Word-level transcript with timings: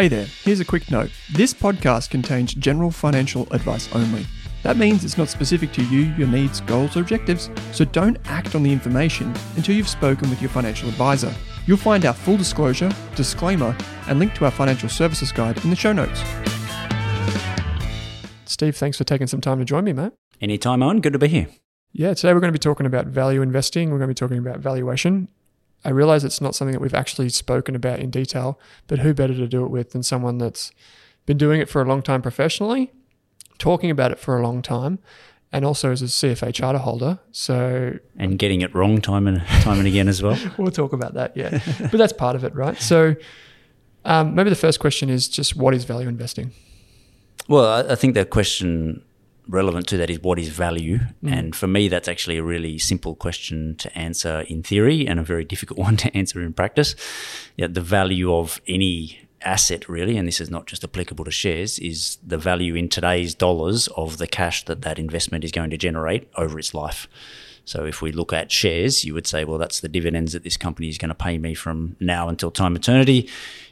Hey 0.00 0.08
there, 0.08 0.28
here's 0.44 0.60
a 0.60 0.64
quick 0.64 0.90
note. 0.90 1.10
This 1.30 1.52
podcast 1.52 2.08
contains 2.08 2.54
general 2.54 2.90
financial 2.90 3.46
advice 3.52 3.86
only. 3.94 4.26
That 4.62 4.78
means 4.78 5.04
it's 5.04 5.18
not 5.18 5.28
specific 5.28 5.72
to 5.72 5.84
you, 5.84 6.14
your 6.14 6.26
needs, 6.26 6.62
goals, 6.62 6.96
or 6.96 7.00
objectives, 7.00 7.50
so 7.72 7.84
don't 7.84 8.16
act 8.24 8.54
Owen 8.54 8.62
the 8.62 8.72
information 8.72 9.34
until 9.56 9.74
you've 9.74 9.90
spoken 9.90 10.30
with 10.30 10.40
your 10.40 10.48
financial 10.48 10.88
advisor. 10.88 11.34
You'll 11.66 11.76
find 11.76 12.06
our 12.06 12.14
full 12.14 12.38
disclosure, 12.38 12.90
disclaimer, 13.14 13.76
and 14.06 14.18
link 14.18 14.32
to 14.36 14.46
our 14.46 14.50
financial 14.50 14.88
services 14.88 15.32
guide 15.32 15.62
in 15.64 15.68
the 15.68 15.76
show 15.76 15.92
notes. 15.92 16.22
Steve, 18.46 18.76
thanks 18.76 18.96
for 18.96 19.04
taking 19.04 19.26
some 19.26 19.42
time 19.42 19.58
to 19.58 19.66
join 19.66 19.84
me, 19.84 19.92
mate. 19.92 20.12
Anytime 20.40 20.82
on, 20.82 21.02
good 21.02 21.12
to 21.12 21.18
be 21.18 21.28
here. 21.28 21.48
Yeah, 21.92 22.14
today 22.14 22.32
we're 22.32 22.40
going 22.40 22.54
to 22.54 22.58
be 22.58 22.58
talking 22.58 22.86
about 22.86 23.08
value 23.08 23.42
investing. 23.42 23.90
We're 23.90 23.98
going 23.98 24.08
to 24.08 24.14
be 24.14 24.18
talking 24.18 24.38
about 24.38 24.60
valuation. 24.60 25.28
I 25.84 25.90
realize 25.90 26.24
it's 26.24 26.40
not 26.40 26.54
something 26.54 26.72
that 26.72 26.80
we've 26.80 26.94
actually 26.94 27.28
spoken 27.30 27.74
about 27.74 28.00
in 28.00 28.10
detail, 28.10 28.58
but 28.86 28.98
who 28.98 29.14
better 29.14 29.34
to 29.34 29.46
do 29.46 29.64
it 29.64 29.70
with 29.70 29.90
than 29.90 30.02
someone 30.02 30.38
that's 30.38 30.72
been 31.26 31.38
doing 31.38 31.60
it 31.60 31.68
for 31.68 31.80
a 31.80 31.84
long 31.84 32.02
time 32.02 32.22
professionally, 32.22 32.92
talking 33.58 33.90
about 33.90 34.10
it 34.10 34.18
for 34.18 34.38
a 34.38 34.42
long 34.42 34.62
time, 34.62 34.98
and 35.52 35.64
also 35.64 35.90
as 35.90 36.02
a 36.02 36.06
CFA 36.06 36.52
charter 36.52 36.78
holder. 36.78 37.18
So 37.32 37.98
and 38.16 38.38
getting 38.38 38.60
it 38.60 38.74
wrong 38.74 39.00
time 39.00 39.26
and 39.26 39.44
time 39.62 39.78
and 39.78 39.86
again 39.86 40.08
as 40.08 40.22
well. 40.22 40.38
we'll 40.58 40.70
talk 40.70 40.92
about 40.92 41.14
that, 41.14 41.36
yeah. 41.36 41.60
but 41.80 41.92
that's 41.92 42.12
part 42.12 42.36
of 42.36 42.44
it, 42.44 42.54
right? 42.54 42.78
So 42.80 43.16
um, 44.04 44.34
maybe 44.34 44.50
the 44.50 44.56
first 44.56 44.80
question 44.80 45.08
is 45.10 45.28
just 45.28 45.56
what 45.56 45.74
is 45.74 45.84
value 45.84 46.08
investing? 46.08 46.52
Well, 47.48 47.66
I, 47.66 47.92
I 47.92 47.94
think 47.94 48.14
the 48.14 48.24
question 48.24 49.02
relevant 49.50 49.86
to 49.88 49.96
that 49.98 50.10
is 50.10 50.20
what 50.20 50.38
is 50.38 50.48
value? 50.48 51.00
Mm. 51.22 51.32
And 51.32 51.56
for 51.56 51.66
me, 51.66 51.88
that's 51.88 52.08
actually 52.08 52.38
a 52.38 52.42
really 52.42 52.78
simple 52.78 53.14
question 53.14 53.76
to 53.76 53.98
answer 53.98 54.40
in 54.48 54.62
theory 54.62 55.06
and 55.06 55.20
a 55.20 55.22
very 55.22 55.44
difficult 55.52 55.78
one 55.78 55.96
to 55.98 56.16
answer 56.16 56.40
in 56.40 56.52
practice. 56.52 56.94
Yeah, 57.56 57.66
the 57.66 57.80
value 57.80 58.34
of 58.34 58.60
any 58.66 59.28
asset 59.42 59.88
really 59.88 60.16
and 60.18 60.28
this 60.28 60.40
is 60.40 60.50
not 60.50 60.66
just 60.66 60.84
applicable 60.84 61.24
to 61.24 61.30
shares 61.30 61.78
is 61.78 62.18
the 62.26 62.36
value 62.36 62.74
in 62.74 62.88
today's 62.88 63.34
dollars 63.34 63.88
of 63.88 64.18
the 64.18 64.26
cash 64.26 64.64
that 64.66 64.82
that 64.82 64.98
investment 64.98 65.44
is 65.44 65.50
going 65.50 65.70
to 65.70 65.78
generate 65.78 66.28
over 66.36 66.58
its 66.58 66.74
life 66.74 67.08
so 67.64 67.86
if 67.86 68.02
we 68.02 68.12
look 68.12 68.34
at 68.34 68.52
shares 68.52 69.02
you 69.02 69.14
would 69.14 69.26
say 69.26 69.44
well 69.44 69.56
that's 69.56 69.80
the 69.80 69.88
dividends 69.88 70.34
that 70.34 70.44
this 70.44 70.58
company 70.58 70.88
is 70.90 70.98
going 70.98 71.08
to 71.08 71.14
pay 71.14 71.38
me 71.38 71.54
from 71.54 71.96
now 72.00 72.28
until 72.28 72.50
time 72.50 72.76
eternity 72.76 73.28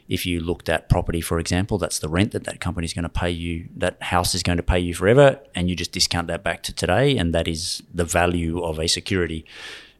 if 0.09 0.25
you 0.25 0.39
looked 0.39 0.67
at 0.67 0.89
property, 0.89 1.21
for 1.21 1.39
example, 1.39 1.77
that's 1.77 1.99
the 1.99 2.09
rent 2.09 2.31
that 2.31 2.43
that 2.45 2.59
company 2.59 2.83
is 2.83 2.93
going 2.93 3.03
to 3.03 3.09
pay 3.09 3.29
you, 3.29 3.69
that 3.77 4.01
house 4.01 4.33
is 4.33 4.41
going 4.41 4.57
to 4.57 4.63
pay 4.63 4.79
you 4.79 4.93
forever, 4.95 5.39
and 5.53 5.69
you 5.69 5.75
just 5.75 5.91
discount 5.91 6.27
that 6.27 6.43
back 6.43 6.63
to 6.63 6.73
today, 6.73 7.15
and 7.15 7.33
that 7.33 7.47
is 7.47 7.83
the 7.93 8.03
value 8.03 8.61
of 8.61 8.79
a 8.79 8.87
security. 8.87 9.45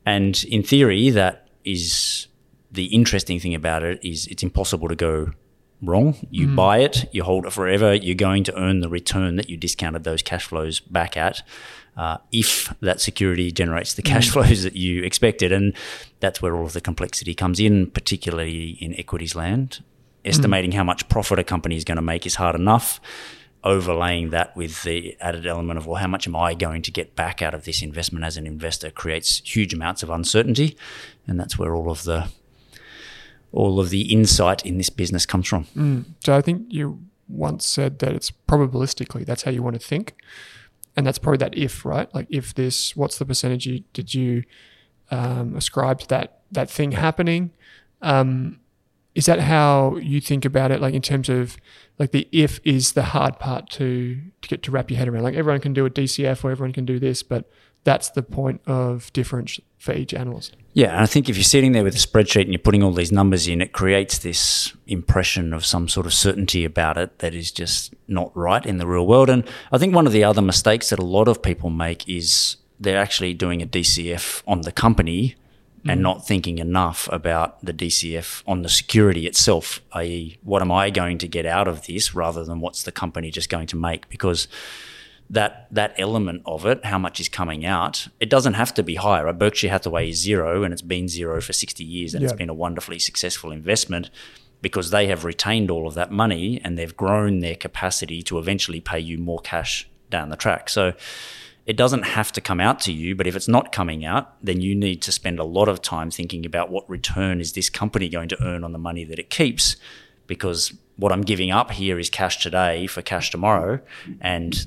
And 0.08 0.44
in 0.46 0.64
theory, 0.64 1.12
that 1.12 1.48
is 1.64 2.28
the 2.72 2.86
interesting 2.86 3.40
thing 3.40 3.54
about 3.54 3.84
it 3.84 4.04
is 4.04 4.26
it's 4.28 4.42
impossible 4.42 4.88
to 4.88 4.96
go 4.96 5.32
wrong. 5.84 6.16
You 6.32 6.48
mm. 6.48 6.56
buy 6.56 6.80
it, 6.80 7.06
you 7.14 7.24
hold 7.24 7.46
it 7.46 7.54
forever, 7.54 7.94
you're 7.94 8.16
going 8.16 8.44
to 8.46 8.60
earn 8.60 8.80
the 8.80 8.90
return 8.90 9.36
that 9.36 9.48
you 9.48 9.58
discounted 9.58 10.06
those 10.06 10.24
cash 10.24 10.46
flows 10.46 10.80
back 10.80 11.18
at. 11.18 11.44
Uh, 11.96 12.18
if 12.32 12.74
that 12.80 13.02
security 13.02 13.52
generates 13.52 13.94
the 13.94 14.02
cash 14.02 14.30
mm. 14.30 14.34
flows 14.34 14.64
that 14.64 14.76
you 14.76 15.04
expected. 15.04 15.52
And 15.52 15.76
that's 16.20 16.42
where 16.42 16.56
all 16.56 16.66
of 16.66 16.74
the 16.74 16.82
complexity 16.82 17.36
comes 17.36 17.60
in, 17.60 17.92
particularly 17.92 18.72
in 18.82 18.98
equities 18.98 19.36
land 19.36 19.84
estimating 20.26 20.72
mm. 20.72 20.76
how 20.76 20.84
much 20.84 21.08
profit 21.10 21.40
a 21.40 21.44
company 21.44 21.76
is 21.76 21.84
going 21.84 21.98
to 21.98 22.02
make 22.02 22.26
is 22.26 22.36
hard 22.36 22.56
enough. 22.56 23.00
Overlaying 23.62 24.30
that 24.30 24.56
with 24.56 24.84
the 24.84 25.18
added 25.20 25.46
element 25.46 25.78
of, 25.78 25.86
well, 25.86 25.98
how 25.98 26.08
much 26.08 26.26
am 26.26 26.36
I 26.36 26.54
going 26.54 26.82
to 26.82 26.92
get 26.92 27.16
back 27.16 27.42
out 27.42 27.54
of 27.54 27.66
this 27.66 27.82
investment 27.82 28.24
as 28.24 28.38
an 28.38 28.48
investor 28.48 28.90
creates 28.90 29.42
huge 29.44 29.74
amounts 29.74 30.02
of 30.02 30.10
uncertainty. 30.10 30.78
And 31.28 31.38
that's 31.38 31.60
where 31.60 31.76
all 31.76 31.92
of 31.92 32.04
the 32.04 32.30
all 33.52 33.80
of 33.80 33.90
the 33.90 34.14
insight 34.14 34.66
in 34.66 34.78
this 34.78 34.90
business 34.90 35.26
comes 35.26 35.48
from. 35.48 35.66
Mm. 35.76 36.06
So 36.24 36.36
I 36.36 36.42
think 36.42 36.68
you 36.70 37.00
once 37.28 37.66
said 37.68 38.00
that 38.00 38.14
it's 38.14 38.32
probabilistically, 38.32 39.26
that's 39.26 39.44
how 39.44 39.52
you 39.52 39.64
want 39.64 39.80
to 39.80 39.86
think. 39.86 40.16
And 40.96 41.06
that's 41.06 41.20
probably 41.20 41.38
that 41.38 41.58
if, 41.58 41.86
right? 41.86 42.14
Like 42.14 42.28
if 42.30 42.54
this, 42.54 42.96
what's 42.96 43.18
the 43.18 43.26
percentage 43.26 43.66
you, 43.66 43.84
did 43.94 44.14
you 44.14 44.44
um, 45.12 45.56
ascribe 45.56 46.00
to 46.02 46.08
that 46.10 46.42
that 46.52 46.70
thing 46.70 46.94
happening? 46.94 47.52
Um, 48.02 48.60
is 49.20 49.26
that 49.26 49.42
how 49.42 49.98
you 49.98 50.22
think 50.22 50.46
about 50.46 50.72
it 50.72 50.80
like 50.80 50.94
in 50.94 51.02
terms 51.02 51.28
of 51.28 51.58
like 51.98 52.12
the 52.12 52.26
if 52.32 52.62
is 52.64 52.94
the 52.94 53.04
hard 53.04 53.38
part 53.38 53.70
to 53.70 54.18
to 54.42 54.48
get 54.48 54.64
to 54.64 54.72
wrap 54.72 54.90
your 54.90 54.98
head 54.98 55.10
around? 55.10 55.24
Like 55.24 55.36
everyone 55.36 55.60
can 55.60 55.74
do 55.74 55.86
a 55.86 55.90
dcf 55.90 56.42
or 56.46 56.52
everyone 56.52 56.72
can 56.72 56.86
do 56.86 57.00
this 57.00 57.22
but 57.22 57.52
that's 57.84 58.10
the 58.12 58.24
point 58.24 58.62
of 58.66 59.12
difference 59.12 59.60
for 59.78 59.94
each 59.94 60.14
analyst. 60.14 60.56
Yeah 60.72 60.92
and 60.92 61.02
i 61.02 61.06
think 61.06 61.28
if 61.28 61.36
you're 61.36 61.44
sitting 61.44 61.74
there 61.74 61.84
with 61.84 61.96
a 61.96 62.08
spreadsheet 62.08 62.44
and 62.44 62.54
you're 62.54 62.68
putting 62.68 62.82
all 62.82 62.94
these 62.94 63.12
numbers 63.12 63.46
in 63.50 63.62
it 63.62 63.74
creates 63.74 64.20
this 64.20 64.74
impression 64.88 65.54
of 65.54 65.66
some 65.66 65.90
sort 65.90 66.06
of 66.06 66.14
certainty 66.14 66.64
about 66.64 66.98
it 66.98 67.20
that 67.20 67.34
is 67.36 67.52
just 67.52 67.94
not 68.08 68.32
right 68.38 68.66
in 68.66 68.78
the 68.78 68.88
real 68.88 69.06
world. 69.06 69.30
And 69.30 69.44
i 69.74 69.78
think 69.78 69.94
one 69.94 70.08
of 70.08 70.14
the 70.14 70.24
other 70.24 70.42
mistakes 70.42 70.92
that 70.92 71.00
a 71.00 71.12
lot 71.18 71.28
of 71.28 71.42
people 71.42 71.70
make 71.70 72.08
is 72.08 72.56
they're 72.80 73.04
actually 73.06 73.34
doing 73.34 73.62
a 73.62 73.68
dcf 73.68 74.44
on 74.48 74.62
the 74.62 74.72
company 74.72 75.36
and 75.86 76.02
not 76.02 76.28
thinking 76.28 76.58
enough 76.58 77.08
about 77.12 77.64
the 77.64 77.74
DCF 77.74 78.44
on 78.46 78.62
the 78.62 78.70
security 78.70 79.28
itself, 79.28 79.82
i.e., 79.94 80.38
what 80.44 80.62
am 80.62 80.72
I 80.72 80.90
going 80.90 81.18
to 81.20 81.28
get 81.28 81.46
out 81.46 81.68
of 81.68 81.86
this 81.86 82.14
rather 82.14 82.44
than 82.44 82.60
what's 82.60 82.84
the 82.84 82.92
company 82.92 83.32
just 83.32 83.50
going 83.50 83.68
to 83.68 83.76
make? 83.76 84.10
Because 84.10 84.48
that 85.30 85.68
that 85.72 85.94
element 85.98 86.42
of 86.46 86.66
it, 86.66 86.84
how 86.86 86.98
much 86.98 87.20
is 87.20 87.30
coming 87.30 87.66
out, 87.66 88.08
it 88.20 88.30
doesn't 88.30 88.56
have 88.56 88.74
to 88.74 88.84
be 88.84 88.96
higher. 88.96 89.26
Right? 89.26 89.38
Berkshire 89.38 89.70
Hathaway 89.70 90.10
is 90.10 90.22
zero 90.22 90.64
and 90.64 90.74
it's 90.74 90.82
been 90.82 91.08
zero 91.08 91.40
for 91.40 91.54
60 91.54 91.84
years 91.84 92.14
and 92.14 92.22
yeah. 92.22 92.30
it's 92.30 92.38
been 92.38 92.50
a 92.50 92.54
wonderfully 92.54 93.00
successful 93.00 93.52
investment 93.52 94.10
because 94.62 94.90
they 94.90 95.08
have 95.08 95.24
retained 95.24 95.72
all 95.72 95.88
of 95.88 95.94
that 95.94 96.12
money 96.12 96.60
and 96.64 96.78
they've 96.78 96.98
grown 96.98 97.40
their 97.40 97.56
capacity 97.56 98.22
to 98.24 98.38
eventually 98.38 98.82
pay 98.82 99.00
you 99.00 99.18
more 99.18 99.40
cash 99.40 99.88
down 100.10 100.30
the 100.30 100.36
track. 100.36 100.70
So 100.70 100.94
it 101.70 101.78
doesn't 101.78 102.02
have 102.02 102.32
to 102.32 102.42
come 102.42 102.60
out 102.60 102.80
to 102.80 102.92
you, 102.92 103.16
but 103.16 103.28
if 103.28 103.36
it's 103.36 103.48
not 103.48 103.72
coming 103.72 104.04
out, 104.04 104.44
then 104.44 104.60
you 104.60 104.74
need 104.74 105.04
to 105.04 105.12
spend 105.12 105.38
a 105.38 105.44
lot 105.44 105.70
of 105.70 105.84
time 105.84 106.10
thinking 106.10 106.44
about 106.44 106.72
what 106.72 106.90
return 106.90 107.40
is 107.40 107.54
this 107.54 107.70
company 107.70 108.10
going 108.10 108.28
to 108.28 108.44
earn 108.44 108.64
on 108.64 108.72
the 108.72 108.80
money 108.80 109.04
that 109.04 109.20
it 109.20 109.30
keeps 109.30 109.76
because 110.26 110.74
what 110.98 111.12
I'm 111.12 111.22
giving 111.22 111.52
up 111.52 111.70
here 111.70 112.00
is 112.00 112.10
cash 112.10 112.42
today 112.42 112.88
for 112.88 113.04
cash 113.04 113.30
tomorrow 113.30 113.80
and 114.20 114.66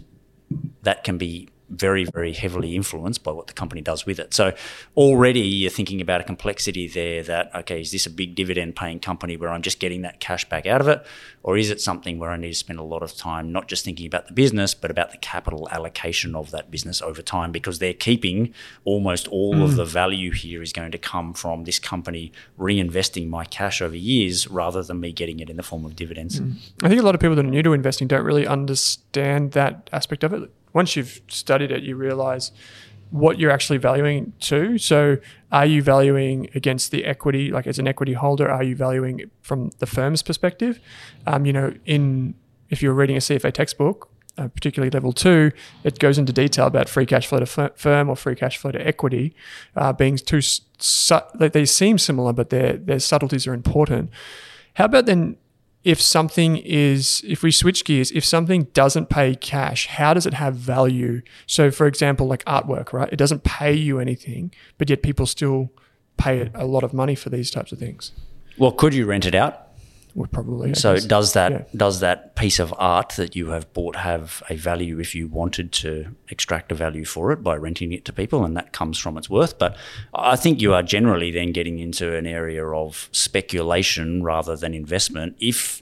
that 0.82 1.02
can 1.02 1.18
be 1.18 1.48
very, 1.72 2.04
very 2.04 2.32
heavily 2.32 2.76
influenced 2.76 3.24
by 3.24 3.32
what 3.32 3.46
the 3.46 3.52
company 3.52 3.80
does 3.80 4.04
with 4.04 4.18
it. 4.18 4.34
So 4.34 4.52
already 4.96 5.40
you're 5.40 5.70
thinking 5.70 6.00
about 6.00 6.20
a 6.20 6.24
complexity 6.24 6.86
there 6.86 7.22
that, 7.24 7.54
okay, 7.54 7.80
is 7.80 7.90
this 7.90 8.06
a 8.06 8.10
big 8.10 8.34
dividend 8.34 8.76
paying 8.76 9.00
company 9.00 9.36
where 9.36 9.50
I'm 9.50 9.62
just 9.62 9.80
getting 9.80 10.02
that 10.02 10.20
cash 10.20 10.48
back 10.48 10.66
out 10.66 10.80
of 10.80 10.88
it? 10.88 11.04
Or 11.42 11.56
is 11.56 11.70
it 11.70 11.80
something 11.80 12.18
where 12.18 12.30
I 12.30 12.36
need 12.36 12.50
to 12.50 12.54
spend 12.54 12.78
a 12.78 12.84
lot 12.84 13.02
of 13.02 13.16
time 13.16 13.50
not 13.50 13.66
just 13.68 13.84
thinking 13.84 14.06
about 14.06 14.28
the 14.28 14.32
business, 14.32 14.74
but 14.74 14.90
about 14.90 15.10
the 15.10 15.16
capital 15.16 15.68
allocation 15.70 16.36
of 16.36 16.50
that 16.52 16.70
business 16.70 17.02
over 17.02 17.22
time? 17.22 17.50
Because 17.50 17.78
they're 17.78 17.94
keeping 17.94 18.54
almost 18.84 19.26
all 19.28 19.54
mm. 19.54 19.64
of 19.64 19.76
the 19.76 19.84
value 19.84 20.30
here 20.30 20.62
is 20.62 20.72
going 20.72 20.92
to 20.92 20.98
come 20.98 21.34
from 21.34 21.64
this 21.64 21.78
company 21.78 22.32
reinvesting 22.58 23.28
my 23.28 23.44
cash 23.44 23.82
over 23.82 23.96
years 23.96 24.46
rather 24.48 24.82
than 24.82 25.00
me 25.00 25.10
getting 25.12 25.40
it 25.40 25.50
in 25.50 25.56
the 25.56 25.62
form 25.62 25.84
of 25.84 25.96
dividends. 25.96 26.38
Mm. 26.38 26.56
I 26.82 26.88
think 26.88 27.00
a 27.00 27.04
lot 27.04 27.14
of 27.14 27.20
people 27.20 27.34
that 27.36 27.44
are 27.44 27.50
new 27.50 27.62
to 27.62 27.72
investing 27.72 28.06
don't 28.06 28.24
really 28.24 28.46
understand 28.46 29.52
that 29.52 29.88
aspect 29.92 30.22
of 30.22 30.32
it 30.32 30.50
once 30.72 30.96
you've 30.96 31.20
studied 31.28 31.70
it, 31.70 31.82
you 31.82 31.96
realize 31.96 32.52
what 33.10 33.38
you're 33.38 33.50
actually 33.50 33.78
valuing 33.78 34.32
to. 34.40 34.78
So, 34.78 35.18
are 35.52 35.66
you 35.66 35.82
valuing 35.82 36.48
against 36.54 36.90
the 36.90 37.04
equity, 37.04 37.50
like 37.50 37.66
as 37.66 37.78
an 37.78 37.86
equity 37.86 38.14
holder? 38.14 38.50
Are 38.50 38.62
you 38.62 38.74
valuing 38.74 39.30
from 39.42 39.70
the 39.78 39.86
firm's 39.86 40.22
perspective? 40.22 40.80
Um, 41.26 41.44
you 41.44 41.52
know, 41.52 41.74
in 41.84 42.34
if 42.70 42.82
you're 42.82 42.94
reading 42.94 43.16
a 43.16 43.20
CFA 43.20 43.52
textbook, 43.52 44.08
uh, 44.38 44.48
particularly 44.48 44.90
level 44.90 45.12
two, 45.12 45.52
it 45.84 45.98
goes 45.98 46.16
into 46.16 46.32
detail 46.32 46.66
about 46.66 46.88
free 46.88 47.04
cash 47.04 47.26
flow 47.26 47.40
to 47.40 47.70
firm 47.76 48.08
or 48.08 48.16
free 48.16 48.34
cash 48.34 48.56
flow 48.56 48.72
to 48.72 48.86
equity, 48.86 49.34
uh, 49.76 49.92
being 49.92 50.16
two. 50.16 50.40
Su- 50.40 51.20
they 51.38 51.66
seem 51.66 51.98
similar, 51.98 52.32
but 52.32 52.48
their 52.48 52.78
their 52.78 52.98
subtleties 52.98 53.46
are 53.46 53.52
important. 53.52 54.10
How 54.74 54.86
about 54.86 55.04
then 55.04 55.36
if 55.84 56.00
something 56.00 56.56
is, 56.58 57.22
if 57.26 57.42
we 57.42 57.50
switch 57.50 57.84
gears, 57.84 58.10
if 58.12 58.24
something 58.24 58.64
doesn't 58.72 59.08
pay 59.08 59.34
cash, 59.34 59.88
how 59.88 60.14
does 60.14 60.26
it 60.26 60.34
have 60.34 60.54
value? 60.54 61.22
So, 61.46 61.70
for 61.70 61.86
example, 61.86 62.26
like 62.26 62.44
artwork, 62.44 62.92
right? 62.92 63.12
It 63.12 63.16
doesn't 63.16 63.42
pay 63.42 63.72
you 63.72 63.98
anything, 63.98 64.54
but 64.78 64.88
yet 64.88 65.02
people 65.02 65.26
still 65.26 65.72
pay 66.16 66.50
a 66.54 66.66
lot 66.66 66.84
of 66.84 66.92
money 66.92 67.14
for 67.14 67.30
these 67.30 67.50
types 67.50 67.72
of 67.72 67.78
things. 67.78 68.12
Well, 68.58 68.70
could 68.70 68.94
you 68.94 69.06
rent 69.06 69.26
it 69.26 69.34
out? 69.34 69.72
would 70.14 70.30
probably. 70.30 70.74
so 70.74 70.96
does 70.98 71.32
that 71.32 71.52
yeah. 71.52 71.64
does 71.74 72.00
that 72.00 72.36
piece 72.36 72.58
of 72.58 72.74
art 72.76 73.10
that 73.16 73.34
you 73.34 73.48
have 73.48 73.72
bought 73.72 73.96
have 73.96 74.42
a 74.50 74.56
value 74.56 74.98
if 74.98 75.14
you 75.14 75.26
wanted 75.26 75.72
to 75.72 76.14
extract 76.28 76.70
a 76.70 76.74
value 76.74 77.04
for 77.04 77.32
it 77.32 77.42
by 77.42 77.56
renting 77.56 77.92
it 77.92 78.04
to 78.04 78.12
people, 78.12 78.44
and 78.44 78.56
that 78.56 78.72
comes 78.72 78.98
from 78.98 79.16
its 79.16 79.30
worth? 79.30 79.58
But 79.58 79.76
I 80.14 80.36
think 80.36 80.60
you 80.60 80.74
are 80.74 80.82
generally 80.82 81.30
then 81.30 81.52
getting 81.52 81.78
into 81.78 82.14
an 82.14 82.26
area 82.26 82.66
of 82.66 83.08
speculation 83.12 84.22
rather 84.22 84.56
than 84.56 84.74
investment. 84.74 85.36
If 85.40 85.81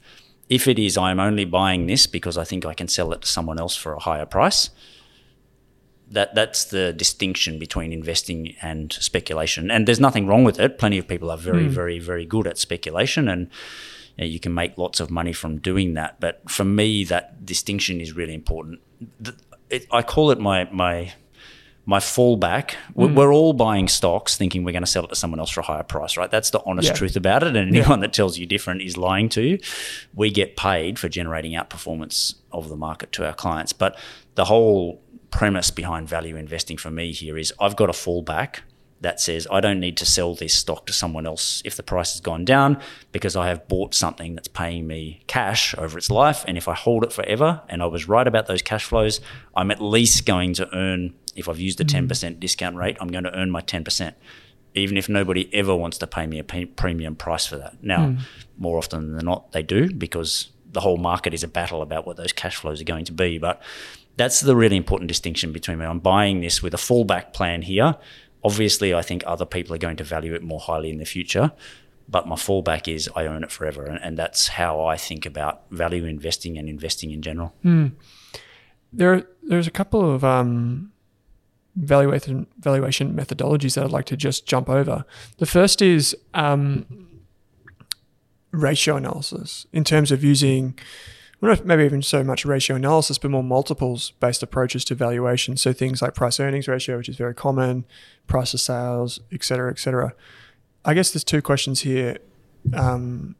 if 0.50 0.66
it 0.66 0.78
is, 0.78 0.98
I 0.98 1.12
am 1.12 1.20
only 1.20 1.44
buying 1.44 1.86
this 1.86 2.06
because 2.08 2.36
I 2.36 2.42
think 2.44 2.66
I 2.66 2.74
can 2.74 2.88
sell 2.88 3.12
it 3.12 3.22
to 3.22 3.28
someone 3.28 3.58
else 3.58 3.76
for 3.76 3.94
a 3.94 4.00
higher 4.00 4.26
price. 4.26 4.70
That 6.10 6.34
that's 6.34 6.64
the 6.64 6.92
distinction 6.92 7.60
between 7.60 7.92
investing 7.92 8.56
and 8.60 8.92
speculation, 8.92 9.70
and 9.70 9.86
there's 9.86 10.00
nothing 10.00 10.26
wrong 10.26 10.42
with 10.42 10.58
it. 10.58 10.76
Plenty 10.76 10.98
of 10.98 11.06
people 11.06 11.30
are 11.30 11.38
very, 11.38 11.66
mm. 11.66 11.68
very, 11.68 12.00
very 12.00 12.26
good 12.26 12.48
at 12.48 12.58
speculation, 12.58 13.28
and 13.28 13.48
you, 14.16 14.24
know, 14.24 14.26
you 14.26 14.40
can 14.40 14.52
make 14.52 14.76
lots 14.76 14.98
of 14.98 15.08
money 15.08 15.32
from 15.32 15.58
doing 15.58 15.94
that. 15.94 16.18
But 16.18 16.50
for 16.50 16.64
me, 16.64 17.04
that 17.04 17.46
distinction 17.46 18.00
is 18.00 18.12
really 18.12 18.34
important. 18.34 18.80
The, 19.20 19.36
it, 19.68 19.86
I 19.92 20.02
call 20.02 20.32
it 20.32 20.40
my 20.40 20.68
my 20.72 21.14
my 21.86 21.98
fallback. 21.98 22.74
Mm. 22.96 23.14
We're 23.14 23.32
all 23.32 23.52
buying 23.52 23.88
stocks 23.88 24.36
thinking 24.36 24.64
we're 24.64 24.72
going 24.72 24.84
to 24.84 24.90
sell 24.90 25.04
it 25.04 25.08
to 25.08 25.16
someone 25.16 25.40
else 25.40 25.50
for 25.50 25.60
a 25.60 25.64
higher 25.64 25.82
price, 25.82 26.16
right? 26.16 26.30
That's 26.30 26.50
the 26.50 26.62
honest 26.64 26.88
yeah. 26.88 26.94
truth 26.94 27.16
about 27.16 27.42
it. 27.42 27.56
And 27.56 27.74
anyone 27.74 28.00
yeah. 28.00 28.06
that 28.06 28.12
tells 28.12 28.38
you 28.38 28.46
different 28.46 28.82
is 28.82 28.96
lying 28.96 29.28
to 29.30 29.42
you. 29.42 29.58
We 30.14 30.30
get 30.30 30.56
paid 30.56 30.98
for 30.98 31.08
generating 31.08 31.52
outperformance 31.52 32.34
of 32.52 32.68
the 32.68 32.76
market 32.76 33.12
to 33.12 33.26
our 33.26 33.34
clients. 33.34 33.72
But 33.72 33.98
the 34.34 34.44
whole 34.44 35.02
premise 35.30 35.70
behind 35.70 36.08
value 36.08 36.36
investing 36.36 36.76
for 36.76 36.90
me 36.90 37.12
here 37.12 37.38
is 37.38 37.52
I've 37.60 37.76
got 37.76 37.88
a 37.88 37.92
fallback 37.92 38.60
that 39.00 39.18
says 39.18 39.46
I 39.50 39.60
don't 39.60 39.80
need 39.80 39.96
to 39.98 40.06
sell 40.06 40.34
this 40.34 40.54
stock 40.54 40.86
to 40.86 40.92
someone 40.92 41.26
else 41.26 41.62
if 41.64 41.76
the 41.76 41.82
price 41.82 42.12
has 42.12 42.20
gone 42.20 42.44
down 42.44 42.80
because 43.12 43.34
I 43.34 43.48
have 43.48 43.66
bought 43.66 43.94
something 43.94 44.34
that's 44.34 44.48
paying 44.48 44.86
me 44.86 45.22
cash 45.26 45.74
over 45.78 45.96
its 45.96 46.10
life. 46.10 46.44
And 46.46 46.58
if 46.58 46.68
I 46.68 46.74
hold 46.74 47.04
it 47.04 47.12
forever 47.12 47.62
and 47.68 47.82
I 47.82 47.86
was 47.86 48.08
right 48.08 48.26
about 48.26 48.46
those 48.46 48.62
cash 48.62 48.84
flows, 48.84 49.20
I'm 49.56 49.70
at 49.70 49.80
least 49.80 50.26
going 50.26 50.54
to 50.54 50.68
earn, 50.74 51.14
if 51.36 51.48
I've 51.48 51.60
used 51.60 51.80
a 51.80 51.84
10% 51.84 52.06
mm. 52.06 52.40
discount 52.40 52.76
rate, 52.76 52.96
I'm 53.00 53.08
going 53.08 53.24
to 53.24 53.34
earn 53.36 53.50
my 53.50 53.62
10%. 53.62 54.14
Even 54.74 54.96
if 54.96 55.08
nobody 55.08 55.52
ever 55.52 55.74
wants 55.74 55.98
to 55.98 56.06
pay 56.06 56.26
me 56.26 56.38
a 56.38 56.44
premium 56.44 57.16
price 57.16 57.44
for 57.44 57.56
that. 57.58 57.82
Now, 57.82 58.06
mm. 58.06 58.20
more 58.56 58.78
often 58.78 59.14
than 59.14 59.24
not, 59.24 59.50
they 59.52 59.62
do 59.62 59.92
because 59.92 60.50
the 60.70 60.80
whole 60.80 60.96
market 60.96 61.34
is 61.34 61.42
a 61.42 61.48
battle 61.48 61.82
about 61.82 62.06
what 62.06 62.16
those 62.16 62.32
cash 62.32 62.56
flows 62.56 62.80
are 62.80 62.84
going 62.84 63.04
to 63.06 63.12
be. 63.12 63.38
But 63.38 63.60
that's 64.16 64.40
the 64.40 64.54
really 64.54 64.76
important 64.76 65.08
distinction 65.08 65.52
between 65.52 65.78
me. 65.78 65.86
I'm 65.86 65.98
buying 65.98 66.40
this 66.40 66.62
with 66.62 66.72
a 66.74 66.76
fallback 66.76 67.32
plan 67.32 67.62
here 67.62 67.96
Obviously, 68.42 68.94
I 68.94 69.02
think 69.02 69.22
other 69.26 69.44
people 69.44 69.74
are 69.74 69.78
going 69.78 69.96
to 69.96 70.04
value 70.04 70.34
it 70.34 70.42
more 70.42 70.60
highly 70.60 70.90
in 70.90 70.98
the 70.98 71.04
future, 71.04 71.52
but 72.08 72.26
my 72.26 72.36
fallback 72.36 72.92
is 72.92 73.08
I 73.14 73.26
own 73.26 73.44
it 73.44 73.50
forever. 73.50 73.84
And, 73.84 74.02
and 74.02 74.16
that's 74.16 74.48
how 74.48 74.84
I 74.84 74.96
think 74.96 75.26
about 75.26 75.64
value 75.70 76.04
investing 76.06 76.56
and 76.56 76.68
investing 76.68 77.10
in 77.10 77.20
general. 77.20 77.54
Mm. 77.64 77.92
There, 78.92 79.26
there's 79.42 79.66
a 79.66 79.70
couple 79.70 80.10
of 80.10 80.24
um, 80.24 80.92
valuation, 81.76 82.46
valuation 82.58 83.14
methodologies 83.14 83.74
that 83.74 83.84
I'd 83.84 83.90
like 83.90 84.06
to 84.06 84.16
just 84.16 84.46
jump 84.46 84.68
over. 84.68 85.04
The 85.38 85.46
first 85.46 85.80
is 85.82 86.16
um, 86.34 86.86
ratio 88.52 88.96
analysis 88.96 89.66
in 89.72 89.84
terms 89.84 90.10
of 90.12 90.24
using 90.24 90.78
well, 91.40 91.52
not 91.52 91.64
maybe 91.64 91.84
even 91.84 92.02
so 92.02 92.22
much 92.22 92.44
ratio 92.44 92.76
analysis, 92.76 93.16
but 93.16 93.30
more 93.30 93.42
multiples 93.42 94.10
based 94.20 94.42
approaches 94.42 94.84
to 94.86 94.94
valuation. 94.94 95.56
So 95.56 95.72
things 95.72 96.02
like 96.02 96.14
price 96.14 96.38
earnings 96.38 96.68
ratio, 96.68 96.98
which 96.98 97.08
is 97.08 97.16
very 97.16 97.34
common, 97.34 97.86
price 98.26 98.52
of 98.52 98.60
sales, 98.60 99.20
et 99.32 99.42
cetera, 99.42 99.70
et 99.70 99.78
cetera. 99.78 100.12
I 100.84 100.94
guess 100.94 101.12
there's 101.12 101.24
two 101.24 101.40
questions 101.40 101.80
here. 101.80 102.18
Um, 102.74 103.36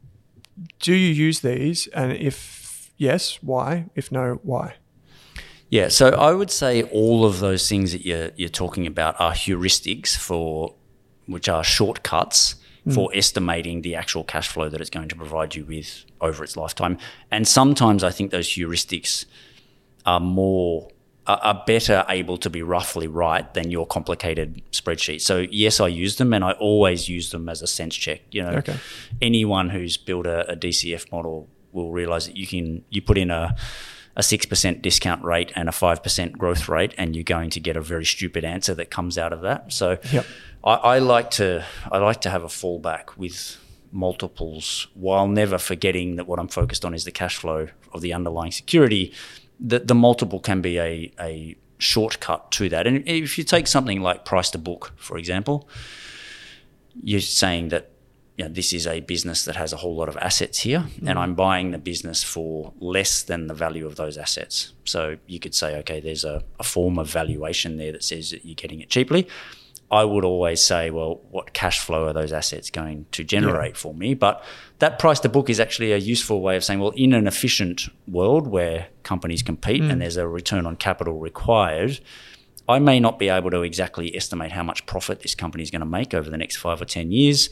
do 0.79 0.93
you 0.93 1.13
use 1.13 1.41
these? 1.41 1.87
And 1.87 2.11
if 2.13 2.91
yes, 2.97 3.39
why? 3.43 3.85
If 3.95 4.11
no, 4.11 4.39
why? 4.41 4.75
Yeah, 5.71 5.87
so 5.87 6.09
I 6.09 6.33
would 6.33 6.51
say 6.51 6.83
all 6.83 7.23
of 7.23 7.39
those 7.39 7.67
things 7.67 7.93
that 7.93 8.05
you're, 8.05 8.31
you're 8.35 8.49
talking 8.49 8.85
about 8.85 9.19
are 9.19 9.31
heuristics 9.31 10.17
for, 10.17 10.75
which 11.27 11.47
are 11.47 11.63
shortcuts 11.63 12.55
mm. 12.85 12.93
for 12.93 13.09
estimating 13.13 13.81
the 13.81 13.95
actual 13.95 14.25
cash 14.25 14.49
flow 14.49 14.67
that 14.67 14.81
it's 14.81 14.89
going 14.89 15.07
to 15.07 15.15
provide 15.15 15.55
you 15.55 15.63
with 15.63 16.03
over 16.19 16.43
its 16.43 16.57
lifetime. 16.57 16.97
And 17.31 17.47
sometimes 17.47 18.03
I 18.03 18.11
think 18.11 18.31
those 18.31 18.49
heuristics 18.49 19.25
are 20.05 20.19
more 20.19 20.89
are 21.27 21.63
better 21.65 22.03
able 22.09 22.35
to 22.35 22.49
be 22.49 22.63
roughly 22.63 23.07
right 23.07 23.53
than 23.53 23.69
your 23.69 23.85
complicated 23.85 24.61
spreadsheet. 24.71 25.21
So 25.21 25.45
yes, 25.51 25.79
I 25.79 25.87
use 25.87 26.17
them, 26.17 26.33
and 26.33 26.43
I 26.43 26.53
always 26.53 27.07
use 27.07 27.29
them 27.29 27.47
as 27.47 27.61
a 27.61 27.67
sense 27.67 27.95
check. 27.95 28.21
You 28.31 28.43
know, 28.43 28.53
okay. 28.53 28.75
anyone 29.21 29.69
who's 29.69 29.95
built 29.95 30.25
a, 30.25 30.51
a 30.51 30.55
DCF 30.57 31.11
model 31.11 31.47
will 31.71 31.91
realize 31.91 32.25
that 32.25 32.35
you 32.35 32.47
can 32.47 32.83
you 32.89 33.01
put 33.01 33.17
in 33.17 33.31
a 33.31 33.55
a 34.15 34.21
6% 34.21 34.81
discount 34.81 35.23
rate 35.23 35.51
and 35.55 35.69
a 35.69 35.71
5% 35.71 36.31
growth 36.33 36.67
rate, 36.67 36.93
and 36.97 37.15
you're 37.15 37.23
going 37.23 37.49
to 37.51 37.59
get 37.59 37.77
a 37.77 37.81
very 37.81 38.05
stupid 38.05 38.43
answer 38.43 38.73
that 38.75 38.89
comes 38.89 39.17
out 39.17 39.31
of 39.31 39.41
that. 39.41 39.71
So 39.71 39.97
yep. 40.11 40.25
I, 40.63 40.73
I, 40.73 40.99
like 40.99 41.31
to 41.31 41.65
I 41.91 41.97
like 41.99 42.21
to 42.21 42.29
have 42.29 42.43
a 42.43 42.47
fallback 42.47 43.17
with 43.17 43.57
multiples 43.91 44.87
while 44.93 45.27
never 45.27 45.57
forgetting 45.57 46.15
that 46.15 46.27
what 46.27 46.39
I'm 46.39 46.47
focused 46.47 46.85
on 46.85 46.93
is 46.93 47.05
the 47.05 47.11
cash 47.11 47.37
flow 47.37 47.67
of 47.93 48.01
the 48.01 48.13
underlying 48.13 48.51
security. 48.51 49.13
The, 49.59 49.79
the 49.79 49.95
multiple 49.95 50.39
can 50.39 50.61
be 50.61 50.79
a, 50.79 51.11
a 51.19 51.55
shortcut 51.77 52.51
to 52.51 52.69
that. 52.69 52.87
And 52.87 53.07
if 53.07 53.37
you 53.37 53.43
take 53.43 53.67
something 53.67 54.01
like 54.01 54.25
price 54.25 54.49
to 54.51 54.57
book, 54.57 54.93
for 54.95 55.17
example, 55.17 55.67
you're 57.01 57.21
saying 57.21 57.69
that 57.69 57.90
you 58.37 58.45
know, 58.45 58.53
this 58.53 58.73
is 58.73 58.87
a 58.87 59.01
business 59.01 59.45
that 59.45 59.55
has 59.55 59.73
a 59.73 59.77
whole 59.77 59.95
lot 59.95 60.09
of 60.09 60.17
assets 60.17 60.59
here, 60.59 60.79
mm-hmm. 60.79 61.07
and 61.07 61.19
I'm 61.19 61.35
buying 61.35 61.71
the 61.71 61.77
business 61.77 62.23
for 62.23 62.73
less 62.79 63.23
than 63.23 63.47
the 63.47 63.53
value 63.53 63.85
of 63.85 63.97
those 63.97 64.17
assets. 64.17 64.73
So 64.85 65.17
you 65.27 65.39
could 65.39 65.53
say, 65.53 65.77
okay, 65.79 65.99
there's 65.99 66.23
a, 66.23 66.43
a 66.59 66.63
form 66.63 66.97
of 66.97 67.09
valuation 67.09 67.77
there 67.77 67.91
that 67.91 68.03
says 68.03 68.31
that 68.31 68.45
you're 68.45 68.55
getting 68.55 68.79
it 68.79 68.89
cheaply. 68.89 69.27
I 69.91 70.05
would 70.05 70.23
always 70.23 70.63
say, 70.63 70.89
well, 70.89 71.19
what 71.31 71.51
cash 71.51 71.79
flow 71.81 72.07
are 72.07 72.13
those 72.13 72.31
assets 72.31 72.69
going 72.69 73.05
to 73.11 73.25
generate 73.25 73.73
yeah. 73.73 73.77
for 73.77 73.93
me? 73.93 74.13
But 74.13 74.41
that 74.79 74.97
price 74.99 75.19
to 75.19 75.29
book 75.29 75.49
is 75.49 75.59
actually 75.59 75.91
a 75.91 75.97
useful 75.97 76.41
way 76.41 76.55
of 76.55 76.63
saying, 76.63 76.79
well, 76.79 76.93
in 76.95 77.13
an 77.13 77.27
efficient 77.27 77.89
world 78.07 78.47
where 78.47 78.87
companies 79.03 79.43
compete 79.43 79.81
mm. 79.81 79.91
and 79.91 80.01
there's 80.01 80.15
a 80.15 80.29
return 80.29 80.65
on 80.65 80.77
capital 80.77 81.19
required, 81.19 81.99
I 82.69 82.79
may 82.79 83.01
not 83.01 83.19
be 83.19 83.27
able 83.27 83.51
to 83.51 83.63
exactly 83.63 84.15
estimate 84.15 84.53
how 84.53 84.63
much 84.63 84.85
profit 84.85 85.19
this 85.19 85.35
company 85.35 85.61
is 85.61 85.71
going 85.71 85.81
to 85.81 85.85
make 85.85 86.13
over 86.13 86.29
the 86.29 86.37
next 86.37 86.55
five 86.55 86.81
or 86.81 86.85
10 86.85 87.11
years 87.11 87.49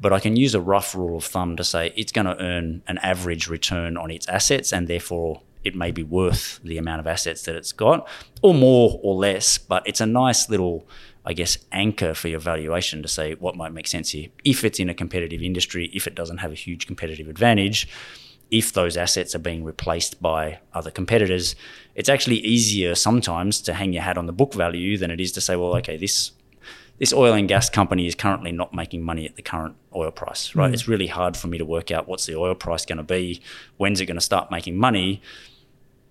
but 0.00 0.12
I 0.12 0.20
can 0.20 0.36
use 0.36 0.54
a 0.54 0.60
rough 0.60 0.94
rule 0.94 1.16
of 1.16 1.24
thumb 1.24 1.56
to 1.56 1.64
say 1.64 1.92
it's 1.96 2.12
going 2.12 2.26
to 2.26 2.40
earn 2.40 2.82
an 2.86 2.98
average 2.98 3.48
return 3.48 3.96
on 3.96 4.10
its 4.10 4.28
assets 4.28 4.72
and 4.72 4.88
therefore 4.88 5.42
it 5.64 5.74
may 5.74 5.90
be 5.90 6.02
worth 6.02 6.60
the 6.62 6.78
amount 6.78 7.00
of 7.00 7.06
assets 7.06 7.42
that 7.42 7.56
it's 7.56 7.72
got 7.72 8.06
or 8.42 8.54
more 8.54 9.00
or 9.02 9.14
less 9.14 9.58
but 9.58 9.82
it's 9.86 10.00
a 10.00 10.06
nice 10.06 10.48
little 10.48 10.86
I 11.24 11.32
guess 11.32 11.58
anchor 11.72 12.14
for 12.14 12.28
your 12.28 12.38
valuation 12.38 13.02
to 13.02 13.08
say 13.08 13.34
what 13.34 13.56
might 13.56 13.72
make 13.72 13.88
sense 13.88 14.10
here. 14.10 14.28
If 14.44 14.62
it's 14.64 14.78
in 14.78 14.88
a 14.88 14.94
competitive 14.94 15.42
industry 15.42 15.90
if 15.92 16.06
it 16.06 16.14
doesn't 16.14 16.38
have 16.38 16.52
a 16.52 16.56
huge 16.56 16.86
competitive 16.86 17.28
advantage 17.28 17.88
if 18.48 18.72
those 18.72 18.96
assets 18.96 19.34
are 19.34 19.40
being 19.40 19.64
replaced 19.64 20.22
by 20.22 20.60
other 20.72 20.90
competitors 20.90 21.56
it's 21.96 22.08
actually 22.08 22.36
easier 22.36 22.94
sometimes 22.94 23.60
to 23.60 23.74
hang 23.74 23.92
your 23.92 24.02
hat 24.02 24.16
on 24.16 24.26
the 24.26 24.32
book 24.32 24.54
value 24.54 24.96
than 24.96 25.10
it 25.10 25.20
is 25.20 25.32
to 25.32 25.40
say 25.40 25.56
well 25.56 25.74
okay 25.74 25.96
this 25.96 26.30
this 26.98 27.12
oil 27.12 27.34
and 27.34 27.48
gas 27.48 27.68
company 27.68 28.06
is 28.06 28.14
currently 28.14 28.52
not 28.52 28.72
making 28.72 29.02
money 29.02 29.26
at 29.26 29.36
the 29.36 29.42
current 29.42 29.76
oil 29.94 30.10
price, 30.10 30.54
right? 30.54 30.70
Mm. 30.70 30.74
It's 30.74 30.88
really 30.88 31.08
hard 31.08 31.36
for 31.36 31.48
me 31.48 31.58
to 31.58 31.64
work 31.64 31.90
out 31.90 32.08
what's 32.08 32.26
the 32.26 32.36
oil 32.36 32.54
price 32.54 32.86
going 32.86 32.98
to 32.98 33.04
be, 33.04 33.40
when's 33.76 34.00
it 34.00 34.06
going 34.06 34.16
to 34.16 34.22
start 34.22 34.50
making 34.50 34.76
money. 34.76 35.20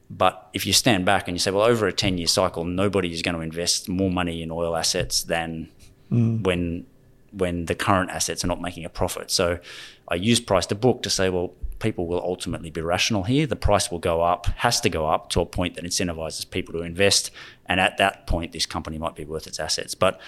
But 0.09 0.49
if 0.53 0.67
you 0.67 0.73
stand 0.73 1.05
back 1.05 1.27
and 1.27 1.35
you 1.35 1.39
say, 1.39 1.51
well, 1.51 1.65
over 1.65 1.87
a 1.87 1.93
10 1.93 2.17
year 2.17 2.27
cycle, 2.27 2.63
nobody 2.63 3.11
is 3.11 3.21
going 3.21 3.35
to 3.35 3.41
invest 3.41 3.89
more 3.89 4.11
money 4.11 4.43
in 4.43 4.51
oil 4.51 4.75
assets 4.75 5.23
than 5.23 5.69
mm. 6.11 6.43
when 6.43 6.85
when 7.31 7.65
the 7.65 7.75
current 7.75 8.09
assets 8.11 8.45
are 8.45 8.47
not 8.47 8.61
making 8.61 8.85
a 8.85 8.89
profit. 8.89 9.29
So 9.29 9.59
I 10.07 10.15
use 10.15 10.39
price 10.39 10.65
to 10.67 10.75
book 10.75 11.01
to 11.03 11.09
say, 11.09 11.29
well, 11.29 11.53
people 11.79 12.07
will 12.07 12.21
ultimately 12.21 12.69
be 12.69 12.79
rational 12.79 13.23
here. 13.23 13.45
The 13.45 13.57
price 13.57 13.91
will 13.91 13.99
go 13.99 14.21
up, 14.21 14.45
has 14.57 14.79
to 14.81 14.89
go 14.89 15.07
up 15.07 15.29
to 15.31 15.41
a 15.41 15.45
point 15.45 15.75
that 15.75 15.83
incentivizes 15.83 16.49
people 16.49 16.73
to 16.73 16.81
invest. 16.81 17.31
And 17.65 17.81
at 17.81 17.97
that 17.97 18.25
point, 18.25 18.53
this 18.53 18.65
company 18.65 18.97
might 18.97 19.15
be 19.15 19.25
worth 19.25 19.47
its 19.47 19.59
assets. 19.59 19.95
But 19.95 20.21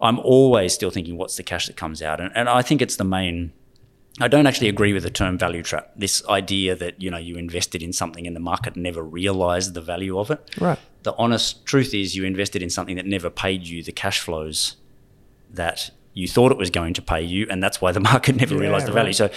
I'm 0.00 0.18
always 0.20 0.72
still 0.72 0.90
thinking, 0.90 1.16
what's 1.16 1.36
the 1.36 1.42
cash 1.42 1.66
that 1.66 1.76
comes 1.76 2.02
out? 2.02 2.20
And, 2.20 2.32
and 2.34 2.48
I 2.48 2.62
think 2.62 2.80
it's 2.82 2.96
the 2.96 3.04
main. 3.04 3.52
I 4.20 4.28
don't 4.28 4.46
actually 4.46 4.68
agree 4.68 4.92
with 4.92 5.02
the 5.02 5.10
term 5.10 5.38
value 5.38 5.62
trap. 5.62 5.92
This 5.96 6.26
idea 6.28 6.74
that 6.76 7.00
you 7.00 7.10
know 7.10 7.18
you 7.18 7.36
invested 7.36 7.82
in 7.82 7.92
something 7.92 8.26
and 8.26 8.34
the 8.34 8.40
market 8.40 8.76
never 8.76 9.02
realized 9.02 9.74
the 9.74 9.80
value 9.80 10.18
of 10.18 10.30
it. 10.30 10.50
Right. 10.60 10.78
The 11.02 11.14
honest 11.16 11.64
truth 11.64 11.94
is 11.94 12.16
you 12.16 12.24
invested 12.24 12.62
in 12.62 12.70
something 12.70 12.96
that 12.96 13.06
never 13.06 13.30
paid 13.30 13.66
you 13.66 13.82
the 13.82 13.92
cash 13.92 14.20
flows 14.20 14.76
that 15.50 15.90
you 16.12 16.28
thought 16.28 16.52
it 16.52 16.58
was 16.58 16.70
going 16.70 16.94
to 16.94 17.02
pay 17.02 17.22
you, 17.22 17.46
and 17.50 17.62
that's 17.62 17.80
why 17.80 17.92
the 17.92 18.00
market 18.12 18.36
never 18.36 18.54
yeah, 18.54 18.60
realized 18.60 18.86
the 18.86 18.92
value. 18.92 19.08
Right. 19.08 19.16
So 19.16 19.30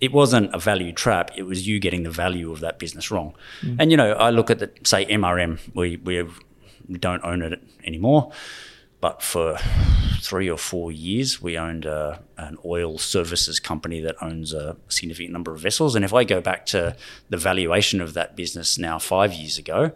it 0.00 0.12
wasn't 0.12 0.54
a 0.54 0.58
value 0.58 0.92
trap. 0.92 1.30
It 1.36 1.42
was 1.42 1.66
you 1.66 1.80
getting 1.80 2.02
the 2.02 2.10
value 2.10 2.52
of 2.52 2.60
that 2.60 2.78
business 2.78 3.10
wrong. 3.10 3.34
Mm. 3.62 3.76
And 3.80 3.90
you 3.90 3.96
know, 3.96 4.12
I 4.12 4.30
look 4.30 4.50
at 4.50 4.58
the 4.58 4.70
say 4.84 5.06
MRM. 5.06 5.58
We 5.74 5.96
we 5.96 6.26
don't 6.98 7.24
own 7.24 7.42
it 7.42 7.62
anymore. 7.84 8.32
But 9.00 9.22
for 9.22 9.58
three 10.20 10.50
or 10.50 10.58
four 10.58 10.90
years, 10.90 11.40
we 11.40 11.56
owned 11.56 11.84
a, 11.84 12.22
an 12.36 12.58
oil 12.64 12.98
services 12.98 13.60
company 13.60 14.00
that 14.00 14.16
owns 14.20 14.52
a 14.52 14.76
significant 14.88 15.32
number 15.32 15.52
of 15.52 15.60
vessels. 15.60 15.94
And 15.94 16.04
if 16.04 16.12
I 16.12 16.24
go 16.24 16.40
back 16.40 16.66
to 16.66 16.96
the 17.28 17.36
valuation 17.36 18.00
of 18.00 18.14
that 18.14 18.34
business 18.36 18.78
now 18.78 18.98
five 18.98 19.32
years 19.32 19.58
ago, 19.58 19.92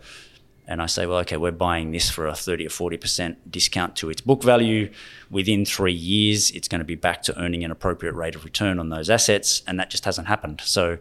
and 0.67 0.81
I 0.81 0.87
say, 0.87 1.07
well, 1.07 1.19
okay, 1.19 1.37
we're 1.37 1.51
buying 1.51 1.91
this 1.91 2.09
for 2.09 2.27
a 2.27 2.35
30 2.35 2.67
or 2.67 2.71
40% 2.71 3.37
discount 3.51 3.97
to 3.97 4.11
its 4.11 4.21
book 4.21 4.45
value. 4.45 4.91
Within 5.29 5.65
three 5.65 5.93
years, 5.93 6.51
it's 6.53 6.69
going 6.69 6.79
to 6.79 6.85
be 6.85 6.95
back 6.95 7.23
to 7.23 7.39
earning 7.39 7.65
an 7.65 7.73
appropriate 7.73 8.15
rate 8.15 8.37
of 8.37 8.45
return 8.45 8.79
on 8.79 8.89
those 8.89 9.11
assets. 9.11 9.63
And 9.67 9.79
that 9.81 9.91
just 9.91 10.05
hasn't 10.05 10.29
happened. 10.29 10.61
So 10.65 10.99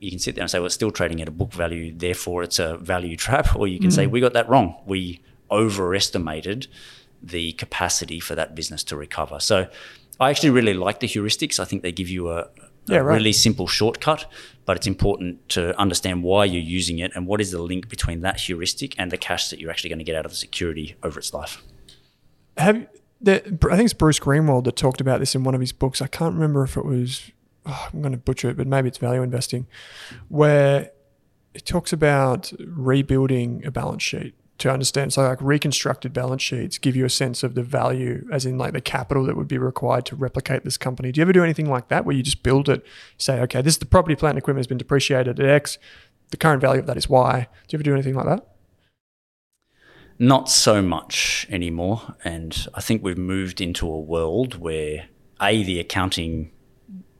you 0.00 0.10
can 0.10 0.18
sit 0.18 0.34
there 0.34 0.42
and 0.42 0.50
say, 0.50 0.58
well, 0.58 0.66
it's 0.66 0.74
still 0.74 0.90
trading 0.90 1.22
at 1.22 1.28
a 1.28 1.30
book 1.30 1.52
value, 1.52 1.92
therefore 1.96 2.42
it's 2.42 2.58
a 2.58 2.76
value 2.78 3.16
trap. 3.16 3.54
Or 3.56 3.68
you 3.68 3.78
can 3.78 3.90
mm. 3.90 3.94
say, 3.94 4.06
we 4.06 4.20
got 4.20 4.32
that 4.32 4.48
wrong. 4.48 4.74
We 4.86 5.20
overestimated 5.50 6.66
the 7.22 7.52
capacity 7.52 8.20
for 8.20 8.34
that 8.34 8.54
business 8.54 8.82
to 8.84 8.96
recover. 8.96 9.40
So 9.40 9.68
I 10.18 10.30
actually 10.30 10.50
really 10.50 10.74
like 10.74 11.00
the 11.00 11.06
heuristics. 11.06 11.58
I 11.60 11.64
think 11.64 11.82
they 11.82 11.92
give 11.92 12.08
you 12.08 12.30
a, 12.30 12.48
Yeah, 12.86 12.98
a 12.98 13.02
right. 13.04 13.16
really 13.16 13.32
simple 13.32 13.66
shortcut, 13.66 14.26
but 14.64 14.76
it's 14.76 14.86
important 14.86 15.48
to 15.50 15.78
understand 15.78 16.22
why 16.22 16.44
you're 16.44 16.62
using 16.62 16.98
it 16.98 17.12
and 17.14 17.26
what 17.26 17.40
is 17.40 17.50
the 17.50 17.62
link 17.62 17.88
between 17.88 18.20
that 18.20 18.40
heuristic 18.40 18.94
and 18.98 19.10
the 19.10 19.16
cash 19.18 19.50
that 19.50 19.60
you're 19.60 19.70
actually 19.70 19.90
going 19.90 19.98
to 19.98 20.04
get 20.04 20.16
out 20.16 20.24
of 20.24 20.30
the 20.32 20.36
security 20.36 20.96
over 21.02 21.18
its 21.18 21.32
life. 21.34 21.62
Have 22.56 22.86
the, 23.20 23.36
I 23.70 23.76
think 23.76 23.84
it's 23.84 23.92
Bruce 23.94 24.18
Greenwald 24.18 24.64
that 24.64 24.76
talked 24.76 25.00
about 25.00 25.20
this 25.20 25.34
in 25.34 25.44
one 25.44 25.54
of 25.54 25.60
his 25.60 25.72
books. 25.72 26.00
I 26.02 26.06
can't 26.06 26.34
remember 26.34 26.62
if 26.64 26.76
it 26.76 26.84
was. 26.84 27.30
oh, 27.66 27.88
I'm 27.92 28.00
going 28.00 28.12
to 28.12 28.18
butcher 28.18 28.48
it, 28.50 28.56
but 28.56 28.66
maybe 28.66 28.88
it's 28.88 28.98
value 28.98 29.22
investing, 29.22 29.66
where 30.28 30.90
it 31.54 31.66
talks 31.66 31.92
about 31.92 32.52
rebuilding 32.60 33.64
a 33.66 33.70
balance 33.70 34.02
sheet 34.02 34.34
to 34.60 34.70
understand. 34.70 35.12
So, 35.12 35.22
like 35.22 35.40
reconstructed 35.40 36.12
balance 36.12 36.42
sheets 36.42 36.78
give 36.78 36.96
you 36.96 37.04
a 37.04 37.10
sense 37.10 37.42
of 37.42 37.54
the 37.54 37.62
value, 37.62 38.26
as 38.32 38.46
in 38.46 38.56
like 38.56 38.72
the 38.72 38.80
capital 38.80 39.24
that 39.24 39.36
would 39.36 39.48
be 39.48 39.58
required 39.58 40.06
to 40.06 40.16
replicate 40.16 40.64
this 40.64 40.76
company. 40.76 41.12
Do 41.12 41.20
you 41.20 41.22
ever 41.22 41.32
do 41.32 41.44
anything 41.44 41.68
like 41.68 41.88
that, 41.88 42.04
where 42.04 42.14
you 42.14 42.22
just 42.22 42.42
build 42.42 42.68
it, 42.68 42.84
say, 43.18 43.40
okay, 43.40 43.62
this 43.62 43.74
is 43.74 43.78
the 43.78 43.86
property, 43.86 44.14
plant, 44.14 44.34
and 44.34 44.38
equipment 44.38 44.60
has 44.60 44.66
been 44.66 44.78
depreciated 44.78 45.40
at 45.40 45.46
X, 45.46 45.78
the 46.30 46.36
current 46.36 46.60
value 46.60 46.80
of 46.80 46.86
that 46.86 46.96
is 46.96 47.08
Y. 47.08 47.48
Do 47.68 47.74
you 47.74 47.76
ever 47.76 47.82
do 47.82 47.92
anything 47.92 48.14
like 48.14 48.26
that? 48.26 48.46
Not 50.18 50.48
so 50.48 50.82
much 50.82 51.46
anymore. 51.50 52.14
And 52.24 52.66
I 52.74 52.80
think 52.80 53.02
we've 53.02 53.18
moved 53.18 53.60
into 53.60 53.90
a 53.90 53.98
world 53.98 54.56
where 54.56 55.06
A, 55.40 55.62
the 55.62 55.80
accounting 55.80 56.52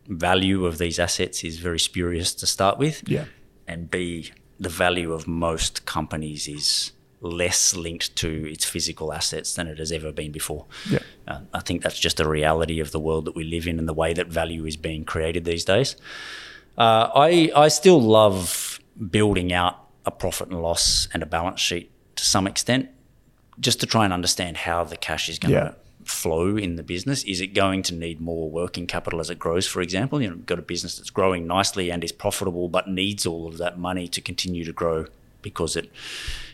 value 0.07 0.67
of 0.67 0.79
these 0.79 0.99
assets 0.99 1.43
is 1.45 1.59
very 1.59 1.79
spurious 1.79 2.35
to 2.35 2.47
start 2.47 2.79
with. 2.79 3.03
Yeah. 3.09 3.25
And 3.67 3.91
B, 3.91 4.33
the 4.59 4.69
value 4.69 5.13
of 5.13 5.27
most 5.27 5.87
companies 5.87 6.47
is 6.47 6.93
less 7.21 7.77
linked 7.77 8.17
to 8.17 8.51
its 8.51 8.65
physical 8.65 9.13
assets 9.13 9.55
than 9.55 9.67
it 9.67 9.79
has 9.79 9.93
ever 9.93 10.11
been 10.11 10.33
before. 10.33 10.65
Yeah. 10.91 11.01
Uh, 11.29 11.41
I 11.53 11.61
think 11.61 11.83
that's 11.83 11.99
just 11.99 12.19
a 12.21 12.29
reality 12.29 12.81
of 12.81 12.93
the 12.93 13.01
world 13.01 13.27
that 13.27 13.35
we 13.37 13.45
live 13.45 13.67
in 13.67 13.79
and 13.79 13.87
the 13.87 13.93
way 13.95 14.15
that 14.15 14.29
value 14.29 14.65
is 14.65 14.77
being 14.77 15.05
created 15.05 15.45
these 15.45 15.65
days. 15.65 15.97
Uh, 16.79 17.11
I 17.15 17.53
I 17.55 17.69
still 17.69 18.01
love 18.01 18.81
building 19.11 19.53
out 19.53 19.77
a 20.07 20.11
profit 20.11 20.49
and 20.49 20.63
loss 20.63 21.09
and 21.13 21.23
a 21.23 21.27
balance 21.27 21.61
sheet 21.61 21.91
to 22.17 22.25
some 22.25 22.47
extent, 22.47 22.89
just 23.59 23.81
to 23.81 23.87
try 23.87 24.05
and 24.05 24.13
understand 24.15 24.57
how 24.59 24.85
the 24.85 24.97
cash 24.97 25.29
is 25.29 25.39
going 25.39 25.53
Yeah. 25.55 25.61
to 25.71 25.75
flow 26.05 26.57
in 26.57 26.77
the 26.77 26.83
business. 26.83 27.23
Is 27.25 27.41
it 27.43 27.49
going 27.49 27.83
to 27.85 27.95
need 27.95 28.21
more 28.21 28.51
working 28.51 28.87
capital 28.87 29.21
as 29.21 29.29
it 29.31 29.39
grows? 29.39 29.67
For 29.67 29.83
example, 29.83 30.23
you 30.23 30.29
know, 30.29 30.37
you've 30.37 30.47
got 30.47 30.59
a 30.59 30.63
business 30.63 30.97
that's 30.97 31.11
growing 31.11 31.47
nicely 31.47 31.91
and 31.91 32.03
is 32.03 32.13
profitable, 32.13 32.69
but 32.69 32.89
needs 32.89 33.27
all 33.27 33.47
of 33.47 33.59
that 33.59 33.79
money 33.79 34.09
to 34.09 34.21
continue 34.23 34.65
to 34.65 34.73
grow 34.73 35.07
because 35.43 35.77
it 35.77 35.91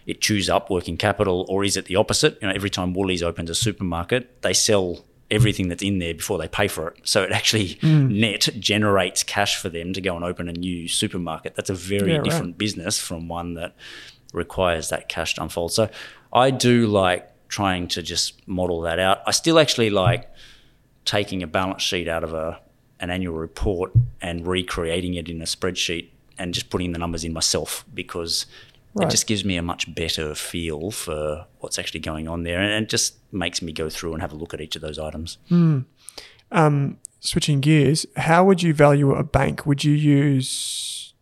it 0.07 0.21
chews 0.21 0.49
up 0.49 0.71
working 0.71 0.97
capital, 0.97 1.45
or 1.49 1.65
is 1.65 1.77
it 1.77 1.87
the 1.87 1.97
opposite? 1.97 2.39
You 2.41 2.49
know, 2.49 2.55
every 2.55 2.71
time 2.71 2.95
Woolies 2.95 3.23
opens 3.23 3.51
a 3.51 3.55
supermarket, 3.55 4.43
they 4.43 4.53
sell 4.53 5.05
everything 5.31 5.69
that's 5.69 5.83
in 5.83 5.99
there 5.99 6.15
before 6.15 6.39
they 6.39 6.47
pay 6.47 6.69
for 6.69 6.89
it. 6.89 7.01
So 7.03 7.23
it 7.23 7.33
actually 7.33 7.75
mm. 7.77 8.09
net 8.11 8.49
generates 8.61 9.25
cash 9.25 9.61
for 9.61 9.69
them 9.69 9.93
to 9.93 10.01
go 10.01 10.15
and 10.15 10.25
open 10.25 10.49
a 10.49 10.53
new 10.53 10.87
supermarket. 10.87 11.57
That's 11.57 11.71
a 11.71 11.75
very 11.75 12.13
Yeah, 12.13 12.19
right. 12.19 12.25
different 12.25 12.59
business 12.59 12.99
from 13.01 13.27
one 13.27 13.55
that 13.55 13.75
requires 14.33 14.91
that 14.91 15.09
cash 15.09 15.35
to 15.35 15.43
unfold. 15.43 15.73
So 15.73 15.91
I 16.33 16.51
do 16.51 16.87
like 16.87 17.29
trying 17.49 17.89
to 17.89 18.03
just 18.03 18.47
model 18.47 18.83
that 18.83 18.99
out. 18.99 19.19
I 19.27 19.33
still 19.33 19.59
actually 19.59 19.91
like 19.91 20.31
taking 21.05 21.43
a 21.43 21.47
balance 21.47 21.83
sheet 21.83 22.09
out 22.09 22.25
of 22.25 22.35
a 22.35 22.61
an 22.99 23.11
annual 23.11 23.35
report 23.35 23.93
and 24.23 24.47
recreating 24.47 25.15
it 25.15 25.29
in 25.29 25.43
a 25.43 25.45
spreadsheet 25.45 26.09
and 26.39 26.55
just 26.55 26.71
putting 26.71 26.93
the 26.93 26.99
numbers 26.99 27.25
in 27.25 27.33
myself 27.33 27.85
because 27.93 28.47
Right. 28.97 29.09
it 29.09 29.11
just 29.11 29.27
gives 29.27 29.45
me 29.45 29.57
a 29.57 29.63
much 29.63 29.95
better 29.95 30.35
feel 30.35 30.91
for 30.91 31.47
what's 31.59 31.79
actually 31.79 32.01
going 32.01 32.29
on 32.29 32.43
there 32.45 32.61
and 32.61 32.85
it 32.85 32.89
just 32.89 33.17
makes 33.33 33.61
me 33.61 33.73
go 33.73 33.91
through 33.91 34.13
and 34.15 34.23
have 34.23 34.33
a 34.33 34.37
look 34.37 34.55
at 34.55 34.61
each 34.61 34.77
of 34.77 34.83
those 34.83 34.99
items. 34.99 35.39
um, 36.53 36.99
switching 37.21 37.61
gears, 37.61 38.07
how 38.17 38.45
would 38.45 38.63
you 38.63 38.73
value 38.73 39.13
a 39.15 39.25
bank? 39.25 39.67
Would 39.67 39.85
you 39.85 39.93
use 39.93 41.13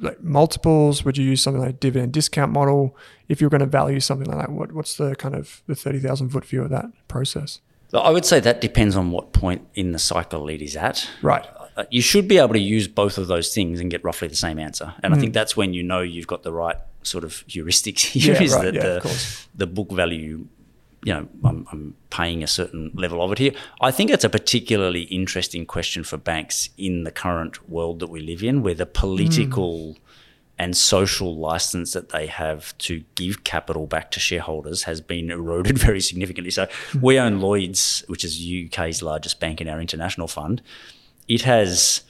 like 0.00 0.22
multiples? 0.22 1.04
Would 1.04 1.18
you 1.18 1.24
use 1.24 1.42
something 1.42 1.62
like 1.62 1.80
dividend 1.80 2.12
discount 2.12 2.52
model? 2.52 2.96
If 3.28 3.40
you're 3.40 3.50
going 3.50 3.60
to 3.60 3.66
value 3.66 4.00
something 4.00 4.28
like 4.28 4.38
that, 4.46 4.52
what, 4.52 4.72
what's 4.72 4.96
the 4.96 5.14
kind 5.16 5.34
of 5.34 5.62
the 5.66 5.74
thirty 5.74 5.98
thousand 5.98 6.30
foot 6.30 6.44
view 6.44 6.62
of 6.62 6.70
that 6.70 6.86
process? 7.08 7.60
I 7.94 8.10
would 8.10 8.26
say 8.26 8.38
that 8.40 8.60
depends 8.60 8.96
on 8.96 9.10
what 9.10 9.32
point 9.32 9.66
in 9.74 9.92
the 9.92 9.98
cycle 9.98 10.48
it 10.48 10.60
is 10.60 10.76
at. 10.76 11.08
Right. 11.22 11.46
Uh, 11.78 11.84
you 11.92 12.02
should 12.02 12.26
be 12.26 12.38
able 12.38 12.54
to 12.54 12.58
use 12.58 12.88
both 12.88 13.18
of 13.18 13.28
those 13.28 13.54
things 13.54 13.78
and 13.78 13.88
get 13.88 14.02
roughly 14.02 14.26
the 14.26 14.34
same 14.34 14.58
answer. 14.58 14.92
And 15.00 15.14
I 15.14 15.16
hmm. 15.16 15.20
think 15.20 15.32
that's 15.32 15.56
when 15.56 15.74
you 15.74 15.84
know 15.84 16.00
you've 16.00 16.26
got 16.26 16.42
the 16.42 16.52
right 16.52 16.76
sort 17.04 17.22
of 17.22 17.46
heuristics 17.46 18.00
here. 18.00 18.34
Yeah, 18.34 18.42
is 18.42 18.52
right, 18.52 18.64
that 18.64 18.74
yeah, 18.74 18.82
the, 18.82 19.46
the 19.54 19.66
book 19.68 19.92
value, 19.92 20.48
you 21.04 21.14
know, 21.14 21.28
I'm, 21.44 21.68
I'm 21.70 21.94
paying 22.10 22.42
a 22.42 22.48
certain 22.48 22.90
level 22.94 23.22
of 23.22 23.30
it 23.30 23.38
here. 23.38 23.52
I 23.80 23.92
think 23.92 24.10
it's 24.10 24.24
a 24.24 24.28
particularly 24.28 25.02
interesting 25.02 25.66
question 25.66 26.02
for 26.02 26.16
banks 26.16 26.70
in 26.76 27.04
the 27.04 27.12
current 27.12 27.70
world 27.70 28.00
that 28.00 28.10
we 28.10 28.18
live 28.22 28.42
in, 28.42 28.64
where 28.64 28.74
the 28.74 28.84
political 28.84 29.92
hmm. 29.92 30.00
and 30.58 30.76
social 30.76 31.36
license 31.36 31.92
that 31.92 32.08
they 32.08 32.26
have 32.26 32.76
to 32.78 33.04
give 33.14 33.44
capital 33.44 33.86
back 33.86 34.10
to 34.10 34.18
shareholders 34.18 34.82
has 34.82 35.00
been 35.00 35.30
eroded 35.38 35.78
very 35.78 36.00
significantly. 36.00 36.50
So 36.50 36.66
hmm. 36.90 37.00
we 37.02 37.20
own 37.20 37.38
Lloyds, 37.38 38.02
which 38.08 38.24
is 38.24 38.36
UK's 38.36 39.00
largest 39.00 39.38
bank 39.38 39.60
in 39.60 39.68
our 39.68 39.80
international 39.80 40.26
fund. 40.26 40.60
It 41.28 41.42
has 41.42 42.02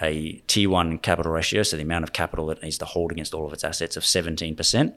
a 0.00 0.32
T 0.46 0.66
one 0.66 0.98
capital 0.98 1.32
ratio, 1.32 1.62
so 1.62 1.76
the 1.76 1.82
amount 1.82 2.04
of 2.04 2.12
capital 2.12 2.46
that 2.46 2.58
it 2.58 2.64
needs 2.64 2.78
to 2.78 2.84
hold 2.84 3.10
against 3.12 3.34
all 3.34 3.46
of 3.46 3.52
its 3.52 3.64
assets 3.64 3.96
of 3.96 4.02
17%. 4.02 4.94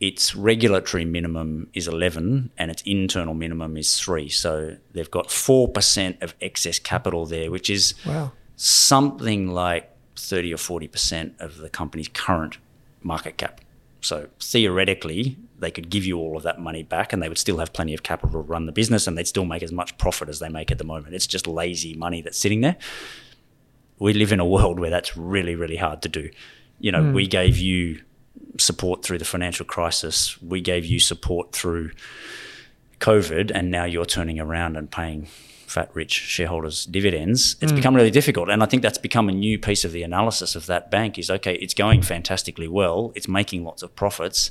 Its 0.00 0.34
regulatory 0.34 1.04
minimum 1.04 1.68
is 1.74 1.86
11 1.86 2.50
and 2.58 2.70
its 2.72 2.82
internal 2.82 3.34
minimum 3.34 3.76
is 3.76 3.98
3. 4.00 4.28
So 4.28 4.76
they've 4.92 5.10
got 5.10 5.28
4% 5.28 6.20
of 6.22 6.34
excess 6.40 6.78
capital 6.80 7.24
there, 7.24 7.50
which 7.52 7.70
is 7.70 7.94
Wow. 8.04 8.32
something 8.56 9.48
like 9.48 9.88
30 10.16 10.52
or 10.52 10.56
40% 10.56 11.34
of 11.40 11.58
the 11.58 11.68
company's 11.70 12.08
current 12.08 12.58
market 13.02 13.36
cap. 13.36 13.60
So 14.00 14.28
theoretically, 14.40 15.36
they 15.62 15.70
could 15.70 15.88
give 15.88 16.04
you 16.04 16.18
all 16.18 16.36
of 16.36 16.42
that 16.42 16.58
money 16.58 16.82
back 16.82 17.12
and 17.12 17.22
they 17.22 17.28
would 17.28 17.38
still 17.38 17.58
have 17.58 17.72
plenty 17.72 17.94
of 17.94 18.02
capital 18.02 18.32
to 18.32 18.38
run 18.38 18.66
the 18.66 18.72
business 18.72 19.06
and 19.06 19.16
they'd 19.16 19.28
still 19.28 19.46
make 19.46 19.62
as 19.62 19.72
much 19.72 19.96
profit 19.96 20.28
as 20.28 20.40
they 20.40 20.48
make 20.48 20.70
at 20.70 20.76
the 20.76 20.84
moment. 20.84 21.14
It's 21.14 21.26
just 21.26 21.46
lazy 21.46 21.94
money 21.94 22.20
that's 22.20 22.36
sitting 22.36 22.60
there. 22.60 22.76
We 23.98 24.12
live 24.12 24.32
in 24.32 24.40
a 24.40 24.44
world 24.44 24.78
where 24.78 24.90
that's 24.90 25.16
really, 25.16 25.54
really 25.54 25.76
hard 25.76 26.02
to 26.02 26.08
do. 26.08 26.30
You 26.80 26.92
know, 26.92 27.02
hmm. 27.02 27.12
we 27.14 27.26
gave 27.26 27.56
you 27.56 28.02
support 28.58 29.04
through 29.04 29.18
the 29.18 29.24
financial 29.24 29.64
crisis, 29.64 30.40
we 30.42 30.60
gave 30.60 30.84
you 30.84 30.98
support 30.98 31.52
through 31.52 31.92
COVID, 32.98 33.52
and 33.54 33.70
now 33.70 33.84
you're 33.84 34.04
turning 34.04 34.40
around 34.40 34.76
and 34.76 34.90
paying 34.90 35.26
fat 35.66 35.90
rich 35.94 36.12
shareholders 36.12 36.84
dividends. 36.84 37.56
It's 37.62 37.70
hmm. 37.70 37.76
become 37.76 37.94
really 37.94 38.10
difficult. 38.10 38.50
And 38.50 38.62
i 38.62 38.66
think 38.66 38.82
that's 38.82 38.98
become 38.98 39.28
a 39.28 39.32
new 39.32 39.58
piece 39.58 39.84
of 39.84 39.92
the 39.92 40.02
analysis 40.02 40.54
of 40.56 40.66
that 40.66 40.90
bank 40.90 41.18
is 41.18 41.30
okay 41.30 41.54
it's 41.54 41.72
going 41.72 42.02
fantastically 42.02 42.68
well. 42.68 43.12
It's 43.14 43.28
making 43.28 43.64
lots 43.64 43.82
of 43.82 43.94
profits 43.94 44.50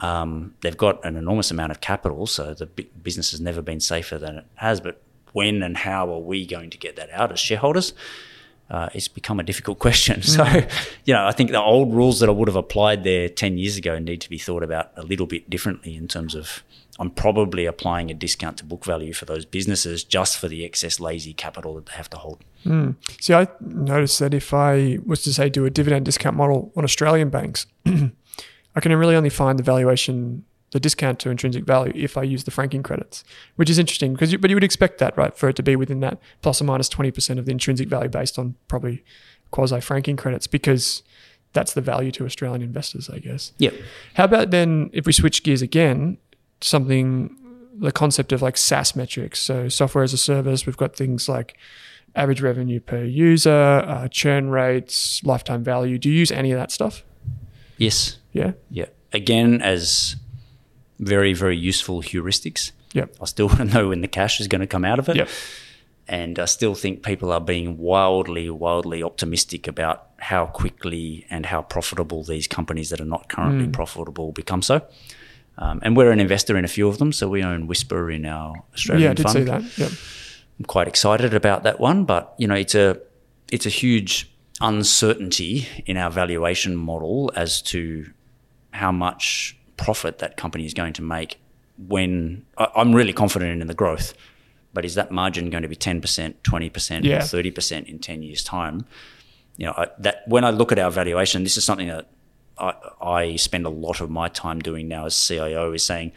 um, 0.00 0.54
they've 0.60 0.76
got 0.76 1.04
an 1.04 1.16
enormous 1.16 1.50
amount 1.50 1.70
of 1.70 1.80
capital 1.80 2.26
so 2.26 2.54
the 2.54 2.66
bu- 2.66 2.84
business 3.02 3.30
has 3.30 3.40
never 3.40 3.62
been 3.62 3.80
safer 3.80 4.18
than 4.18 4.38
it 4.38 4.44
has 4.56 4.80
but 4.80 5.00
when 5.32 5.62
and 5.62 5.76
how 5.78 6.12
are 6.12 6.18
we 6.18 6.46
going 6.46 6.70
to 6.70 6.78
get 6.78 6.96
that 6.96 7.10
out 7.12 7.30
as 7.32 7.38
shareholders 7.38 7.92
uh, 8.70 8.88
it's 8.94 9.08
become 9.08 9.40
a 9.40 9.42
difficult 9.42 9.78
question. 9.80 10.22
So, 10.22 10.44
you 11.04 11.12
know, 11.12 11.26
I 11.26 11.32
think 11.32 11.50
the 11.50 11.60
old 11.60 11.92
rules 11.92 12.20
that 12.20 12.28
I 12.28 12.32
would 12.32 12.48
have 12.48 12.56
applied 12.56 13.04
there 13.04 13.28
10 13.28 13.58
years 13.58 13.76
ago 13.76 13.98
need 13.98 14.20
to 14.20 14.30
be 14.30 14.38
thought 14.38 14.62
about 14.62 14.92
a 14.96 15.02
little 15.02 15.26
bit 15.26 15.50
differently 15.50 15.96
in 15.96 16.06
terms 16.06 16.34
of 16.34 16.62
I'm 16.98 17.10
probably 17.10 17.64
applying 17.64 18.10
a 18.10 18.14
discount 18.14 18.58
to 18.58 18.64
book 18.64 18.84
value 18.84 19.14
for 19.14 19.24
those 19.24 19.46
businesses 19.46 20.04
just 20.04 20.36
for 20.36 20.48
the 20.48 20.64
excess 20.64 21.00
lazy 21.00 21.32
capital 21.32 21.74
that 21.76 21.86
they 21.86 21.94
have 21.94 22.10
to 22.10 22.18
hold. 22.18 22.44
See, 23.20 23.32
I 23.32 23.48
noticed 23.60 24.18
that 24.18 24.34
if 24.34 24.52
I 24.52 24.98
was 25.06 25.22
to 25.22 25.32
say 25.32 25.48
do 25.48 25.64
a 25.64 25.70
dividend 25.70 26.04
discount 26.04 26.36
model 26.36 26.72
on 26.76 26.84
Australian 26.84 27.30
banks, 27.30 27.66
I 28.74 28.80
can 28.80 28.94
really 28.94 29.16
only 29.16 29.30
find 29.30 29.58
the 29.58 29.62
valuation, 29.62 30.44
the 30.72 30.80
discount 30.80 31.18
to 31.20 31.30
intrinsic 31.30 31.64
value 31.64 31.92
if 31.94 32.16
I 32.16 32.22
use 32.22 32.44
the 32.44 32.50
franking 32.50 32.82
credits, 32.82 33.24
which 33.56 33.70
is 33.70 33.78
interesting 33.78 34.12
because, 34.12 34.32
you, 34.32 34.38
but 34.38 34.50
you 34.50 34.56
would 34.56 34.64
expect 34.64 34.98
that, 34.98 35.16
right, 35.16 35.36
for 35.36 35.48
it 35.48 35.56
to 35.56 35.62
be 35.62 35.76
within 35.76 36.00
that 36.00 36.18
plus 36.42 36.60
or 36.60 36.64
minus 36.64 36.88
20% 36.88 37.38
of 37.38 37.46
the 37.46 37.52
intrinsic 37.52 37.88
value 37.88 38.08
based 38.08 38.38
on 38.38 38.54
probably 38.68 39.04
quasi 39.50 39.80
franking 39.80 40.16
credits 40.16 40.46
because 40.46 41.02
that's 41.52 41.72
the 41.72 41.80
value 41.80 42.12
to 42.12 42.24
Australian 42.24 42.62
investors, 42.62 43.10
I 43.10 43.18
guess. 43.18 43.52
Yep. 43.58 43.74
How 44.14 44.24
about 44.24 44.50
then 44.50 44.90
if 44.92 45.06
we 45.06 45.12
switch 45.12 45.42
gears 45.42 45.62
again, 45.62 46.18
something 46.60 47.36
the 47.80 47.92
concept 47.92 48.32
of 48.32 48.42
like 48.42 48.56
SaaS 48.56 48.94
metrics, 48.94 49.40
so 49.40 49.68
software 49.68 50.04
as 50.04 50.12
a 50.12 50.18
service. 50.18 50.66
We've 50.66 50.76
got 50.76 50.94
things 50.94 51.28
like 51.28 51.56
average 52.14 52.42
revenue 52.42 52.80
per 52.80 53.04
user, 53.04 53.50
uh, 53.86 54.08
churn 54.08 54.50
rates, 54.50 55.22
lifetime 55.24 55.64
value. 55.64 55.98
Do 55.98 56.10
you 56.10 56.16
use 56.16 56.30
any 56.30 56.52
of 56.52 56.58
that 56.58 56.70
stuff? 56.70 57.04
Yes. 57.78 58.18
Yeah. 58.32 58.52
Yeah. 58.70 58.86
Again, 59.12 59.60
as 59.62 60.16
very, 60.98 61.32
very 61.32 61.56
useful 61.56 62.02
heuristics. 62.02 62.72
Yep. 62.92 63.16
I 63.20 63.24
still 63.24 63.46
want 63.52 63.58
to 63.58 63.64
know 63.64 63.88
when 63.88 64.00
the 64.02 64.08
cash 64.08 64.40
is 64.40 64.48
going 64.48 64.60
to 64.60 64.66
come 64.66 64.84
out 64.84 64.98
of 64.98 65.08
it. 65.08 65.16
Yep. 65.16 65.28
And 66.08 66.38
I 66.40 66.46
still 66.46 66.74
think 66.74 67.04
people 67.04 67.30
are 67.32 67.40
being 67.40 67.78
wildly, 67.78 68.50
wildly 68.50 69.00
optimistic 69.02 69.68
about 69.68 70.08
how 70.18 70.46
quickly 70.46 71.24
and 71.30 71.46
how 71.46 71.62
profitable 71.62 72.24
these 72.24 72.48
companies 72.48 72.90
that 72.90 73.00
are 73.00 73.04
not 73.04 73.28
currently 73.28 73.68
profitable 73.68 74.32
become 74.32 74.60
so. 74.60 74.82
Um, 75.58 75.78
and 75.82 75.96
we're 75.96 76.10
an 76.10 76.18
investor 76.18 76.56
in 76.56 76.64
a 76.64 76.68
few 76.68 76.88
of 76.88 76.98
them. 76.98 77.12
So 77.12 77.28
we 77.28 77.44
own 77.44 77.68
Whispir 77.68 78.10
in 78.10 78.26
our 78.26 78.54
Australian 78.74 79.04
Yeah, 79.04 79.10
I 79.10 79.14
did 79.14 79.22
fund. 79.22 79.34
see 79.34 79.44
that. 79.44 79.78
Yep. 79.78 79.90
I'm 80.58 80.64
quite 80.64 80.88
excited 80.88 81.32
about 81.32 81.62
that 81.62 81.78
one, 81.78 82.04
but 82.06 82.34
you 82.38 82.48
know, 82.48 82.54
it's 82.56 82.74
a 82.74 82.98
it's 83.52 83.66
a 83.66 83.70
huge 83.70 84.30
uncertainty 84.60 85.68
in 85.86 85.96
our 85.96 86.10
valuation 86.10 86.76
model 86.76 87.30
as 87.36 87.62
to 87.62 88.10
how 88.72 88.92
much 88.92 89.56
profit 89.76 90.18
that 90.18 90.36
company 90.36 90.64
is 90.64 90.74
going 90.74 90.92
to 90.94 91.02
make 91.02 91.40
when 91.88 92.44
I- 92.58 92.68
I'm 92.76 92.94
really 92.94 93.12
confident 93.12 93.60
in 93.60 93.66
the 93.66 93.74
growth, 93.74 94.14
but 94.74 94.84
is 94.84 94.94
that 94.94 95.10
margin 95.10 95.50
going 95.50 95.62
to 95.62 95.68
be 95.68 95.76
10%, 95.76 96.42
20%, 96.42 97.04
Yeah. 97.04 97.18
or 97.18 97.20
30% 97.20 97.88
in 97.88 97.98
10 97.98 98.22
years' 98.22 98.44
time? 98.44 98.84
You 99.56 99.66
know, 99.66 99.74
I, 99.76 99.88
that 99.98 100.22
when 100.26 100.44
I 100.44 100.50
look 100.50 100.72
at 100.72 100.78
our 100.78 100.90
valuation, 100.90 101.42
this 101.42 101.56
is 101.56 101.64
something 101.64 101.88
that 101.88 102.08
I, 102.58 102.74
I 103.00 103.36
spend 103.36 103.66
a 103.66 103.70
lot 103.70 104.00
of 104.00 104.10
my 104.10 104.28
time 104.28 104.60
doing 104.60 104.88
now 104.88 105.06
as 105.06 105.16
CIO 105.16 105.72
is 105.72 105.84
saying, 105.84 106.12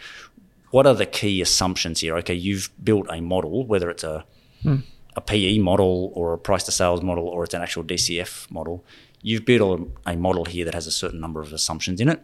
what 0.71 0.85
are 0.85 0.95
the 0.95 1.05
key 1.05 1.41
assumptions 1.41 1.99
here? 1.99 2.17
Okay, 2.17 2.33
you've 2.33 2.69
built 2.83 3.07
a 3.09 3.21
model, 3.21 3.65
whether 3.65 3.89
it's 3.89 4.03
a 4.03 4.25
hmm. 4.63 4.77
a 5.15 5.21
PE 5.21 5.59
model 5.59 6.11
or 6.15 6.33
a 6.33 6.37
price 6.37 6.63
to 6.63 6.71
sales 6.71 7.01
model 7.01 7.27
or 7.27 7.43
it's 7.43 7.53
an 7.53 7.61
actual 7.61 7.83
DCF 7.83 8.49
model. 8.49 8.83
You've 9.21 9.45
built 9.45 9.91
a, 10.05 10.11
a 10.11 10.17
model 10.17 10.45
here 10.45 10.65
that 10.65 10.73
has 10.73 10.87
a 10.87 10.91
certain 10.91 11.19
number 11.19 11.41
of 11.41 11.53
assumptions 11.53 12.01
in 12.01 12.09
it. 12.09 12.21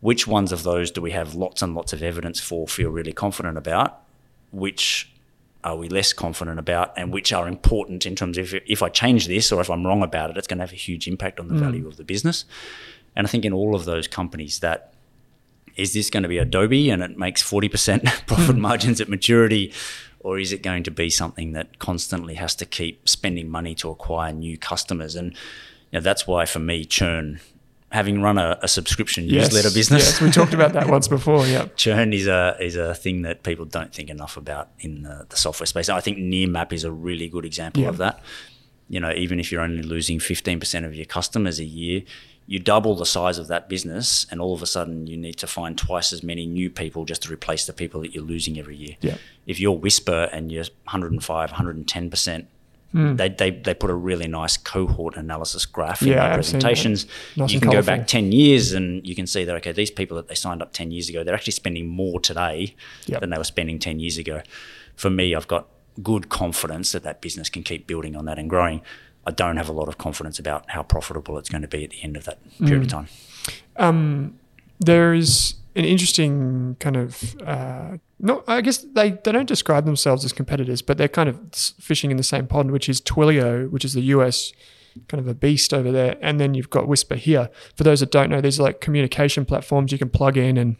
Which 0.00 0.26
ones 0.26 0.52
of 0.52 0.62
those 0.62 0.90
do 0.90 1.00
we 1.00 1.10
have 1.10 1.34
lots 1.34 1.62
and 1.62 1.74
lots 1.74 1.92
of 1.92 2.02
evidence 2.02 2.40
for, 2.40 2.68
feel 2.68 2.90
really 2.90 3.12
confident 3.12 3.58
about? 3.58 4.00
Which 4.52 5.12
are 5.64 5.76
we 5.76 5.88
less 5.88 6.12
confident 6.12 6.58
about, 6.58 6.92
and 6.96 7.12
which 7.12 7.32
are 7.32 7.48
important 7.48 8.06
in 8.06 8.14
terms 8.14 8.38
of 8.38 8.54
if, 8.54 8.62
if 8.66 8.82
I 8.82 8.88
change 8.88 9.26
this 9.26 9.50
or 9.50 9.60
if 9.60 9.68
I'm 9.68 9.84
wrong 9.84 10.02
about 10.02 10.30
it, 10.30 10.36
it's 10.36 10.46
going 10.46 10.58
to 10.58 10.62
have 10.62 10.72
a 10.72 10.76
huge 10.76 11.08
impact 11.08 11.40
on 11.40 11.48
the 11.48 11.54
mm. 11.54 11.60
value 11.60 11.88
of 11.88 11.96
the 11.96 12.04
business. 12.04 12.44
And 13.16 13.26
I 13.26 13.30
think 13.30 13.44
in 13.44 13.52
all 13.52 13.74
of 13.74 13.84
those 13.84 14.06
companies 14.06 14.60
that 14.60 14.94
is 15.78 15.94
this 15.94 16.10
going 16.10 16.24
to 16.24 16.28
be 16.28 16.38
Adobe 16.38 16.90
and 16.90 17.02
it 17.02 17.16
makes 17.16 17.42
40% 17.42 18.04
profit 18.26 18.56
mm. 18.56 18.60
margins 18.60 19.00
at 19.00 19.08
maturity? 19.08 19.72
Or 20.20 20.38
is 20.38 20.52
it 20.52 20.62
going 20.62 20.82
to 20.82 20.90
be 20.90 21.10
something 21.10 21.52
that 21.52 21.78
constantly 21.78 22.34
has 22.34 22.56
to 22.56 22.66
keep 22.66 23.08
spending 23.08 23.48
money 23.48 23.74
to 23.76 23.88
acquire 23.88 24.32
new 24.32 24.58
customers? 24.58 25.14
And 25.14 25.32
you 25.32 25.38
know, 25.94 26.00
that's 26.00 26.26
why 26.26 26.44
for 26.44 26.58
me, 26.58 26.84
churn, 26.84 27.40
having 27.90 28.20
run 28.20 28.36
a, 28.38 28.58
a 28.62 28.68
subscription 28.68 29.24
Yes. 29.24 29.46
newsletter 29.52 29.74
business, 29.74 30.04
Yes, 30.04 30.20
we 30.20 30.30
talked 30.30 30.52
about 30.54 30.72
that 30.74 30.88
once 30.96 31.08
before. 31.08 31.46
Yeah. 31.46 31.66
churn 31.76 32.12
is 32.12 32.26
a 32.26 32.56
is 32.60 32.76
a 32.76 32.94
thing 32.94 33.22
that 33.22 33.42
people 33.42 33.64
don't 33.64 33.92
think 33.94 34.10
enough 34.10 34.36
about 34.36 34.68
in 34.80 35.02
the, 35.02 35.26
the 35.28 35.36
software 35.36 35.66
space. 35.66 35.88
I 35.88 36.00
think 36.00 36.18
Nearmap 36.18 36.72
is 36.72 36.84
a 36.84 36.92
really 36.92 37.28
good 37.28 37.44
example 37.44 37.82
Yeah. 37.82 37.88
of 37.88 37.96
that. 37.98 38.20
You 38.90 39.00
know, 39.00 39.12
even 39.12 39.38
if 39.40 39.52
you're 39.52 39.60
only 39.62 39.82
losing 39.82 40.18
15% 40.18 40.84
of 40.86 40.94
your 40.94 41.04
customers 41.04 41.58
a 41.60 41.64
year, 41.64 42.02
you 42.46 42.58
double 42.58 42.94
the 42.94 43.04
size 43.04 43.36
of 43.36 43.46
that 43.48 43.68
business, 43.68 44.26
and 44.30 44.40
all 44.40 44.54
of 44.54 44.62
a 44.62 44.66
sudden 44.66 45.06
you 45.06 45.18
need 45.18 45.34
to 45.36 45.46
find 45.46 45.76
twice 45.76 46.10
as 46.14 46.22
many 46.22 46.46
new 46.46 46.70
people 46.70 47.04
just 47.04 47.22
to 47.24 47.32
replace 47.32 47.66
the 47.66 47.74
people 47.74 48.00
that 48.00 48.14
you're 48.14 48.24
losing 48.24 48.58
every 48.58 48.76
year. 48.76 48.96
Yeah. 49.02 49.16
If 49.46 49.60
you're 49.60 49.76
Whispir 49.76 50.30
and 50.32 50.50
you're 50.50 50.64
105, 50.84 51.50
110%, 51.52 52.46
they, 52.94 53.28
they, 53.28 53.50
they 53.50 53.74
put 53.74 53.90
a 53.90 53.94
really 53.94 54.26
nice 54.28 54.56
cohort 54.56 55.16
analysis 55.16 55.66
graph 55.66 56.00
in 56.02 56.08
Hmm. 56.08 56.14
Yeah, 56.14 56.28
their 56.28 56.38
I've 56.38 56.44
seen 56.46 56.58
that. 56.60 56.62
presentations. 56.64 57.06
Nice 57.36 57.52
you 57.52 57.60
can 57.60 57.70
go 57.70 57.82
back 57.82 58.06
10 58.06 58.32
years 58.32 58.72
and 58.72 59.06
you 59.06 59.14
can 59.14 59.26
see 59.26 59.44
that, 59.44 59.54
okay, 59.56 59.72
these 59.72 59.90
people 59.90 60.16
that 60.16 60.28
they 60.28 60.34
signed 60.34 60.62
up 60.62 60.72
10 60.72 60.90
years 60.90 61.08
ago, 61.08 61.22
they're 61.22 61.34
actually 61.34 61.52
spending 61.52 61.86
more 61.86 62.18
today 62.20 62.74
Yep. 63.06 63.20
than 63.20 63.30
they 63.30 63.36
were 63.38 63.44
spending 63.44 63.78
10 63.78 64.00
years 64.00 64.16
ago. 64.18 64.40
For 64.96 65.10
me, 65.10 65.34
I've 65.34 65.48
got 65.48 65.68
good 66.02 66.28
confidence 66.28 66.92
that 66.92 67.02
that 67.02 67.20
business 67.20 67.50
can 67.50 67.62
keep 67.62 67.86
building 67.86 68.16
on 68.16 68.24
that 68.24 68.38
and 68.38 68.48
growing. 68.48 68.80
I 69.26 69.32
don't 69.32 69.58
have 69.58 69.68
a 69.68 69.72
lot 69.72 69.88
of 69.88 69.98
confidence 69.98 70.38
about 70.38 70.70
how 70.70 70.82
profitable 70.82 71.36
it's 71.38 71.50
going 71.50 71.62
to 71.62 71.68
be 71.68 71.84
at 71.84 71.90
the 71.90 72.02
end 72.02 72.16
of 72.16 72.24
that 72.24 72.38
period 72.58 72.82
Mm. 72.82 72.84
of 72.86 72.90
time. 73.76 74.38
there 74.80 75.12
is 75.14 75.54
an 75.76 75.84
interesting 75.84 76.76
kind 76.80 76.96
of 76.96 77.36
uh, 77.44 77.98
no 78.18 78.42
i 78.48 78.60
guess 78.60 78.78
they, 78.78 79.10
they 79.10 79.32
don't 79.32 79.48
describe 79.48 79.84
themselves 79.84 80.24
as 80.24 80.32
competitors 80.32 80.82
but 80.82 80.98
they're 80.98 81.08
kind 81.08 81.28
of 81.28 81.38
fishing 81.52 82.10
in 82.10 82.16
the 82.16 82.22
same 82.22 82.46
pond 82.46 82.70
which 82.70 82.88
is 82.88 83.00
twilio 83.00 83.70
which 83.70 83.84
is 83.84 83.94
the 83.94 84.02
us 84.02 84.52
kind 85.06 85.20
of 85.20 85.28
a 85.28 85.34
beast 85.34 85.72
over 85.72 85.92
there. 85.92 86.16
And 86.20 86.40
then 86.40 86.54
you've 86.54 86.70
got 86.70 86.88
Whispir 86.88 87.16
here. 87.16 87.50
For 87.76 87.84
those 87.84 88.00
that 88.00 88.10
don't 88.10 88.30
know 88.30 88.40
these 88.40 88.58
are 88.58 88.64
like 88.64 88.80
communication 88.80 89.44
platforms 89.44 89.92
you 89.92 89.98
can 89.98 90.10
plug 90.10 90.36
in 90.36 90.56
and 90.56 90.76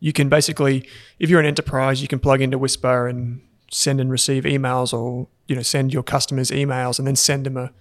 you 0.00 0.12
can 0.12 0.28
basically 0.28 0.88
if 1.18 1.30
you're 1.30 1.40
an 1.40 1.46
enterprise 1.46 2.02
you 2.02 2.08
can 2.08 2.18
plug 2.18 2.42
into 2.42 2.58
Whispir 2.58 3.08
and 3.08 3.40
send 3.70 4.00
and 4.00 4.10
receive 4.10 4.44
emails 4.44 4.92
or 4.92 5.28
you 5.46 5.56
know 5.56 5.62
send 5.62 5.92
your 5.92 6.02
customers 6.02 6.50
emails 6.50 6.98
and 6.98 7.06
then 7.06 7.16
send 7.16 7.46
them 7.46 7.56
a, 7.56 7.72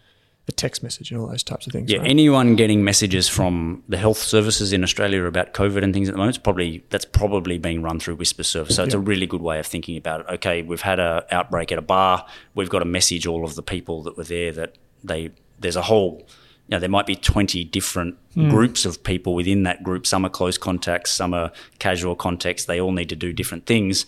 a 0.48 0.52
text 0.52 0.84
message 0.84 1.12
and 1.12 1.20
all 1.20 1.28
those 1.28 1.44
types 1.44 1.66
of 1.66 1.74
things 1.74 1.90
Yeah, 1.90 2.00
right? 2.00 2.10
anyone 2.10 2.56
getting 2.56 2.84
messages 2.84 3.28
from 3.28 3.84
the 3.90 3.98
health 3.98 4.20
services 4.20 4.74
in 4.74 4.84
Australia 4.84 5.24
about 5.24 5.54
COVID 5.54 5.84
and 5.84 5.94
things 5.94 6.08
at 6.08 6.14
the 6.14 6.18
moment, 6.18 6.36
it's 6.36 6.44
probably 6.44 6.84
that's 6.90 7.06
probably 7.06 7.58
being 7.58 7.82
run 7.82 8.00
through 8.00 8.16
Whispir 8.18 8.44
Service. 8.44 8.76
So 8.76 8.84
it's 8.84 8.94
a 8.94 9.00
really 9.00 9.26
good 9.26 9.42
way 9.42 9.60
of 9.60 9.66
thinking 9.66 9.98
about 9.98 10.22
it. 10.22 10.28
Okay, 10.36 10.62
we've 10.62 10.82
had 10.82 11.00
a 11.00 11.26
outbreak 11.32 11.72
at 11.72 11.78
a 11.78 11.82
bar. 11.82 12.26
We've 12.54 12.70
got 12.70 12.80
to 12.80 12.86
message 12.86 13.26
all 13.26 13.44
of 13.44 13.56
the 13.56 13.64
people 13.64 14.04
that 14.04 14.18
were 14.18 14.24
there 14.24 14.52
that 14.52 14.78
they 15.04 15.32
there's 15.60 15.76
a 15.76 15.82
whole 15.82 16.28
you 16.68 16.76
know, 16.76 16.80
there 16.80 16.90
might 16.90 17.06
be 17.06 17.16
20 17.16 17.64
different 17.66 18.18
hmm. 18.34 18.50
groups 18.50 18.86
of 18.86 19.04
people 19.04 19.36
within 19.36 19.64
that 19.64 19.84
group. 19.84 20.08
Some 20.08 20.26
are 20.26 20.30
close 20.30 20.58
contacts, 20.58 21.12
some 21.12 21.34
are 21.34 21.52
casual 21.78 22.16
contacts. 22.16 22.66
They 22.66 22.82
all 22.82 22.92
need 22.92 23.10
to 23.10 23.16
do 23.16 23.34
different 23.34 23.68
things. 23.68 24.08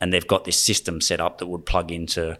And 0.00 0.12
they've 0.12 0.26
got 0.26 0.44
this 0.44 0.60
system 0.60 1.00
set 1.00 1.20
up 1.20 1.38
that 1.38 1.46
would 1.46 1.64
plug 1.64 1.90
into 1.90 2.36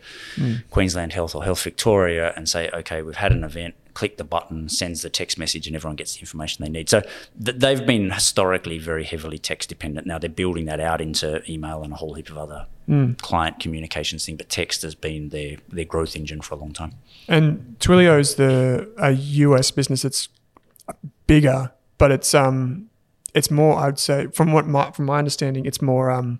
Queensland 0.70 1.12
Health 1.12 1.34
or 1.34 1.42
Health 1.44 1.62
Victoria 1.62 2.32
and 2.36 2.48
say, 2.48 2.68
okay, 2.72 3.00
we've 3.02 3.16
had 3.16 3.32
an 3.32 3.44
event, 3.44 3.74
click 3.94 4.18
the 4.18 4.24
button, 4.24 4.68
sends 4.68 5.00
the 5.00 5.08
text 5.08 5.38
message, 5.38 5.66
and 5.66 5.74
everyone 5.74 5.96
gets 5.96 6.14
the 6.14 6.20
information 6.20 6.62
they 6.62 6.70
need. 6.70 6.90
So 6.90 7.00
th- 7.42 7.56
they've 7.56 7.86
been 7.86 8.10
historically 8.10 8.78
very 8.78 9.04
heavily 9.04 9.38
text 9.38 9.70
dependent. 9.70 10.06
Now 10.06 10.18
they're 10.18 10.28
building 10.28 10.66
that 10.66 10.80
out 10.80 11.00
into 11.00 11.42
email 11.50 11.82
and 11.82 11.92
a 11.94 11.96
whole 11.96 12.12
heap 12.14 12.28
of 12.30 12.36
other 12.38 12.66
client 13.20 13.58
communications 13.58 14.26
thing, 14.26 14.36
but 14.36 14.48
text 14.48 14.82
has 14.82 14.94
been 14.94 15.30
their, 15.30 15.56
their 15.68 15.84
growth 15.84 16.14
engine 16.14 16.40
for 16.40 16.54
a 16.54 16.58
long 16.58 16.72
time. 16.72 16.92
And 17.26 17.76
Twilio 17.80 18.20
is 18.20 18.36
the 18.36 18.88
a 18.98 19.10
US 19.12 19.70
business 19.72 20.02
that's 20.02 20.28
bigger, 21.26 21.72
but 21.98 22.12
it's 22.12 22.32
um 22.34 22.88
it's 23.34 23.50
more 23.50 23.76
I'd 23.78 23.98
say 23.98 24.28
from 24.28 24.52
what 24.52 24.66
my 24.66 24.92
from 24.92 25.06
my 25.06 25.18
understanding 25.18 25.66
it's 25.66 25.82
more 25.82 26.10
um 26.12 26.38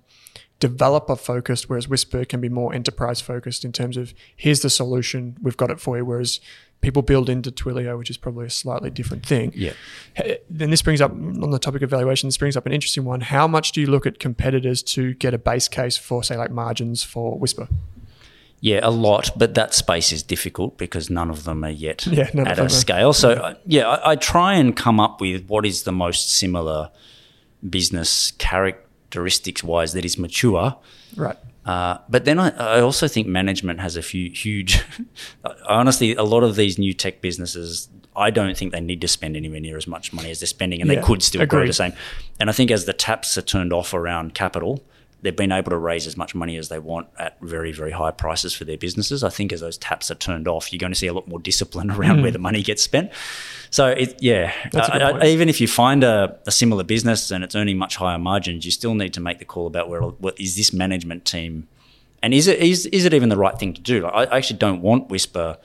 developer 0.61 1.17
focused, 1.17 1.69
whereas 1.69 1.89
Whispir 1.89 2.25
can 2.25 2.41
be 2.41 2.49
more 2.49 2.73
enterprise 2.73 3.21
focused 3.21 3.65
in 3.65 3.73
terms 3.73 3.97
of 3.97 4.15
here's 4.35 4.61
the 4.61 4.71
solution, 4.71 5.37
we've 5.43 5.57
got 5.57 5.71
it 5.71 5.81
for 5.81 5.97
you. 5.97 6.05
Whereas 6.05 6.41
people 6.81 7.03
build 7.03 7.29
into 7.29 7.51
Twilio, 7.51 7.99
which 7.99 8.11
is 8.11 8.17
probably 8.17 8.47
a 8.47 8.51
slightly 8.51 8.91
different 8.91 9.25
thing. 9.25 9.53
Yeah. 9.55 9.73
Then 10.49 10.71
this 10.71 10.83
brings 10.83 11.01
up 11.01 11.11
on 11.11 11.51
the 11.51 11.59
topic 11.59 11.83
of 11.83 11.91
valuation. 11.91 12.29
This 12.29 12.37
brings 12.37 12.57
up 12.57 12.67
an 12.67 12.73
interesting 12.73 13.05
one. 13.05 13.21
How 13.23 13.47
much 13.47 13.73
do 13.73 13.81
you 13.81 13.87
look 13.87 14.07
at 14.07 14.19
competitors 14.19 14.83
to 14.85 15.15
get 15.15 15.35
a 15.35 15.39
base 15.39 15.69
case 15.69 15.97
for, 15.97 16.23
say, 16.23 16.37
like 16.37 16.51
margins 16.51 17.03
for 17.03 17.39
Whispir? 17.39 17.69
Yeah, 18.61 18.81
a 18.83 18.91
lot, 18.91 19.31
but 19.37 19.55
that 19.55 19.75
space 19.75 20.13
is 20.13 20.23
difficult 20.23 20.79
because 20.79 21.11
none 21.11 21.29
of 21.29 21.45
them 21.45 21.63
are 21.65 21.71
yet 21.71 22.07
Yeah, 22.11 22.31
at 22.35 22.59
a 22.59 22.71
scale. 22.71 23.13
So, 23.13 23.33
uh, 23.33 23.55
yeah, 23.67 23.87
I, 23.87 24.13
I 24.13 24.17
try 24.17 24.55
and 24.55 24.75
come 24.75 24.99
up 24.99 25.21
with 25.21 25.47
what 25.47 25.67
is 25.67 25.83
the 25.83 25.93
most 25.93 26.31
similar 26.31 26.91
business 27.69 28.33
characteristics 29.11 29.63
wise 29.63 29.93
that 29.93 30.05
is 30.05 30.19
mature. 30.19 30.77
Right. 31.17 31.37
Uh, 31.65 31.99
but 32.09 32.25
then 32.25 32.39
I, 32.39 32.51
I 32.51 32.81
also 32.81 33.09
think 33.09 33.27
management 33.27 33.81
has 33.81 33.97
a 33.97 34.03
few 34.03 34.31
huge. 34.31 34.85
honestly, 35.69 36.15
a 36.15 36.23
lot 36.23 36.45
of 36.45 36.55
these 36.55 36.79
new 36.79 36.93
tech 36.93 37.21
businesses, 37.21 37.89
I 38.15 38.31
don't 38.31 38.57
think 38.57 38.73
they 38.73 38.81
need 38.81 39.01
to 39.01 39.09
spend 39.09 39.37
anywhere 39.37 39.61
near 39.61 39.77
as 39.77 39.87
much 39.87 40.13
money 40.13 40.31
as 40.31 40.41
they're 40.41 40.47
spending, 40.47 40.81
and 40.81 40.91
Yeah, 40.91 41.01
they 41.01 41.07
could 41.07 41.23
still 41.23 41.45
grow 41.47 41.67
the 41.67 41.73
same. 41.73 41.93
And 42.39 42.49
I 42.49 42.53
think 42.53 42.71
as 42.71 42.85
the 42.85 42.93
taps 42.93 43.37
are 43.37 43.43
turned 43.43 43.73
off 43.73 43.95
around 43.95 44.35
capital, 44.35 44.85
they've 45.23 45.35
been 45.35 45.51
able 45.51 45.71
to 45.71 45.77
raise 45.77 46.07
as 46.07 46.17
much 46.17 46.37
money 46.37 46.57
as 46.57 46.69
they 46.69 46.79
want 46.79 47.09
at 47.19 47.37
very, 47.41 47.73
very 47.73 47.91
high 47.91 48.13
prices 48.13 48.55
for 48.55 48.65
their 48.65 48.79
businesses. 48.79 49.25
I 49.25 49.31
think 49.31 49.53
as 49.53 49.61
those 49.61 49.77
taps 49.79 50.09
are 50.11 50.15
turned 50.15 50.47
off, 50.47 50.73
you're 50.73 50.79
going 50.79 50.93
to 50.93 50.99
see 50.99 51.09
a 51.09 51.15
lot 51.15 51.27
more 51.27 51.41
discipline 51.41 51.91
around 51.97 52.23
where 52.23 52.31
the 52.31 52.39
money 52.39 52.63
gets 52.63 52.83
spent. 52.83 53.11
So 53.77 53.89
it, 53.89 54.23
yeah. 54.23 54.55
That's 54.73 54.89
a 54.89 54.93
uh, 54.95 54.99
good 54.99 55.03
uh, 55.03 55.19
I- 55.19 55.25
I- 55.27 55.29
even 55.35 55.49
if 55.51 55.61
you 55.61 55.69
find 55.69 56.03
a, 56.03 56.39
a 56.47 56.51
similar 56.51 56.83
business 56.83 57.31
and 57.31 57.45
it's 57.45 57.55
earning 57.55 57.77
much 57.77 57.97
higher 57.97 58.19
margins, 58.19 58.65
you 58.65 58.71
still 58.71 58.95
need 58.95 59.13
to 59.13 59.21
make 59.21 59.39
the 59.39 59.45
call 59.45 59.67
about 59.67 59.91
where 59.91 60.01
what 60.01 60.41
is 60.41 60.57
this 60.57 60.73
management 60.73 61.27
team, 61.27 61.69
and 62.23 62.33
is 62.33 62.47
it 62.47 62.59
is 62.59 62.87
is 62.87 63.05
it 63.05 63.13
even 63.13 63.29
the 63.29 63.37
right 63.37 63.59
thing 63.59 63.75
to 63.75 63.83
do? 63.83 63.97
Like, 64.05 64.15
I 64.15 64.23
I 64.35 64.37
actually 64.39 64.61
don't 64.67 64.81
want 64.81 65.11
Whispir 65.11 65.59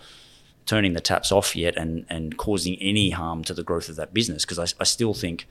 turning 0.65 0.91
the 0.93 0.99
taps 1.11 1.31
off 1.31 1.55
yet 1.55 1.77
and 1.77 2.05
and 2.09 2.37
causing 2.37 2.75
any 2.81 3.11
harm 3.11 3.45
to 3.45 3.53
the 3.53 3.63
growth 3.63 3.87
of 3.87 3.95
that 3.95 4.13
business 4.13 4.43
because 4.45 4.59
I, 4.59 4.67
I 4.81 4.83
still 4.83 5.13
think 5.13 5.47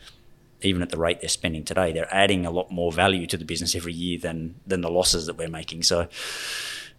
even 0.61 0.83
at 0.83 0.90
the 0.90 0.99
rate 0.99 1.20
they're 1.23 1.31
spending 1.40 1.64
today, 1.64 1.92
they're 1.92 2.14
adding 2.14 2.44
a 2.44 2.51
lot 2.51 2.70
more 2.70 2.92
value 2.92 3.27
to 3.29 3.38
the 3.38 3.46
business 3.46 3.75
every 3.75 3.94
year 3.94 4.18
than 4.18 4.57
than 4.66 4.83
the 4.83 4.90
losses 4.90 5.25
that 5.27 5.37
we're 5.38 5.49
making. 5.61 5.83
So 5.83 6.09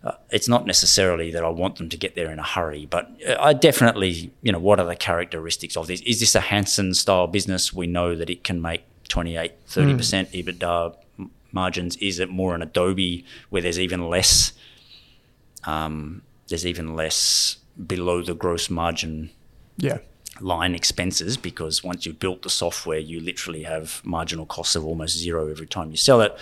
uh, 0.03 0.11
it's 0.31 0.47
not 0.47 0.65
necessarily 0.65 1.29
that 1.31 1.43
I 1.43 1.49
want 1.49 1.75
them 1.75 1.87
to 1.89 1.97
get 1.97 2.15
there 2.15 2.31
in 2.31 2.39
a 2.39 2.43
hurry, 2.43 2.87
but 2.89 3.09
uh, 3.27 3.35
I 3.39 3.53
definitely, 3.53 4.31
you 4.41 4.51
know, 4.51 4.59
what 4.59 4.79
are 4.79 4.85
the 4.85 4.95
characteristics 4.95 5.77
of 5.77 5.87
this? 5.87 6.01
Is 6.01 6.19
this 6.19 6.33
a 6.35 6.39
Hansen 6.41 6.93
style 6.93 7.27
business? 7.27 7.71
We 7.73 7.85
know 7.87 8.15
that 8.15 8.29
it 8.29 8.43
can 8.43 8.61
make 8.61 8.83
28, 9.09 9.51
30% 9.67 10.31
EBITDA 10.31 10.95
m- 11.19 11.31
margins. 11.51 11.97
Is 11.97 12.19
it 12.19 12.29
more 12.29 12.55
an 12.55 12.61
Adobe 12.63 13.23
where 13.49 13.61
there's 13.61 13.79
even 13.79 14.09
less, 14.09 14.53
um, 15.65 16.21
there's 16.47 16.65
even 16.65 16.95
less 16.95 17.57
below 17.87 18.21
the 18.21 18.33
gross 18.33 18.69
margin 18.69 19.29
Yeah. 19.77 19.99
line 20.39 20.73
expenses 20.75 21.37
because 21.37 21.83
once 21.83 22.05
you've 22.05 22.19
built 22.19 22.41
the 22.41 22.49
software, 22.49 22.99
you 22.99 23.19
literally 23.19 23.63
have 23.63 24.01
marginal 24.03 24.45
costs 24.45 24.75
of 24.75 24.83
almost 24.85 25.17
zero 25.17 25.47
every 25.49 25.67
time 25.67 25.91
you 25.91 25.97
sell 25.97 26.21
it. 26.21 26.35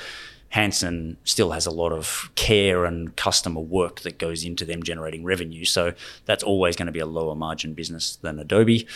Hansen 0.50 1.18
still 1.24 1.52
has 1.52 1.66
a 1.66 1.72
lot 1.72 1.92
of 1.92 2.32
care 2.36 2.86
and 2.86 3.16
customer 3.16 3.62
work 3.62 4.02
that 4.02 4.18
goes 4.18 4.44
into 4.44 4.66
them 4.66 4.82
generating 4.84 5.24
revenue. 5.24 5.64
So 5.66 5.94
that's 6.26 6.44
always 6.44 6.76
going 6.76 6.88
to 6.88 6.92
be 6.92 7.00
a 7.00 7.06
lower 7.06 7.36
margin 7.36 7.74
business 7.74 8.16
than 8.18 8.40
Adobe. 8.40 8.88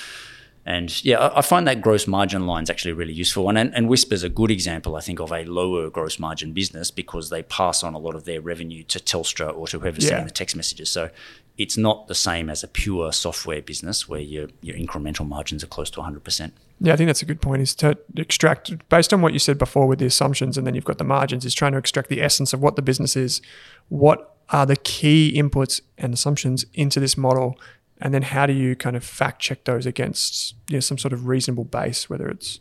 And 0.66 1.04
yeah, 1.04 1.30
I 1.36 1.42
find 1.42 1.68
that 1.68 1.82
gross 1.82 2.08
margin 2.08 2.48
line 2.48 2.64
is 2.64 2.70
actually 2.70 2.94
really 2.94 3.12
useful. 3.14 3.50
And, 3.50 3.58
and 3.58 3.90
Whispir's 3.90 4.24
a 4.24 4.30
good 4.30 4.50
example, 4.50 4.96
I 4.96 5.02
think, 5.02 5.20
of 5.20 5.32
a 5.32 5.44
lower 5.44 5.90
gross 5.90 6.18
margin 6.18 6.54
business 6.54 6.90
because 6.90 7.30
they 7.30 7.44
pass 7.44 7.84
on 7.84 7.94
a 7.94 7.98
lot 8.00 8.16
of 8.16 8.24
their 8.24 8.40
revenue 8.40 8.84
to 8.84 8.98
Telstra 9.00 9.54
or 9.56 9.68
to 9.68 9.80
whoever's 9.80 10.06
Yeah. 10.06 10.12
sending 10.12 10.26
the 10.28 10.32
text 10.32 10.56
messages. 10.56 10.90
So 10.90 11.10
it's 11.58 11.78
not 11.78 12.08
the 12.08 12.16
same 12.16 12.50
as 12.50 12.64
a 12.64 12.68
pure 12.70 13.12
software 13.12 13.62
business 13.62 14.08
where 14.08 14.22
your, 14.22 14.48
your 14.62 14.78
incremental 14.78 15.28
margins 15.28 15.64
are 15.66 15.68
close 15.68 15.90
to 15.92 16.00
100%. 16.00 16.52
Yeah, 16.84 16.92
I 16.92 16.98
think 16.98 17.08
that's 17.08 17.22
a 17.22 17.26
good 17.26 17.42
point. 17.42 17.62
Is 17.62 17.74
to 17.76 17.98
extract 18.18 18.90
based 18.90 19.14
on 19.14 19.22
what 19.22 19.32
you 19.32 19.40
said 19.40 19.58
before 19.58 19.88
with 19.88 20.00
the 20.00 20.06
assumptions, 20.06 20.58
and 20.58 20.68
then 20.68 20.76
you've 20.76 20.84
got 20.84 20.98
the 20.98 21.06
margins. 21.06 21.46
Is 21.46 21.54
trying 21.54 21.72
to 21.72 21.78
extract 21.78 22.10
the 22.10 22.22
essence 22.22 22.52
of 22.52 22.62
what 22.62 22.76
the 22.76 22.82
business 22.82 23.16
is, 23.16 23.42
what 23.88 24.36
are 24.50 24.66
the 24.66 24.76
key 24.76 25.34
inputs 25.34 25.80
and 25.98 26.14
assumptions 26.14 26.66
into 26.74 27.00
this 27.00 27.16
model, 27.16 27.58
and 28.02 28.14
then 28.14 28.22
how 28.22 28.46
do 28.46 28.52
you 28.52 28.76
kind 28.76 28.98
of 28.98 29.04
fact 29.04 29.42
check 29.42 29.64
those 29.64 29.86
against 29.86 30.56
you 30.68 30.76
know, 30.76 30.82
some 30.82 30.98
sort 30.98 31.14
of 31.14 31.26
reasonable 31.26 31.64
base, 31.64 32.10
whether 32.10 32.28
it's 32.28 32.60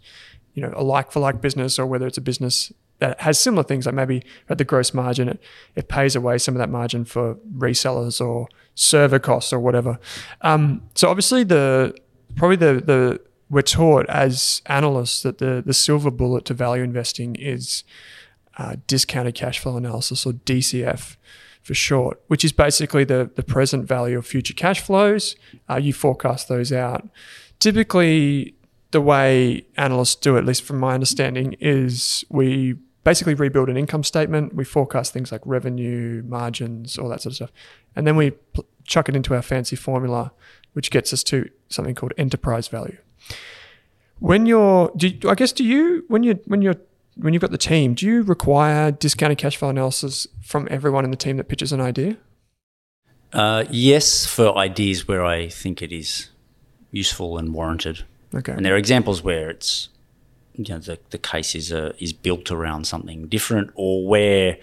you 0.54 0.62
know 0.62 0.72
a 0.76 0.85
like 0.85 1.11
for 1.11 1.18
like 1.18 1.40
business 1.40 1.76
or 1.76 1.87
whether 1.87 2.06
it's 2.06 2.18
a 2.18 2.22
business 2.22 2.72
that 3.00 3.20
has 3.22 3.40
similar 3.40 3.64
things 3.64 3.87
like 3.87 3.94
maybe 3.96 4.22
at 4.48 4.58
the 4.58 4.64
gross 4.64 4.94
margin 4.94 5.28
it, 5.28 5.40
it 5.74 5.88
pays 5.88 6.14
away 6.14 6.38
some 6.38 6.54
of 6.54 6.61
that 6.61 6.68
margin 6.68 7.04
for 7.04 7.35
resellers 7.56 8.24
or 8.24 8.46
server 8.76 9.18
costs 9.18 9.52
or 9.52 9.58
whatever 9.58 9.98
um, 10.42 10.82
so 10.94 11.08
obviously 11.08 11.42
the 11.42 11.92
probably 12.37 12.56
the 12.56 12.74
the 12.74 13.20
we're 13.53 13.61
taught 13.61 14.07
as 14.09 14.62
analysts 14.67 15.23
that 15.23 15.37
the 15.37 15.62
the 15.65 15.75
silver 15.75 16.11
bullet 16.11 16.47
to 16.47 16.55
value 16.55 16.83
investing 16.83 17.37
is 17.37 17.85
uh, 18.57 18.77
discounted 18.87 19.35
cash 19.35 19.59
flow 19.59 19.77
analysis 19.77 20.25
or 20.27 20.33
DCF 20.33 21.17
for 21.62 21.75
short, 21.75 22.21
which 22.27 22.45
is 22.45 22.51
basically 22.51 23.05
the 23.05 23.31
the 23.37 23.43
present 23.43 23.87
value 23.87 24.17
of 24.17 24.27
future 24.27 24.55
cash 24.55 24.81
flows. 24.81 25.37
Uh, 25.69 25.77
you 25.77 25.93
forecast 25.93 26.49
those 26.49 26.73
out. 26.73 27.07
Typically, 27.59 28.55
the 28.91 29.03
way 29.03 29.67
analysts 29.77 30.15
do 30.15 30.37
it, 30.37 30.41
at 30.41 30.47
least 30.47 30.62
from 30.62 30.79
my 30.79 30.95
understanding, 30.95 31.55
is 31.61 32.25
we 32.31 32.77
basically 33.05 33.35
rebuild 33.35 33.69
an 33.69 33.77
income 33.77 34.03
statement. 34.03 34.55
We 34.55 34.65
forecast 34.65 35.12
things 35.12 35.31
like 35.31 35.43
revenue, 35.45 36.23
margins, 36.27 36.97
all 36.97 37.11
that 37.11 37.21
sort 37.21 37.33
of 37.33 37.37
stuff, 37.37 37.53
and 37.95 38.07
then 38.07 38.17
we 38.17 38.31
pl- 38.31 38.65
chuck 38.85 39.11
it 39.11 39.15
into 39.15 39.35
our 39.35 39.43
fancy 39.43 39.77
formula, 39.77 40.33
which 40.73 40.91
gets 40.91 41.12
us 41.12 41.23
to 41.25 41.51
something 41.69 41.95
called 41.95 42.15
enterprise 42.17 42.69
value. 42.69 42.97
When 44.18 44.46
you're, 44.46 44.92
do 44.96 45.11
I 45.28 45.35
guess, 45.35 45.52
do 45.52 45.64
you 45.64 46.04
when 46.08 46.22
you 46.22 46.38
when 46.46 46.62
you're 46.62 46.76
when 47.16 47.35
you've 47.35 47.40
got 47.40 47.50
the 47.50 47.58
team, 47.58 47.94
do 47.94 48.06
you 48.06 48.22
require 48.22 48.90
discounted 48.90 49.38
cash 49.38 49.56
flow 49.56 49.68
analysis 49.68 50.26
from 50.42 50.68
everyone 50.70 51.04
in 51.04 51.11
the 51.11 51.16
team 51.16 51.37
that 51.37 51.48
pitches 51.48 51.72
an 51.72 51.80
idea? 51.80 52.16
Uh, 53.32 53.64
yes, 53.70 54.26
for 54.26 54.56
ideas 54.56 55.08
where 55.08 55.24
I 55.24 55.48
think 55.48 55.82
it 55.82 55.92
is 55.92 56.28
useful 56.90 57.38
and 57.38 57.52
warranted. 57.52 58.04
Okay. 58.35 58.52
And 58.52 58.64
there 58.64 58.74
are 58.74 58.78
examples 58.78 59.22
where 59.22 59.50
it's 59.50 59.88
you 60.54 60.64
know 60.68 60.78
the, 60.78 60.98
the 61.11 61.18
case 61.18 61.54
is 61.54 61.72
uh, 61.72 61.92
is 61.98 62.12
built 62.12 62.50
around 62.50 62.87
something 62.87 63.26
different 63.28 63.70
or 63.74 64.06
where 64.06 64.58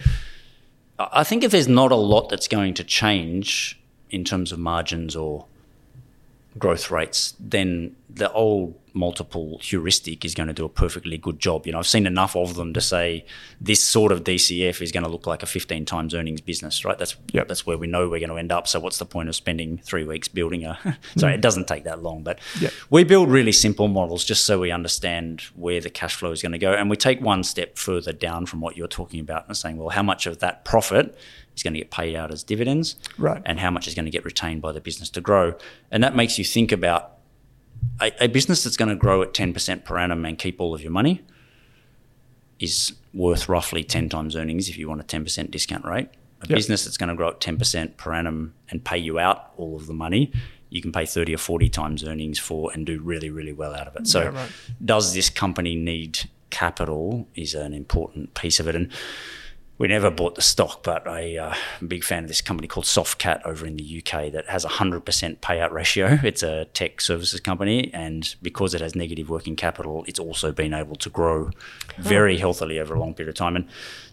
I 0.99 1.23
think 1.23 1.43
if 1.43 1.51
there's 1.51 1.67
not 1.67 1.91
a 1.91 1.95
lot 1.95 2.29
that's 2.29 2.47
going 2.47 2.73
to 2.75 2.83
change 2.83 3.79
in 4.09 4.23
terms 4.23 4.51
of 4.51 4.59
margins 4.59 5.15
or 5.15 5.45
growth 6.57 6.91
rates, 6.91 7.35
then 7.39 7.95
the 8.11 8.31
old 8.31 8.75
multiple 8.91 9.59
heuristic 9.61 10.25
is 10.25 10.33
going 10.33 10.47
to 10.47 10.53
do 10.53 10.65
a 10.65 10.69
perfectly 10.69 11.15
good 11.17 11.37
job. 11.39 11.67
You 11.67 11.73
know, 11.73 11.77
I've 11.79 11.85
seen 11.87 12.07
enough 12.07 12.35
of 12.35 12.55
them 12.55 12.73
to 12.73 12.81
say 12.81 13.23
this 13.61 13.83
sort 13.83 14.11
of 14.11 14.23
DCF 14.23 14.81
is 14.81 14.91
going 14.91 15.03
to 15.03 15.09
look 15.09 15.27
like 15.27 15.43
a 15.43 15.45
15 15.45 15.85
times 15.85 16.15
earnings 16.15 16.41
business, 16.41 16.83
right? 16.83 16.97
That's 16.97 17.15
Yep. 17.31 17.47
that's 17.47 17.67
where 17.67 17.77
we 17.77 17.85
know 17.85 18.09
we're 18.09 18.19
going 18.19 18.31
to 18.31 18.37
end 18.37 18.51
up. 18.51 18.67
So 18.67 18.79
what's 18.79 18.97
the 18.97 19.05
point 19.05 19.29
of 19.29 19.35
spending 19.35 19.77
three 19.83 20.03
weeks 20.03 20.27
building 20.27 20.65
a? 20.65 20.97
sorry, 21.17 21.35
it 21.35 21.41
doesn't 21.41 21.67
take 21.67 21.83
that 21.83 22.01
long, 22.01 22.23
but 22.23 22.39
Yep. 22.59 22.73
we 22.89 23.03
build 23.03 23.29
really 23.29 23.51
simple 23.51 23.87
models 23.87 24.25
just 24.25 24.43
so 24.43 24.59
we 24.59 24.71
understand 24.71 25.41
where 25.55 25.79
the 25.79 25.91
cash 25.91 26.15
flow 26.15 26.31
is 26.31 26.41
going 26.41 26.51
to 26.53 26.57
go, 26.57 26.73
and 26.73 26.89
we 26.89 26.95
take 26.97 27.21
one 27.21 27.43
step 27.43 27.77
further 27.77 28.11
down 28.11 28.47
from 28.47 28.59
what 28.59 28.75
you're 28.75 28.87
talking 28.87 29.19
about 29.19 29.47
and 29.47 29.55
saying, 29.55 29.77
well, 29.77 29.89
how 29.89 30.03
much 30.03 30.25
of 30.25 30.39
that 30.39 30.65
profit 30.65 31.15
is 31.55 31.61
going 31.61 31.73
to 31.75 31.79
get 31.79 31.91
paid 31.91 32.15
out 32.15 32.31
as 32.31 32.43
dividends, 32.43 32.95
Right. 33.19 33.41
and 33.45 33.59
how 33.59 33.69
much 33.69 33.87
is 33.87 33.93
going 33.93 34.05
to 34.05 34.11
get 34.11 34.25
retained 34.25 34.63
by 34.63 34.71
the 34.71 34.81
business 34.81 35.11
to 35.11 35.21
grow, 35.21 35.53
and 35.91 36.03
that 36.03 36.15
makes 36.15 36.39
you 36.39 36.43
think 36.43 36.71
about 36.71 37.13
a, 38.01 38.11
a 38.25 38.27
business 38.27 38.63
that's 38.63 38.77
going 38.77 38.89
to 38.89 38.95
grow 38.95 39.21
at 39.21 39.33
10% 39.33 39.83
per 39.83 39.97
annum 39.97 40.25
and 40.25 40.37
keep 40.37 40.59
all 40.61 40.73
of 40.73 40.81
your 40.81 40.91
money 40.91 41.21
is 42.59 42.93
worth 43.13 43.47
roughly 43.49 43.83
10 43.83 44.09
times 44.09 44.35
earnings 44.35 44.69
if 44.69 44.77
you 44.77 44.87
want 44.89 45.01
a 45.01 45.03
10% 45.03 45.51
discount 45.51 45.85
rate. 45.85 46.09
A 46.41 46.47
Yep. 46.47 46.55
business 46.55 46.85
that's 46.85 46.95
going 46.97 47.09
to 47.09 47.15
grow 47.15 47.29
at 47.29 47.41
10% 47.41 47.97
per 47.97 48.13
annum 48.13 48.53
and 48.69 48.83
pay 48.83 48.97
you 48.97 49.19
out 49.19 49.51
all 49.57 49.75
of 49.75 49.87
the 49.87 49.93
money, 49.93 50.31
you 50.69 50.81
can 50.81 50.91
pay 50.91 51.05
30 51.05 51.33
or 51.35 51.37
40 51.37 51.67
times 51.69 52.03
earnings 52.05 52.39
for 52.39 52.71
and 52.73 52.85
do 52.85 53.01
really, 53.01 53.29
really 53.29 53.51
well 53.51 53.73
out 53.75 53.87
of 53.87 53.95
it. 53.97 54.07
So, 54.07 54.23
Yeah, 54.23 54.29
right. 54.29 54.51
does 54.83 55.13
this 55.13 55.29
company 55.29 55.75
need 55.75 56.29
capital 56.49 57.27
is 57.35 57.53
an 57.55 57.73
important 57.73 58.35
piece 58.35 58.59
of 58.59 58.67
it. 58.69 58.75
And 58.75 58.89
we 59.79 59.87
never 59.87 60.11
bought 60.11 60.35
the 60.35 60.41
stock, 60.41 60.83
but 60.83 61.07
I, 61.07 61.37
uh, 61.37 61.55
I'm 61.79 61.85
a 61.85 61.87
big 61.87 62.03
fan 62.03 62.23
of 62.23 62.27
this 62.27 62.41
company 62.41 62.67
called 62.67 62.85
Softcat 62.85 63.45
over 63.45 63.65
in 63.65 63.77
the 63.77 64.03
UK 64.03 64.29
that 64.33 64.45
has 64.47 64.65
a 64.65 64.67
100% 64.67 65.01
payout 65.37 65.71
ratio. 65.71 66.19
It's 66.29 66.43
a 66.43 66.65
tech 66.65 67.01
services 67.01 67.39
company, 67.39 67.91
and 67.93 68.35
because 68.41 68.73
it 68.73 68.81
has 68.81 68.93
negative 68.93 69.29
working 69.29 69.55
capital, 69.55 70.03
it's 70.05 70.19
also 70.19 70.51
been 70.51 70.73
able 70.73 70.95
to 70.97 71.09
grow 71.09 71.49
very 71.97 72.37
healthily 72.37 72.77
over 72.77 72.93
a 72.93 72.99
long 72.99 73.13
period 73.13 73.29
of 73.29 73.35
time. 73.35 73.55
And 73.55 73.67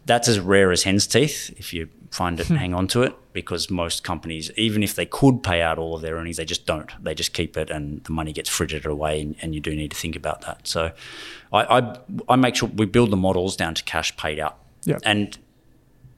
that's 0.07 0.29
as 0.29 0.38
rare 0.38 0.70
as 0.70 0.85
hen's 0.85 1.07
teeth 1.07 1.52
if 1.59 1.74
you 1.74 1.88
find 2.11 2.38
it, 2.38 2.46
hang 2.46 2.72
on 2.72 2.87
to 2.88 3.02
it, 3.02 3.14
because 3.33 3.68
most 3.68 4.05
companies, 4.05 4.52
even 4.57 4.85
if 4.85 4.94
they 4.94 5.05
could 5.05 5.42
pay 5.42 5.62
out 5.62 5.79
all 5.79 5.96
of 5.96 6.00
their 6.00 6.14
earnings, 6.14 6.37
they 6.37 6.44
just 6.44 6.64
don't. 6.64 6.92
They 7.02 7.14
just 7.14 7.33
keep 7.33 7.57
it, 7.57 7.70
and 7.70 8.05
the 8.05 8.12
money 8.12 8.33
gets 8.33 8.48
frittered 8.48 8.87
away, 8.87 9.20
and, 9.20 9.35
and 9.42 9.52
you 9.52 9.61
do 9.61 9.74
need 9.74 9.90
to 9.90 9.96
think 9.96 10.14
about 10.14 10.42
that. 10.42 10.68
So 10.68 10.92
I, 11.52 11.81
I, 11.81 11.98
I 12.29 12.37
make 12.37 12.55
sure 12.55 12.68
we 12.68 12.87
build 12.87 13.11
the 13.11 13.16
models 13.16 13.57
down 13.57 13.74
to 13.74 13.83
cash 13.83 14.16
paid 14.16 14.38
out. 14.38 14.59
Yeah. 14.85 14.98
And 15.02 15.37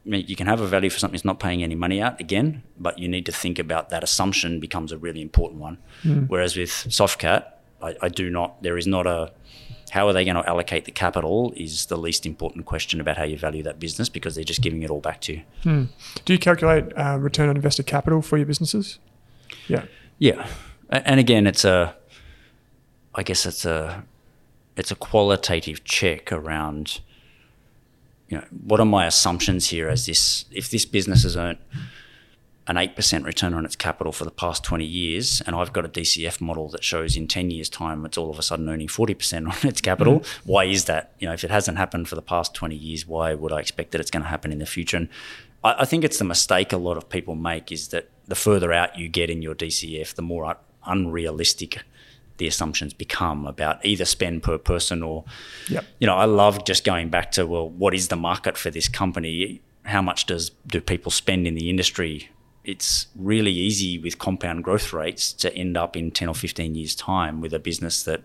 I 0.07 0.09
mean, 0.09 0.25
you 0.27 0.37
can 0.37 0.47
have 0.47 0.61
a 0.61 0.67
value 0.67 0.91
for 0.91 0.99
something 0.99 1.17
that's 1.17 1.25
not 1.25 1.39
paying 1.39 1.63
any 1.63 1.75
money 1.75 2.01
out 2.01 2.19
again, 2.21 2.63
but 2.79 2.99
you 2.99 3.09
need 3.09 3.27
to 3.27 3.33
think 3.33 3.59
about 3.59 3.91
that 3.91 4.03
assumption 4.03 4.59
becomes 4.61 4.91
a 4.93 4.99
really 4.99 5.21
important 5.21 5.61
one. 5.61 5.79
Whereas 6.29 6.57
with 6.57 6.71
Softcat, 6.71 7.45
I, 7.83 7.95
I 8.01 8.09
do 8.09 8.31
not, 8.31 8.63
there 8.63 8.79
is 8.79 8.87
not 8.87 9.07
a, 9.07 9.33
how 9.91 10.07
are 10.09 10.13
they 10.13 10.25
going 10.25 10.37
to 10.37 10.49
allocate 10.49 10.85
the 10.85 10.93
capital 10.93 11.53
is 11.57 11.87
the 11.87 11.97
least 11.97 12.27
important 12.27 12.65
question 12.65 13.01
about 13.01 13.17
how 13.17 13.25
you 13.25 13.37
value 13.37 13.63
that 13.65 13.79
business 13.79 14.09
because 14.09 14.35
they're 14.35 14.45
just 14.45 14.63
giving 14.63 14.83
it 14.83 14.91
all 14.91 15.01
back 15.01 15.21
to 15.23 15.33
you. 15.35 15.89
Do 16.25 16.33
you 16.33 16.39
calculate 16.39 16.85
uh, 16.97 17.19
return 17.19 17.49
on 17.49 17.57
invested 17.57 17.87
capital 17.87 18.23
for 18.23 18.37
your 18.37 18.47
businesses? 18.47 18.99
Yeah. 19.67 19.85
Yeah, 20.19 20.49
and 20.91 21.21
again, 21.21 21.47
it's 21.47 21.65
a, 21.65 21.95
I 23.15 23.23
guess 23.23 23.47
it's 23.47 23.65
a, 23.65 24.05
it's 24.77 24.91
a 24.91 24.97
qualitative 24.97 25.85
check 25.85 26.33
around, 26.33 27.01
you 28.29 28.39
know, 28.39 28.45
what 28.65 28.81
are 28.81 28.87
my 28.87 29.07
assumptions 29.07 29.69
here 29.69 29.89
as 29.89 30.07
this, 30.07 30.45
if 30.51 30.71
this 30.71 30.85
business 30.85 31.23
has 31.23 31.37
earned 31.37 31.59
an 32.67 32.77
8% 32.77 33.25
return 33.25 33.55
on 33.55 33.65
its 33.65 33.75
capital 33.75 34.13
for 34.13 34.25
the 34.25 34.31
past 34.31 34.63
20 34.63 34.85
years, 34.85 35.41
and 35.47 35.57
I've 35.57 35.73
got 35.73 35.87
a 35.87 35.89
DCF 35.89 36.39
model 36.39 36.69
that 36.69 36.85
shows 36.85 37.17
in 37.17 37.27
10 37.27 37.51
years' 37.51 37.71
time 37.71 38.05
it's 38.05 38.19
all 38.19 38.31
of 38.31 38.39
a 38.39 38.43
sudden 38.43 38.69
earning 38.69 38.89
40% 38.89 39.49
on 39.65 39.69
its 39.69 39.81
capital. 39.81 40.21
Mm-hmm. 40.21 40.51
Why 40.51 40.65
is 40.65 40.85
that? 40.85 41.13
You 41.19 41.29
know, 41.29 41.33
if 41.33 41.45
it 41.45 41.51
hasn't 41.51 41.79
happened 41.79 42.09
for 42.09 42.15
the 42.15 42.23
past 42.23 42.55
20 42.55 42.77
years, 42.77 43.07
why 43.07 43.33
would 43.33 43.53
I 43.53 43.61
expect 43.61 43.93
that 43.93 44.01
it's 44.03 44.11
going 44.11 44.23
to 44.23 44.29
happen 44.29 44.53
in 44.53 44.59
the 44.59 44.67
future? 44.67 44.99
And 44.99 45.09
I, 45.65 45.77
I 45.79 45.85
think 45.87 46.05
it's 46.05 46.19
the 46.19 46.25
mistake 46.25 46.73
a 46.75 46.77
lot 46.77 46.99
of 46.99 47.09
people 47.09 47.35
make 47.35 47.73
is 47.73 47.89
that 47.89 48.11
the 48.27 48.35
further 48.35 48.71
out 48.71 48.99
you 48.99 49.09
get 49.09 49.31
in 49.31 49.41
your 49.41 49.55
DCF, 49.55 50.15
the 50.15 50.23
more 50.23 50.45
un- 50.45 50.57
unrealistic 50.85 51.83
the 52.39 52.47
assumptions 52.47 52.95
become 52.95 53.47
about 53.47 53.85
either 53.85 54.05
spend 54.05 54.43
per 54.43 54.59
person 54.59 55.03
or 55.03 55.25
Yep. 55.69 55.85
you 56.01 56.07
know, 56.07 56.17
I 56.17 56.25
love 56.25 56.65
just 56.65 56.85
going 56.85 57.11
back 57.11 57.31
to 57.33 57.47
well, 57.47 57.69
what 57.69 57.95
is 57.95 58.09
the 58.09 58.17
market 58.17 58.57
for 58.57 58.71
this 58.71 58.89
company? 58.89 59.61
How 59.85 60.03
much 60.03 60.27
does 60.27 60.51
do 60.67 60.81
people 60.81 61.11
spend 61.11 61.47
in 61.47 61.55
the 61.55 61.69
industry? 61.69 62.31
It's 62.65 63.07
really 63.17 63.53
easy 63.53 63.99
with 63.99 64.19
compound 64.19 64.65
growth 64.65 64.93
rates 64.93 65.33
to 65.35 65.55
end 65.55 65.77
up 65.77 65.97
in 65.97 66.11
ten 66.11 66.29
or 66.29 66.35
fifteen 66.35 66.75
years' 66.75 66.95
time 66.95 67.41
with 67.41 67.55
a 67.55 67.59
business 67.59 68.03
that, 68.03 68.23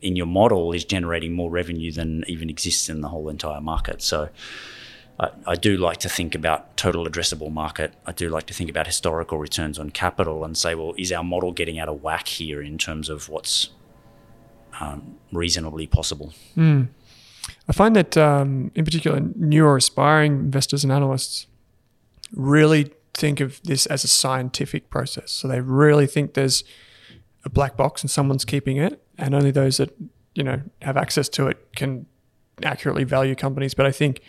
in 0.00 0.16
your 0.16 0.26
model, 0.26 0.72
is 0.72 0.84
generating 0.84 1.32
more 1.32 1.50
revenue 1.50 1.90
than 1.92 2.24
even 2.28 2.48
exists 2.50 2.88
in 2.88 3.00
the 3.00 3.08
whole 3.08 3.28
entire 3.28 3.60
market. 3.60 4.02
So. 4.02 4.28
I, 5.20 5.30
I 5.46 5.54
do 5.56 5.76
like 5.76 5.98
to 5.98 6.08
think 6.08 6.34
about 6.34 6.76
total 6.76 7.06
addressable 7.06 7.50
market. 7.50 7.94
I 8.06 8.12
do 8.12 8.28
like 8.28 8.46
to 8.46 8.54
think 8.54 8.70
about 8.70 8.86
historical 8.86 9.38
returns 9.38 9.78
on 9.78 9.90
capital 9.90 10.44
and 10.44 10.56
say, 10.56 10.74
well, 10.74 10.94
is 10.96 11.12
our 11.12 11.24
model 11.24 11.52
getting 11.52 11.78
out 11.78 11.88
of 11.88 12.02
whack 12.02 12.28
here 12.28 12.62
in 12.62 12.78
terms 12.78 13.08
of 13.08 13.28
what's 13.28 13.70
um, 14.80 15.16
reasonably 15.32 15.86
possible? 15.86 16.32
I 17.68 17.72
find 17.72 17.96
that, 17.96 18.16
um, 18.16 18.70
in 18.74 18.84
particular, 18.84 19.20
new 19.36 19.64
or 19.64 19.76
aspiring 19.76 20.32
investors 20.32 20.84
and 20.84 20.92
analysts 20.92 21.46
really 22.32 22.92
think 23.14 23.40
of 23.40 23.60
this 23.62 23.86
as 23.86 24.04
a 24.04 24.08
scientific 24.08 24.90
process. 24.90 25.32
So 25.32 25.48
they 25.48 25.60
really 25.60 26.06
think 26.06 26.34
there's 26.34 26.62
a 27.44 27.50
black 27.50 27.76
box 27.76 28.02
and 28.02 28.10
someone's 28.10 28.44
keeping 28.44 28.76
it, 28.76 29.02
and 29.16 29.34
only 29.34 29.50
those 29.50 29.78
that 29.78 29.94
you 30.34 30.44
know 30.44 30.60
have 30.82 30.96
access 30.96 31.28
to 31.30 31.48
it 31.48 31.74
can 31.74 32.06
accurately 32.62 33.04
value 33.04 33.34
companies. 33.34 33.74
But 33.74 33.86
I 33.86 33.92
think 33.92 34.20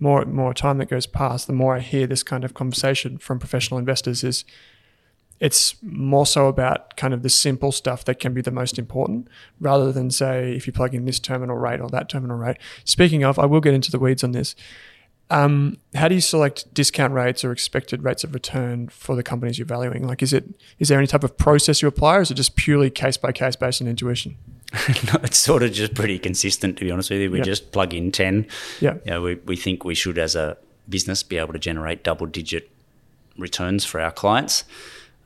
more 0.00 0.24
more 0.24 0.54
time 0.54 0.78
that 0.78 0.90
goes 0.90 1.06
past, 1.06 1.46
the 1.46 1.52
more 1.52 1.76
I 1.76 1.80
hear 1.80 2.06
this 2.06 2.22
kind 2.22 2.44
of 2.44 2.54
conversation 2.54 3.18
from 3.18 3.38
professional 3.38 3.78
investors 3.78 4.24
is 4.24 4.44
it's 5.42 5.74
more 5.82 6.24
so 6.24 6.46
about 6.46 6.96
kind 6.96 7.12
of 7.12 7.22
the 7.22 7.28
simple 7.28 7.72
stuff 7.72 8.04
that 8.04 8.20
can 8.20 8.32
be 8.32 8.40
the 8.40 8.52
most 8.52 8.78
important 8.78 9.26
rather 9.58 9.90
than 9.90 10.08
say 10.08 10.54
if 10.54 10.68
you 10.68 10.72
plug 10.72 10.94
in 10.94 11.04
this 11.04 11.18
terminal 11.18 11.56
rate 11.56 11.80
or 11.80 11.88
that 11.88 12.08
terminal 12.08 12.36
rate. 12.36 12.58
Speaking 12.84 13.24
of, 13.24 13.40
I 13.40 13.46
will 13.46 13.60
get 13.60 13.74
into 13.74 13.90
the 13.90 13.98
weeds 13.98 14.22
on 14.22 14.30
this. 14.30 14.54
Um, 15.30 15.78
how 15.94 16.06
do 16.06 16.14
you 16.14 16.20
select 16.20 16.72
discount 16.74 17.12
rates 17.12 17.42
or 17.42 17.50
expected 17.50 18.04
rates 18.04 18.22
of 18.22 18.34
return 18.34 18.88
for 18.88 19.16
the 19.16 19.22
companies 19.24 19.58
you're 19.58 19.66
valuing? 19.66 20.06
Like, 20.06 20.22
is 20.22 20.32
it 20.32 20.44
is 20.78 20.88
there 20.88 20.98
any 20.98 21.06
type 21.08 21.24
of 21.24 21.36
process 21.36 21.82
you 21.82 21.88
apply, 21.88 22.18
or 22.18 22.20
is 22.20 22.30
it 22.30 22.34
just 22.34 22.54
purely 22.54 22.90
case 22.90 23.16
by 23.16 23.32
case 23.32 23.56
based 23.56 23.82
on 23.82 23.88
intuition? 23.88 24.36
no, 25.12 25.20
it's 25.22 25.38
sort 25.38 25.62
of 25.62 25.72
just 25.72 25.94
pretty 25.94 26.18
consistent, 26.18 26.78
to 26.78 26.84
be 26.84 26.90
honest 26.90 27.10
with 27.10 27.20
you. 27.20 27.30
We 27.30 27.38
yep. 27.38 27.46
just 27.46 27.72
plug 27.72 27.92
in 27.92 28.10
10. 28.10 28.46
Yeah. 28.80 28.94
You 29.04 29.10
know, 29.10 29.22
we, 29.22 29.34
we 29.34 29.56
think 29.56 29.84
we 29.84 29.94
should, 29.94 30.18
as 30.18 30.34
a 30.34 30.56
business, 30.88 31.22
be 31.22 31.36
able 31.36 31.52
to 31.52 31.58
generate 31.58 32.02
double 32.02 32.26
digit 32.26 32.70
returns 33.36 33.84
for 33.84 34.00
our 34.00 34.10
clients. 34.10 34.64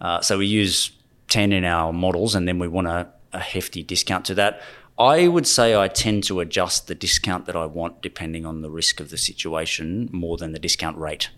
Uh, 0.00 0.20
so 0.20 0.38
we 0.38 0.46
use 0.46 0.90
10 1.28 1.52
in 1.52 1.64
our 1.64 1.92
models 1.92 2.34
and 2.34 2.46
then 2.46 2.58
we 2.58 2.68
want 2.68 2.88
a, 2.88 3.08
a 3.32 3.38
hefty 3.38 3.82
discount 3.82 4.24
to 4.26 4.34
that. 4.34 4.62
I 4.98 5.28
would 5.28 5.46
say 5.46 5.76
I 5.76 5.88
tend 5.88 6.24
to 6.24 6.40
adjust 6.40 6.86
the 6.86 6.94
discount 6.94 7.46
that 7.46 7.56
I 7.56 7.66
want 7.66 8.00
depending 8.00 8.46
on 8.46 8.62
the 8.62 8.70
risk 8.70 8.98
of 8.98 9.10
the 9.10 9.18
situation 9.18 10.08
more 10.10 10.36
than 10.38 10.52
the 10.52 10.58
discount 10.58 10.96
rate. 10.96 11.28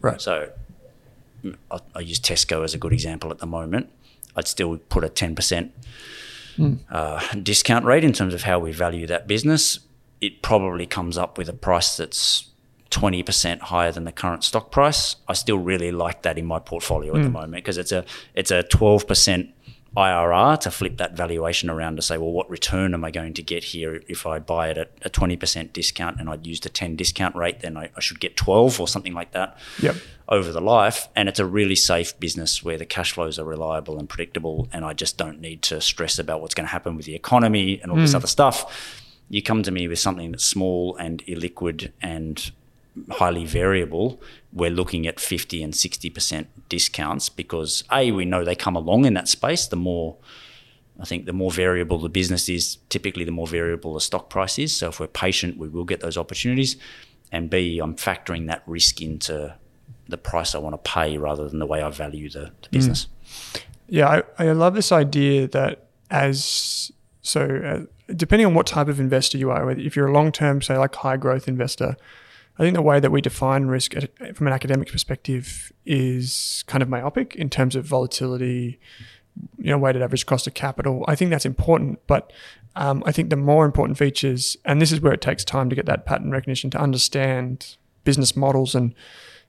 Right. 0.00 0.20
So 0.20 0.50
I, 1.70 1.78
I 1.94 2.00
use 2.00 2.18
Tesco 2.18 2.64
as 2.64 2.74
a 2.74 2.78
good 2.78 2.92
example 2.92 3.30
at 3.30 3.38
the 3.38 3.46
moment. 3.46 3.90
I'd 4.34 4.48
still 4.48 4.76
put 4.76 5.04
a 5.04 5.08
10% 5.08 5.70
mm. 6.56 6.78
uh, 6.90 7.20
discount 7.42 7.84
rate 7.84 8.04
in 8.04 8.12
terms 8.12 8.34
of 8.34 8.42
how 8.42 8.58
we 8.58 8.72
value 8.72 9.06
that 9.06 9.26
business. 9.26 9.80
It 10.20 10.42
probably 10.42 10.86
comes 10.86 11.18
up 11.18 11.38
with 11.38 11.48
a 11.48 11.52
price 11.52 11.96
that's 11.96 12.48
20% 12.90 13.60
higher 13.60 13.92
than 13.92 14.04
the 14.04 14.12
current 14.12 14.44
stock 14.44 14.70
price. 14.70 15.16
I 15.28 15.34
still 15.34 15.58
really 15.58 15.92
like 15.92 16.22
that 16.22 16.38
in 16.38 16.46
my 16.46 16.58
portfolio 16.58 17.14
mm. 17.14 17.16
at 17.16 17.22
the 17.22 17.28
hmm. 17.28 17.34
moment 17.34 17.64
because 17.64 17.78
it's 17.78 17.92
a 17.92 18.04
it's 18.34 18.50
a 18.50 18.62
12% 18.62 19.52
IRR 19.96 20.60
to 20.60 20.70
flip 20.70 20.98
that 20.98 21.16
valuation 21.16 21.70
around 21.70 21.96
to 21.96 22.02
say, 22.02 22.18
well, 22.18 22.30
what 22.30 22.50
return 22.50 22.92
am 22.92 23.02
I 23.02 23.10
going 23.10 23.32
to 23.34 23.42
get 23.42 23.64
here 23.64 24.02
if 24.08 24.26
I 24.26 24.38
buy 24.38 24.68
it 24.68 24.76
at 24.76 24.90
a 25.02 25.08
20% 25.08 25.72
discount 25.72 26.20
and 26.20 26.28
I'd 26.28 26.46
used 26.46 26.66
a 26.66 26.68
10 26.68 26.96
discount 26.96 27.34
rate, 27.34 27.60
then 27.60 27.78
I, 27.78 27.90
I, 27.96 28.00
should 28.00 28.20
get 28.20 28.36
12 28.36 28.78
or 28.78 28.86
something 28.86 29.14
like 29.14 29.32
that 29.32 29.56
yep. 29.80 29.96
over 30.28 30.52
the 30.52 30.60
life. 30.60 31.08
And 31.16 31.30
it's 31.30 31.38
a 31.38 31.46
really 31.46 31.76
safe 31.76 32.18
business 32.20 32.62
where 32.62 32.76
the 32.76 32.84
cash 32.84 33.12
flows 33.12 33.38
are 33.38 33.44
reliable 33.44 33.98
and 33.98 34.06
predictable. 34.06 34.68
And 34.70 34.84
I 34.84 34.92
just 34.92 35.16
don't 35.16 35.40
need 35.40 35.62
to 35.62 35.80
stress 35.80 36.18
about 36.18 36.42
what's 36.42 36.54
going 36.54 36.66
to 36.66 36.72
happen 36.72 36.94
with 36.96 37.06
the 37.06 37.14
economy 37.14 37.80
and 37.80 37.90
all 37.90 37.96
mm. 37.96 38.02
this 38.02 38.14
other 38.14 38.26
stuff. 38.26 39.02
You 39.30 39.42
come 39.42 39.62
to 39.62 39.70
me 39.70 39.88
with 39.88 39.98
something 39.98 40.32
that's 40.32 40.44
small 40.44 40.94
and 40.96 41.24
illiquid 41.24 41.92
and 42.02 42.50
highly 43.10 43.44
variable, 43.44 44.20
we're 44.52 44.70
looking 44.70 45.06
at 45.06 45.20
50 45.20 45.62
and 45.62 45.72
60% 45.72 46.46
discounts 46.68 47.28
because 47.28 47.84
A, 47.92 48.12
we 48.12 48.24
know 48.24 48.44
they 48.44 48.54
come 48.54 48.76
along 48.76 49.04
in 49.04 49.14
that 49.14 49.28
space. 49.28 49.66
The 49.66 49.76
more, 49.76 50.16
I 51.00 51.04
think, 51.04 51.26
the 51.26 51.32
more 51.32 51.50
variable 51.50 51.98
the 51.98 52.08
business 52.08 52.48
is, 52.48 52.78
typically 52.88 53.24
the 53.24 53.32
more 53.32 53.46
variable 53.46 53.94
the 53.94 54.00
stock 54.00 54.30
price 54.30 54.58
is. 54.58 54.74
So 54.74 54.88
if 54.88 55.00
we're 55.00 55.08
patient, 55.08 55.58
we 55.58 55.68
will 55.68 55.84
get 55.84 56.00
those 56.00 56.16
opportunities. 56.16 56.76
And 57.32 57.50
B, 57.50 57.78
I'm 57.78 57.96
factoring 57.96 58.46
that 58.46 58.62
risk 58.66 59.02
into 59.02 59.54
the 60.08 60.16
price 60.16 60.54
I 60.54 60.58
want 60.58 60.74
to 60.74 60.90
pay 60.90 61.18
rather 61.18 61.48
than 61.48 61.58
the 61.58 61.66
way 61.66 61.82
I 61.82 61.90
value 61.90 62.30
the, 62.30 62.52
the 62.62 62.68
business. 62.70 63.06
Mm. 63.06 63.62
Yeah, 63.88 64.22
I, 64.38 64.44
I 64.44 64.52
love 64.52 64.74
this 64.74 64.92
idea 64.92 65.48
that 65.48 65.86
as 66.10 66.92
so, 67.26 67.40
uh, 67.42 68.12
depending 68.14 68.46
on 68.46 68.54
what 68.54 68.66
type 68.68 68.86
of 68.86 69.00
investor 69.00 69.36
you 69.36 69.50
are, 69.50 69.68
if 69.72 69.96
you're 69.96 70.06
a 70.06 70.12
long 70.12 70.30
term, 70.30 70.62
say 70.62 70.78
like 70.78 70.94
high 70.94 71.16
growth 71.16 71.48
investor, 71.48 71.96
I 72.58 72.62
think 72.62 72.74
the 72.74 72.82
way 72.82 73.00
that 73.00 73.10
we 73.10 73.20
define 73.20 73.66
risk 73.66 73.94
from 74.34 74.46
an 74.46 74.52
academic 74.52 74.90
perspective 74.90 75.72
is 75.84 76.64
kind 76.66 76.82
of 76.82 76.88
myopic 76.88 77.34
in 77.36 77.50
terms 77.50 77.76
of 77.76 77.84
volatility, 77.84 78.80
you 79.58 79.70
know, 79.70 79.78
weighted 79.78 80.02
average 80.02 80.24
cost 80.24 80.46
of 80.46 80.54
capital. 80.54 81.04
I 81.06 81.14
think 81.16 81.30
that's 81.30 81.44
important, 81.44 82.00
but 82.06 82.32
um, 82.74 83.02
I 83.06 83.12
think 83.12 83.30
the 83.30 83.36
more 83.36 83.66
important 83.66 83.98
features, 83.98 84.56
and 84.64 84.80
this 84.80 84.92
is 84.92 85.00
where 85.00 85.12
it 85.12 85.20
takes 85.20 85.44
time 85.44 85.68
to 85.68 85.76
get 85.76 85.86
that 85.86 86.06
pattern 86.06 86.30
recognition 86.30 86.70
to 86.70 86.78
understand 86.78 87.76
business 88.04 88.36
models 88.36 88.74
and 88.74 88.94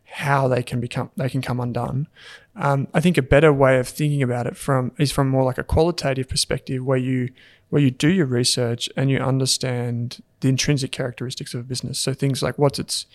how 0.09 0.47
they 0.47 0.63
can 0.63 0.79
become 0.79 1.11
they 1.17 1.29
can 1.29 1.41
come 1.41 1.59
undone. 1.59 2.07
Um, 2.55 2.87
I 2.93 3.01
think 3.01 3.17
a 3.17 3.21
better 3.21 3.53
way 3.53 3.77
of 3.77 3.87
thinking 3.87 4.23
about 4.23 4.47
it 4.47 4.57
from 4.57 4.91
is 4.97 5.11
from 5.11 5.29
more 5.29 5.43
like 5.43 5.57
a 5.57 5.63
qualitative 5.63 6.27
perspective, 6.27 6.83
where 6.83 6.97
you 6.97 7.29
where 7.69 7.81
you 7.81 7.91
do 7.91 8.09
your 8.09 8.25
research 8.25 8.89
and 8.95 9.09
you 9.09 9.17
understand 9.17 10.21
the 10.39 10.49
intrinsic 10.49 10.91
characteristics 10.91 11.53
of 11.53 11.61
a 11.61 11.63
business. 11.63 11.99
So 11.99 12.13
things 12.13 12.41
like 12.41 12.57
what's 12.57 12.79
its 12.79 13.05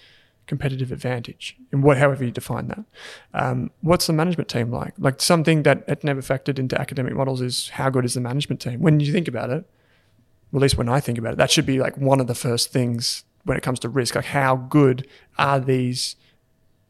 competitive 0.46 0.90
advantage 0.90 1.56
and 1.70 1.82
what, 1.82 1.98
however 1.98 2.24
you 2.24 2.30
define 2.30 2.68
that. 2.68 2.84
Um, 3.32 3.70
what's 3.80 4.06
the 4.06 4.12
management 4.12 4.48
team 4.48 4.70
like? 4.70 4.94
Like 4.98 5.20
something 5.20 5.62
that 5.62 5.84
it 5.86 6.04
never 6.04 6.20
factored 6.20 6.58
into 6.58 6.78
academic 6.80 7.14
models 7.14 7.40
is 7.40 7.70
how 7.70 7.90
good 7.90 8.04
is 8.04 8.14
the 8.14 8.20
management 8.20 8.60
team? 8.60 8.80
When 8.80 9.00
you 9.00 9.12
think 9.12 9.28
about 9.28 9.50
it, 9.50 9.64
well, 10.50 10.60
at 10.60 10.62
least 10.62 10.76
when 10.76 10.88
I 10.88 11.00
think 11.00 11.16
about 11.18 11.34
it, 11.34 11.36
that 11.36 11.50
should 11.50 11.64
be 11.64 11.78
like 11.78 11.96
one 11.96 12.20
of 12.20 12.26
the 12.26 12.34
first 12.34 12.72
things 12.72 13.24
when 13.44 13.56
it 13.56 13.62
comes 13.62 13.78
to 13.80 13.88
risk. 13.88 14.14
Like 14.14 14.26
how 14.26 14.56
good 14.56 15.06
are 15.38 15.60
these 15.60 16.16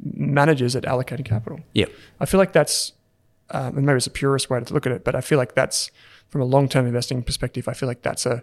managers 0.03 0.75
at 0.75 0.85
allocating 0.85 1.25
capital? 1.25 1.61
Yeah, 1.75 1.87
I 2.19 2.27
feel 2.27 2.39
like 2.39 2.53
that's 2.53 2.93
um, 3.51 3.77
and 3.77 3.87
maybe 3.87 3.99
it's 3.99 4.07
a 4.07 4.11
purist 4.11 4.49
way 4.49 4.61
to 4.61 4.75
look 4.75 4.87
at 4.87 4.93
it, 4.93 5.05
but 5.05 5.15
I 5.15 5.21
feel 5.21 5.39
like 5.39 5.55
that's 5.55 5.91
from 6.33 6.41
a 6.41 6.47
long-term 6.47 6.87
investing 6.87 7.23
perspective. 7.23 7.69
I 7.69 7.75
feel 7.75 7.87
like 7.87 8.01
that's 8.01 8.25
a 8.25 8.43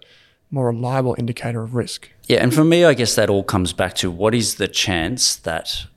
more 0.52 0.68
reliable 0.68 1.16
indicator 1.18 1.64
of 1.64 1.74
risk. 1.74 2.08
Yeah, 2.28 2.38
and 2.44 2.54
for 2.54 2.64
me, 2.64 2.86
I 2.86 2.94
guess 2.94 3.16
that 3.16 3.32
all 3.32 3.44
comes 3.44 3.74
back 3.74 3.96
to 3.96 4.12
what 4.12 4.36
is 4.36 4.56
the 4.56 4.68
chance 4.68 5.36
that 5.38 5.88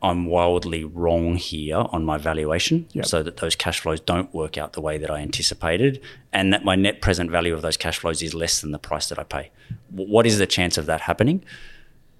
I'm 0.00 0.24
wildly 0.24 0.82
wrong 0.82 1.36
here 1.36 1.76
on 1.76 2.06
my 2.06 2.16
valuation, 2.16 2.86
yep. 2.92 3.04
so 3.04 3.22
that 3.22 3.36
those 3.36 3.54
cash 3.54 3.80
flows 3.80 4.00
don't 4.00 4.32
work 4.34 4.56
out 4.56 4.72
the 4.72 4.80
way 4.80 4.96
that 4.96 5.10
I 5.10 5.20
anticipated, 5.20 6.00
and 6.32 6.54
that 6.54 6.64
my 6.64 6.74
net 6.74 7.02
present 7.02 7.30
value 7.30 7.52
of 7.54 7.60
those 7.60 7.76
cash 7.76 7.98
flows 7.98 8.22
is 8.22 8.32
less 8.32 8.62
than 8.62 8.72
the 8.72 8.78
price 8.78 9.10
that 9.10 9.18
I 9.18 9.24
pay. 9.24 9.50
What 9.90 10.26
is 10.26 10.38
the 10.38 10.46
chance 10.46 10.78
of 10.78 10.86
that 10.86 11.02
happening? 11.02 11.44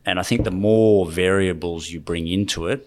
And 0.05 0.21
I 0.21 0.23
think 0.23 0.45
the 0.45 0.51
more 0.51 1.07
variables 1.07 1.89
you 1.89 2.01
bring 2.01 2.29
into 2.29 2.67
it, 2.67 2.87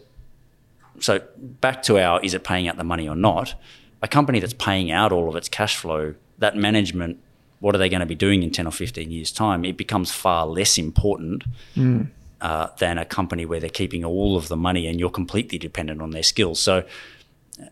so 0.99 1.21
back 1.37 1.81
to 1.83 1.97
our 1.99 2.21
is 2.21 2.35
it 2.35 2.43
paying 2.43 2.67
out 2.67 2.77
the 2.77 2.83
money 2.83 3.09
or 3.09 3.15
not? 3.15 3.55
A 4.03 4.07
company 4.07 4.39
that's 4.39 4.53
paying 4.53 4.91
out 4.91 5.11
all 5.11 5.27
of 5.27 5.35
its 5.35 5.49
cash 5.49 5.75
flow, 5.75 6.13
that 6.37 6.55
management 6.55 7.19
what 7.59 7.73
are 7.73 7.77
they 7.77 7.89
going 7.89 8.01
to 8.01 8.05
be 8.05 8.15
doing 8.15 8.43
in 8.43 8.51
10 8.51 8.67
or 8.67 8.71
15 8.71 9.09
years' 9.09 9.31
time, 9.31 9.65
it 9.65 9.77
becomes 9.77 10.11
far 10.11 10.45
less 10.45 10.77
important 10.77 11.43
mm. 11.75 12.07
uh, 12.41 12.67
than 12.77 12.97
a 12.97 13.05
company 13.05 13.45
where 13.45 13.59
they're 13.59 13.69
keeping 13.69 14.03
all 14.05 14.37
of 14.37 14.49
the 14.49 14.57
money 14.57 14.87
and 14.87 14.99
you're 14.99 15.09
completely 15.09 15.57
dependent 15.57 16.01
on 16.01 16.11
their 16.11 16.23
skills. 16.23 16.59
So 16.59 16.83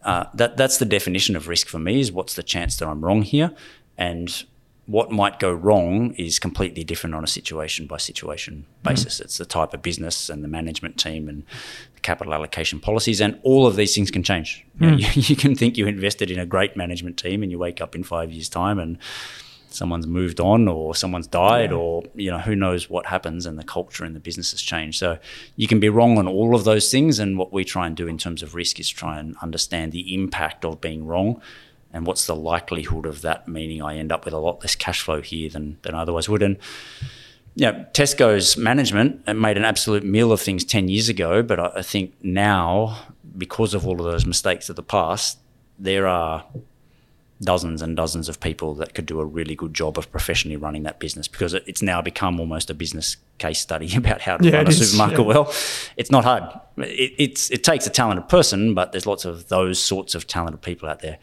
uh, 0.03 0.25
that 0.33 0.57
that's 0.57 0.77
the 0.77 0.85
definition 0.85 1.35
of 1.35 1.47
risk 1.47 1.67
for 1.67 1.79
me 1.79 1.99
is 1.99 2.11
what's 2.11 2.35
the 2.35 2.43
chance 2.43 2.77
that 2.77 2.87
I'm 2.87 3.01
wrong 3.01 3.21
here? 3.21 3.51
And 3.97 4.43
what 4.85 5.11
might 5.11 5.39
go 5.39 5.51
wrong 5.51 6.13
is 6.15 6.39
completely 6.39 6.83
different 6.83 7.15
on 7.15 7.23
a 7.23 7.27
situation 7.27 7.87
by 7.87 7.97
situation 7.97 8.65
basis. 8.83 9.19
Mm. 9.19 9.21
It's 9.21 9.37
the 9.37 9.45
type 9.45 9.73
of 9.73 9.81
business 9.81 10.29
and 10.29 10.43
the 10.43 10.49
management 10.49 10.97
team 10.97 11.29
and 11.29 11.43
the 11.95 12.01
capital 12.01 12.33
allocation 12.33 12.79
policies, 12.79 13.21
and 13.21 13.39
all 13.43 13.65
of 13.65 13.77
these 13.77 13.95
things 13.95 14.11
can 14.11 14.23
change. 14.23 14.65
Mm. 14.79 14.81
You, 14.81 14.89
know, 14.89 14.97
you, 15.13 15.21
you, 15.27 15.35
can 15.35 15.55
think 15.55 15.77
you 15.77 15.87
invested 15.87 16.29
in 16.29 16.39
a 16.39 16.45
great 16.45 16.75
management 16.75 17.17
team, 17.17 17.43
and 17.43 17.51
you 17.51 17.57
wake 17.57 17.79
up 17.79 17.95
in 17.95 18.03
five 18.03 18.31
years' 18.31 18.49
time 18.49 18.77
and 18.77 18.97
someone's 19.73 20.05
moved 20.05 20.39
on 20.39 20.67
or 20.67 20.93
someone's 20.93 21.27
died 21.27 21.71
yeah. 21.71 21.77
or 21.77 22.03
you 22.13 22.29
know 22.29 22.37
who 22.37 22.55
knows 22.55 22.89
what 22.89 23.07
happens 23.07 23.45
and 23.45 23.57
the 23.57 23.63
culture 23.63 24.05
and 24.05 24.15
the 24.15 24.19
business 24.19 24.51
has 24.51 24.61
changed 24.61 24.99
so 24.99 25.17
you 25.55 25.67
can 25.67 25.79
be 25.79 25.89
wrong 25.89 26.17
on 26.17 26.27
all 26.27 26.55
of 26.55 26.63
those 26.63 26.91
things 26.91 27.17
and 27.19 27.37
what 27.37 27.51
we 27.51 27.63
try 27.63 27.87
and 27.87 27.95
do 27.95 28.07
in 28.07 28.17
terms 28.17 28.43
of 28.43 28.53
risk 28.53 28.79
is 28.79 28.87
try 28.87 29.17
and 29.19 29.35
understand 29.41 29.91
the 29.91 30.13
impact 30.13 30.63
of 30.63 30.79
being 30.79 31.05
wrong 31.05 31.41
and 31.93 32.05
what's 32.05 32.25
the 32.25 32.35
likelihood 32.35 33.05
of 33.05 33.21
that 33.21 33.47
meaning 33.47 33.81
I 33.81 33.97
end 33.97 34.11
up 34.11 34.25
with 34.25 34.33
a 34.33 34.39
lot 34.39 34.61
less 34.61 34.75
cash 34.75 35.01
flow 35.01 35.21
here 35.21 35.49
than 35.49 35.77
than 35.83 35.95
I 35.95 36.01
otherwise 36.01 36.27
would 36.27 36.43
and 36.43 36.57
yeah, 37.55 37.71
you 37.71 37.77
know, 37.77 37.85
Tesco's 37.93 38.57
management 38.57 39.27
made 39.27 39.57
an 39.57 39.63
absolute 39.65 40.03
meal 40.03 40.31
of 40.31 40.41
things 40.41 40.63
10 40.63 40.87
years 40.87 41.07
ago, 41.07 41.43
but 41.43 41.59
I, 41.59 41.71
I 41.75 41.81
think 41.83 42.15
now, 42.23 42.97
because 43.37 43.75
of 43.75 43.85
all 43.85 43.99
of 43.99 44.11
those 44.11 44.25
mistakes 44.25 44.69
of 44.69 44.75
the 44.75 44.81
past, 44.83 45.37
there 45.77 46.07
are 46.07 46.43
dozens 47.41 47.81
and 47.81 47.95
dozens 47.95 48.29
of 48.29 48.39
people 48.39 48.73
that 48.75 48.93
could 48.93 49.05
do 49.05 49.19
a 49.19 49.25
really 49.25 49.55
good 49.55 49.73
job 49.73 49.97
of 49.97 50.09
professionally 50.11 50.55
running 50.55 50.83
that 50.83 50.99
business 50.99 51.27
because 51.27 51.53
it's 51.53 51.81
now 51.81 52.01
become 52.01 52.39
almost 52.39 52.69
a 52.69 52.73
business 52.73 53.17
case 53.37 53.59
study 53.59 53.93
about 53.97 54.21
how 54.21 54.37
to 54.37 54.45
yeah, 54.45 54.57
run 54.57 54.67
a 54.67 54.69
is, 54.69 54.91
supermarket 54.91 55.19
yeah. 55.19 55.25
well. 55.25 55.53
It's 55.97 56.11
not 56.11 56.23
hard. 56.23 56.43
It, 56.77 57.13
it's 57.17 57.51
it 57.51 57.63
takes 57.63 57.85
a 57.85 57.89
talented 57.89 58.29
person, 58.29 58.73
but 58.73 58.91
there's 58.91 59.05
lots 59.05 59.25
of 59.25 59.49
those 59.49 59.79
sorts 59.79 60.15
of 60.15 60.25
talented 60.25 60.61
people 60.61 60.89
out 60.89 61.01
there. 61.01 61.19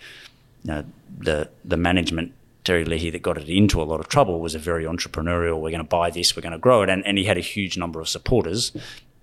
You 0.64 0.72
know, 0.72 0.84
the 1.18 1.50
the 1.64 1.76
management 1.76 2.32
Terry 2.64 2.84
Leahy 2.84 3.10
that 3.10 3.22
got 3.22 3.38
it 3.38 3.48
into 3.48 3.80
a 3.80 3.84
lot 3.84 4.00
of 4.00 4.08
trouble 4.08 4.40
was 4.40 4.54
a 4.54 4.58
very 4.58 4.84
entrepreneurial. 4.84 5.60
We're 5.60 5.70
going 5.70 5.78
to 5.78 5.84
buy 5.84 6.10
this. 6.10 6.36
We're 6.36 6.42
going 6.42 6.52
to 6.52 6.58
grow 6.58 6.82
it, 6.82 6.90
and, 6.90 7.06
and 7.06 7.18
he 7.18 7.24
had 7.24 7.38
a 7.38 7.42
huge 7.42 7.76
number 7.78 8.00
of 8.00 8.08
supporters 8.08 8.72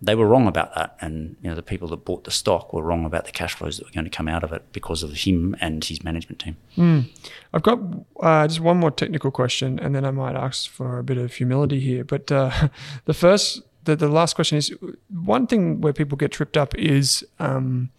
they 0.02 0.16
were 0.16 0.28
wrong 0.28 0.48
about 0.48 0.76
that. 0.76 0.96
And 1.02 1.36
you 1.42 1.50
know, 1.50 1.56
the 1.56 1.64
people 1.64 1.88
that 1.90 2.06
bought 2.06 2.24
the 2.24 2.32
stock 2.32 2.74
were 2.74 2.84
wrong 2.84 3.06
about 3.06 3.26
the 3.26 3.32
cash 3.32 3.56
flows 3.56 3.78
that 3.78 3.86
were 3.86 3.92
going 3.92 4.06
to 4.06 4.16
come 4.16 4.28
out 4.28 4.44
of 4.44 4.54
it 4.54 4.64
because 4.72 5.04
of 5.04 5.14
him 5.14 5.56
and 5.60 5.84
his 5.84 6.04
management 6.04 6.40
team. 6.40 6.58
Mm. 6.78 7.10
I've 7.54 7.64
got 7.64 7.80
uh, 8.22 8.48
just 8.48 8.60
one 8.60 8.78
more 8.78 8.92
technical 8.92 9.32
question, 9.32 9.80
and 9.80 9.96
then 9.96 10.06
I 10.06 10.12
might 10.12 10.36
ask 10.36 10.70
for 10.70 11.00
a 11.00 11.04
bit 11.04 11.18
of 11.18 11.34
humility 11.34 11.80
here. 11.80 12.04
But 12.04 12.32
uh, 12.32 12.70
the 13.06 13.14
first 13.14 13.62
the, 13.86 13.96
the 13.96 14.10
last 14.10 14.36
question 14.36 14.58
is 14.58 14.74
one 15.10 15.48
thing 15.48 15.82
where 15.82 15.94
people 15.94 16.18
get 16.18 16.32
tripped 16.32 16.58
up 16.58 16.76
is 16.76 17.26
um, 17.40 17.90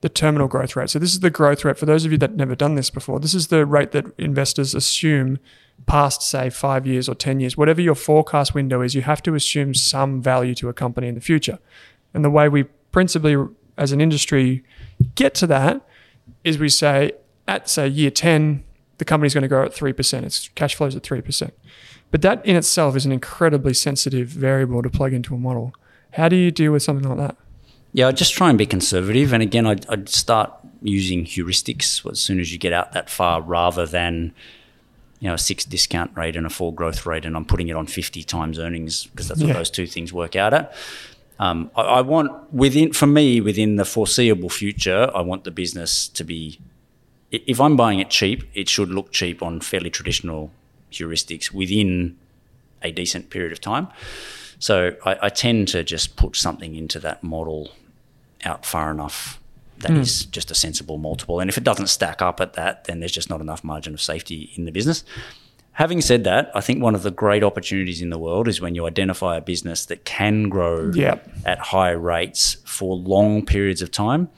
the 0.00 0.08
terminal 0.08 0.48
growth 0.48 0.76
rate. 0.76 0.90
So 0.90 0.98
this 0.98 1.12
is 1.12 1.20
the 1.20 1.30
growth 1.30 1.64
rate 1.64 1.78
for 1.78 1.86
those 1.86 2.04
of 2.04 2.12
you 2.12 2.18
that 2.18 2.36
never 2.36 2.54
done 2.54 2.76
this 2.76 2.90
before. 2.90 3.18
This 3.18 3.34
is 3.34 3.48
the 3.48 3.66
rate 3.66 3.92
that 3.92 4.06
investors 4.18 4.74
assume 4.74 5.38
past 5.86 6.22
say 6.22 6.50
5 6.50 6.86
years 6.86 7.08
or 7.08 7.14
10 7.14 7.40
years. 7.40 7.56
Whatever 7.56 7.80
your 7.80 7.94
forecast 7.94 8.54
window 8.54 8.80
is, 8.80 8.94
you 8.94 9.02
have 9.02 9.22
to 9.24 9.34
assume 9.34 9.74
some 9.74 10.22
value 10.22 10.54
to 10.56 10.68
a 10.68 10.72
company 10.72 11.08
in 11.08 11.14
the 11.14 11.20
future. 11.20 11.58
And 12.14 12.24
the 12.24 12.30
way 12.30 12.48
we 12.48 12.64
principally 12.92 13.36
as 13.76 13.92
an 13.92 14.00
industry 14.00 14.64
get 15.14 15.34
to 15.34 15.46
that 15.46 15.86
is 16.44 16.58
we 16.58 16.68
say 16.68 17.12
at 17.46 17.68
say 17.68 17.88
year 17.88 18.10
10 18.10 18.64
the 18.98 19.04
company's 19.04 19.32
going 19.32 19.42
to 19.42 19.48
grow 19.48 19.64
at 19.64 19.72
3%. 19.72 20.22
Its 20.24 20.48
cash 20.56 20.74
flows 20.74 20.96
at 20.96 21.02
3%. 21.02 21.52
But 22.10 22.22
that 22.22 22.44
in 22.44 22.56
itself 22.56 22.96
is 22.96 23.06
an 23.06 23.12
incredibly 23.12 23.74
sensitive 23.74 24.28
variable 24.28 24.82
to 24.82 24.90
plug 24.90 25.12
into 25.12 25.34
a 25.34 25.38
model. 25.38 25.72
How 26.12 26.28
do 26.28 26.36
you 26.36 26.50
deal 26.50 26.72
with 26.72 26.82
something 26.82 27.08
like 27.08 27.18
that? 27.18 27.36
Yeah, 27.92 28.08
I'd 28.08 28.16
just 28.16 28.34
try 28.34 28.48
and 28.48 28.58
be 28.58 28.66
conservative. 28.66 29.32
And 29.32 29.42
again, 29.42 29.66
I'd, 29.66 29.86
I'd 29.88 30.08
start 30.08 30.52
using 30.82 31.24
heuristics 31.24 32.08
as 32.10 32.20
soon 32.20 32.38
as 32.38 32.52
you 32.52 32.58
get 32.58 32.72
out 32.72 32.92
that 32.92 33.10
far 33.10 33.40
rather 33.40 33.86
than 33.86 34.34
you 35.20 35.28
know, 35.28 35.34
a 35.34 35.38
six 35.38 35.64
discount 35.64 36.16
rate 36.16 36.36
and 36.36 36.46
a 36.46 36.50
four 36.50 36.72
growth 36.72 37.04
rate, 37.04 37.24
and 37.24 37.36
I'm 37.36 37.44
putting 37.44 37.68
it 37.68 37.76
on 37.76 37.86
50 37.86 38.22
times 38.22 38.58
earnings 38.58 39.06
because 39.06 39.28
that's 39.28 39.40
what 39.40 39.48
yeah. 39.48 39.54
those 39.54 39.70
two 39.70 39.86
things 39.86 40.12
work 40.12 40.36
out 40.36 40.54
at. 40.54 40.74
Um, 41.40 41.70
I, 41.76 41.82
I, 41.82 42.00
want 42.02 42.52
within, 42.52 42.92
for 42.92 43.06
me, 43.06 43.40
within 43.40 43.76
the 43.76 43.84
foreseeable 43.84 44.48
future, 44.48 45.10
I 45.14 45.20
want 45.20 45.44
the 45.44 45.50
business 45.50 46.08
to 46.08 46.24
be. 46.24 46.60
If 47.30 47.60
I'm 47.60 47.76
buying 47.76 48.00
it 48.00 48.10
cheap, 48.10 48.44
it 48.54 48.68
should 48.68 48.88
look 48.88 49.12
cheap 49.12 49.42
on 49.42 49.60
fairly 49.60 49.90
traditional 49.90 50.50
heuristics 50.90 51.52
within 51.52 52.16
a 52.82 52.92
decent 52.92 53.30
period 53.30 53.52
of 53.52 53.60
time. 53.60 53.88
So 54.58 54.96
I, 55.04 55.18
I 55.22 55.28
tend 55.28 55.68
to 55.68 55.84
just 55.84 56.16
put 56.16 56.36
something 56.36 56.74
into 56.74 56.98
that 57.00 57.22
model 57.22 57.70
out 58.44 58.66
far 58.66 58.90
enough 58.90 59.40
that 59.78 59.92
mm. 59.92 60.00
is 60.00 60.24
just 60.26 60.50
a 60.50 60.54
sensible 60.54 60.98
multiple. 60.98 61.40
And 61.40 61.48
if 61.48 61.56
it 61.56 61.64
doesn't 61.64 61.86
stack 61.86 62.20
up 62.20 62.40
at 62.40 62.54
that, 62.54 62.84
then 62.84 63.00
there's 63.00 63.12
just 63.12 63.30
not 63.30 63.40
enough 63.40 63.62
margin 63.62 63.94
of 63.94 64.00
safety 64.00 64.50
in 64.56 64.64
the 64.64 64.72
business. 64.72 65.04
Having 65.72 66.00
said 66.00 66.24
that, 66.24 66.50
I 66.56 66.60
think 66.60 66.82
one 66.82 66.96
of 66.96 67.04
the 67.04 67.12
great 67.12 67.44
opportunities 67.44 68.02
in 68.02 68.10
the 68.10 68.18
world 68.18 68.48
is 68.48 68.60
when 68.60 68.74
you 68.74 68.86
identify 68.86 69.36
a 69.36 69.40
business 69.40 69.86
that 69.86 70.04
can 70.04 70.48
grow 70.48 70.90
yep. 70.92 71.28
at 71.44 71.60
high 71.60 71.92
rates 71.92 72.56
for 72.64 72.96
long 72.96 73.46
periods 73.46 73.80
of 73.80 73.92
time 73.92 74.28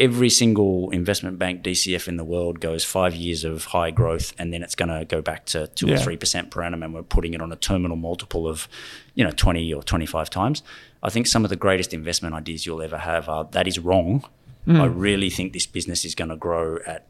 every 0.00 0.30
single 0.30 0.90
investment 0.90 1.38
bank 1.38 1.62
DCF 1.62 2.08
in 2.08 2.16
the 2.16 2.24
world 2.24 2.58
goes 2.58 2.84
five 2.84 3.14
years 3.14 3.44
of 3.44 3.66
high 3.66 3.90
growth, 3.90 4.32
and 4.38 4.52
then 4.52 4.62
it's 4.62 4.74
going 4.74 4.88
to 4.88 5.04
go 5.04 5.20
back 5.20 5.44
to 5.44 5.66
two 5.68 5.86
yeah. 5.86 5.94
or 5.94 5.98
three 5.98 6.16
percent 6.16 6.50
per 6.50 6.62
annum, 6.62 6.82
and 6.82 6.94
we're 6.94 7.02
putting 7.02 7.34
it 7.34 7.42
on 7.42 7.52
a 7.52 7.56
terminal 7.56 7.96
multiple 7.96 8.48
of, 8.48 8.66
you 9.14 9.22
know, 9.22 9.30
twenty 9.30 9.72
or 9.72 9.82
twenty 9.82 10.06
five 10.06 10.30
times. 10.30 10.62
I 11.02 11.10
think 11.10 11.26
some 11.26 11.44
of 11.44 11.50
the 11.50 11.56
greatest 11.56 11.92
investment 11.92 12.34
ideas 12.34 12.66
you'll 12.66 12.82
ever 12.82 12.98
have 12.98 13.28
are 13.28 13.44
that 13.52 13.68
is 13.68 13.78
wrong. 13.78 14.24
Mm. 14.66 14.80
I 14.80 14.86
really 14.86 15.30
think 15.30 15.52
this 15.52 15.66
business 15.66 16.04
is 16.04 16.14
going 16.14 16.30
to 16.30 16.36
grow 16.36 16.78
at. 16.86 17.06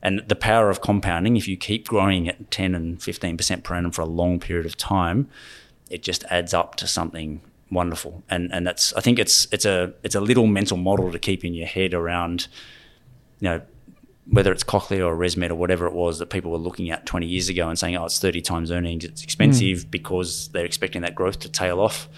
And 0.00 0.22
the 0.28 0.36
power 0.36 0.70
of 0.70 0.80
compounding, 0.80 1.36
if 1.36 1.48
you 1.48 1.56
keep 1.56 1.88
growing 1.88 2.28
at 2.28 2.52
10 2.52 2.76
and 2.76 3.00
15% 3.00 3.64
per 3.64 3.74
annum 3.74 3.90
for 3.90 4.02
a 4.02 4.06
long 4.06 4.38
period 4.38 4.64
of 4.64 4.76
time, 4.76 5.28
it 5.90 6.04
just 6.04 6.22
adds 6.30 6.54
up 6.54 6.76
to 6.76 6.86
something 6.86 7.40
wonderful. 7.70 8.22
And 8.28 8.52
and 8.52 8.66
that's 8.66 8.92
I 8.94 9.00
think 9.00 9.18
it's 9.18 9.46
it's 9.52 9.64
a 9.64 9.92
it's 10.02 10.14
a 10.14 10.20
little 10.20 10.46
mental 10.46 10.76
model 10.76 11.12
to 11.12 11.18
keep 11.18 11.44
in 11.44 11.54
your 11.54 11.66
head 11.66 11.94
around, 11.94 12.48
you 13.40 13.48
know, 13.48 13.60
whether 14.26 14.52
it's 14.52 14.64
Cochlear 14.64 15.06
or 15.06 15.16
ResMed 15.16 15.50
or 15.50 15.54
whatever 15.54 15.86
it 15.86 15.94
was 15.94 16.18
that 16.18 16.26
people 16.26 16.50
were 16.50 16.58
looking 16.58 16.90
at 16.90 17.06
20 17.06 17.26
years 17.26 17.48
ago 17.48 17.68
and 17.68 17.78
saying, 17.78 17.96
oh, 17.96 18.04
it's 18.04 18.18
30 18.18 18.42
times 18.42 18.70
earnings, 18.70 19.04
it's 19.04 19.22
expensive 19.22 19.86
mm. 19.86 19.90
because 19.90 20.48
they're 20.48 20.66
expecting 20.66 21.02
that 21.02 21.14
growth 21.14 21.38
to 21.40 21.48
tail 21.48 21.80
off 21.80 22.08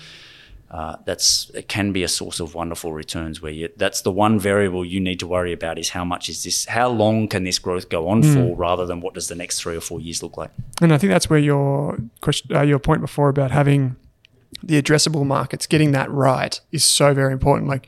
uh, 0.70 0.96
that's 1.04 1.50
it 1.50 1.66
can 1.66 1.90
be 1.92 2.04
a 2.04 2.08
source 2.08 2.38
of 2.38 2.54
wonderful 2.54 2.92
returns 2.92 3.42
where 3.42 3.50
you, 3.50 3.68
that's 3.76 4.02
the 4.02 4.12
one 4.12 4.38
variable 4.38 4.84
you 4.84 5.00
need 5.00 5.18
to 5.18 5.26
worry 5.26 5.52
about 5.52 5.78
is 5.80 5.88
how 5.88 6.04
much 6.04 6.28
is 6.28 6.44
this 6.44 6.64
how 6.66 6.88
long 6.88 7.26
can 7.26 7.42
this 7.42 7.58
growth 7.58 7.88
go 7.88 8.08
on 8.08 8.22
mm. 8.22 8.32
for 8.32 8.56
rather 8.56 8.86
than 8.86 9.00
what 9.00 9.12
does 9.12 9.26
the 9.26 9.34
next 9.34 9.60
three 9.60 9.76
or 9.76 9.80
four 9.80 10.00
years 10.00 10.22
look 10.22 10.36
like 10.36 10.50
and 10.80 10.94
i 10.94 10.98
think 10.98 11.10
that's 11.10 11.28
where 11.28 11.40
your 11.40 11.98
question 12.20 12.54
uh, 12.54 12.62
your 12.62 12.78
point 12.78 13.00
before 13.00 13.28
about 13.28 13.50
having 13.50 13.96
the 14.62 14.80
addressable 14.80 15.26
markets 15.26 15.66
getting 15.66 15.92
that 15.92 16.10
right 16.10 16.60
is 16.72 16.84
so 16.84 17.14
very 17.14 17.32
important. 17.32 17.68
Like 17.68 17.86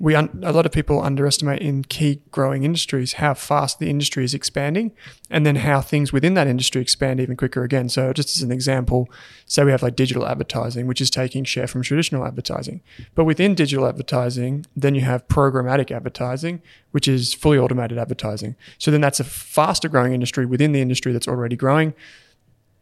we 0.00 0.14
un- 0.14 0.40
a 0.42 0.50
lot 0.50 0.64
of 0.64 0.72
people 0.72 1.02
underestimate 1.02 1.60
in 1.60 1.84
key 1.84 2.22
growing 2.30 2.64
industries 2.64 3.14
how 3.14 3.34
fast 3.34 3.78
the 3.78 3.90
industry 3.90 4.24
is 4.24 4.32
expanding 4.32 4.92
and 5.28 5.44
then 5.44 5.56
how 5.56 5.82
things 5.82 6.10
within 6.10 6.32
that 6.32 6.46
industry 6.46 6.80
expand 6.80 7.20
even 7.20 7.36
quicker 7.36 7.62
again. 7.62 7.88
So 7.90 8.12
just 8.14 8.34
as 8.34 8.42
an 8.42 8.50
example 8.50 9.10
say 9.44 9.62
we 9.62 9.70
have 9.70 9.82
like 9.82 9.96
digital 9.96 10.26
advertising 10.26 10.86
which 10.86 11.02
is 11.02 11.10
taking 11.10 11.44
share 11.44 11.66
from 11.66 11.82
traditional 11.82 12.26
advertising. 12.26 12.80
But 13.14 13.26
within 13.26 13.54
digital 13.54 13.86
advertising 13.86 14.64
then 14.74 14.94
you 14.94 15.02
have 15.02 15.28
programmatic 15.28 15.90
advertising 15.90 16.62
which 16.92 17.06
is 17.06 17.34
fully 17.34 17.58
automated 17.58 17.98
advertising. 17.98 18.56
So 18.78 18.90
then 18.90 19.02
that's 19.02 19.20
a 19.20 19.24
faster 19.24 19.88
growing 19.88 20.14
industry 20.14 20.46
within 20.46 20.72
the 20.72 20.80
industry 20.80 21.12
that's 21.12 21.28
already 21.28 21.56
growing 21.56 21.92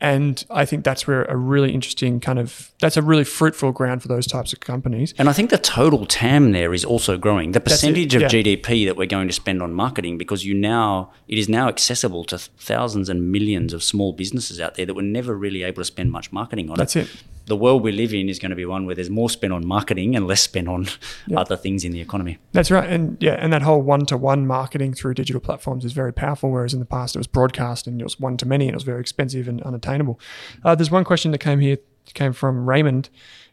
and 0.01 0.45
I 0.49 0.65
think 0.65 0.85
that's 0.85 1.07
where 1.07 1.25
a 1.25 1.37
really 1.37 1.73
interesting 1.73 2.21
kind 2.21 2.39
of 2.39 2.73
that's 2.81 2.97
a 2.97 3.03
really 3.03 3.25
fruitful 3.25 3.73
ground 3.73 4.03
for 4.03 4.09
those 4.09 4.27
types 4.27 4.53
of 4.53 4.61
companies. 4.61 5.13
And 5.19 5.29
I 5.29 5.33
think 5.33 5.51
the 5.51 5.59
total 5.59 6.07
TAM 6.07 6.53
there 6.53 6.73
is 6.73 6.85
also 6.85 7.19
growing. 7.19 7.53
The 7.53 7.61
percentage 7.61 8.15
of 8.15 8.23
yeah. 8.23 8.29
GDP 8.29 8.87
that 8.87 8.97
we're 8.97 9.07
going 9.07 9.27
to 9.29 9.35
spend 9.35 9.61
on 9.63 9.73
marketing 9.73 10.17
because 10.17 10.45
you 10.45 10.55
now 10.55 11.11
it 11.27 11.39
is 11.39 11.49
now 11.49 11.69
accessible 11.69 12.25
to 12.25 12.39
thousands 12.39 13.09
and 13.09 13.33
millions 13.33 13.73
of 13.73 13.83
small 13.83 14.13
businesses 14.13 14.61
out 14.61 14.77
there 14.77 14.87
that 14.87 14.95
were 14.95 15.03
never 15.03 15.37
really 15.37 15.65
able 15.65 15.81
to 15.81 15.87
spend 15.87 16.13
much 16.13 16.31
marketing 16.33 16.71
on 16.71 16.75
it. 16.75 16.79
that's 16.79 16.97
it. 16.97 17.09
it 17.09 17.23
the 17.49 17.57
world 17.57 17.83
we 17.83 17.93
live 17.93 18.15
in 18.15 18.29
is 18.29 18.39
going 18.39 18.51
to 18.51 18.57
be 18.57 18.65
one 18.65 18.87
where 18.87 18.95
there's 18.95 19.11
more 19.11 19.29
spent 19.29 19.53
on 19.53 19.67
marketing 19.67 20.15
and 20.15 20.27
less 20.27 20.43
spent 20.43 20.69
on 20.69 20.87
yep. 21.27 21.39
other 21.39 21.57
things 21.57 21.85
in 21.85 21.93
the 21.93 22.01
economy. 22.01 22.39
That's 22.53 22.71
right. 22.71 22.89
And 22.89 23.17
yeah, 23.21 23.35
and 23.35 23.53
that 23.53 23.63
whole 23.63 23.83
one 23.83 24.07
to 24.07 24.17
one 24.17 24.47
marketing 24.47 24.95
through 24.95 25.15
digital 25.15 25.41
platforms 25.41 25.85
is 25.85 25.93
very 25.93 26.13
powerful, 26.13 26.51
whereas 26.51 26.73
in 26.73 26.81
the 26.81 26.87
past 26.87 27.17
it 27.17 27.19
was 27.19 27.27
broadcast 27.27 27.87
and 27.87 28.01
it 28.01 28.05
was 28.05 28.21
one 28.21 28.37
to 28.37 28.47
many 28.47 28.67
and 28.67 28.75
it 28.75 28.77
was 28.77 28.85
very 28.85 29.01
expensive 29.01 29.49
and 29.49 29.63
unattainable. 29.63 30.21
Uh, 30.65 30.75
there's 30.75 30.91
one 30.91 31.05
question 31.05 31.33
that 31.33 31.39
came 31.39 31.61
here, 31.61 31.79
came 32.15 32.33
from 32.33 32.69
Raymond. 32.69 33.09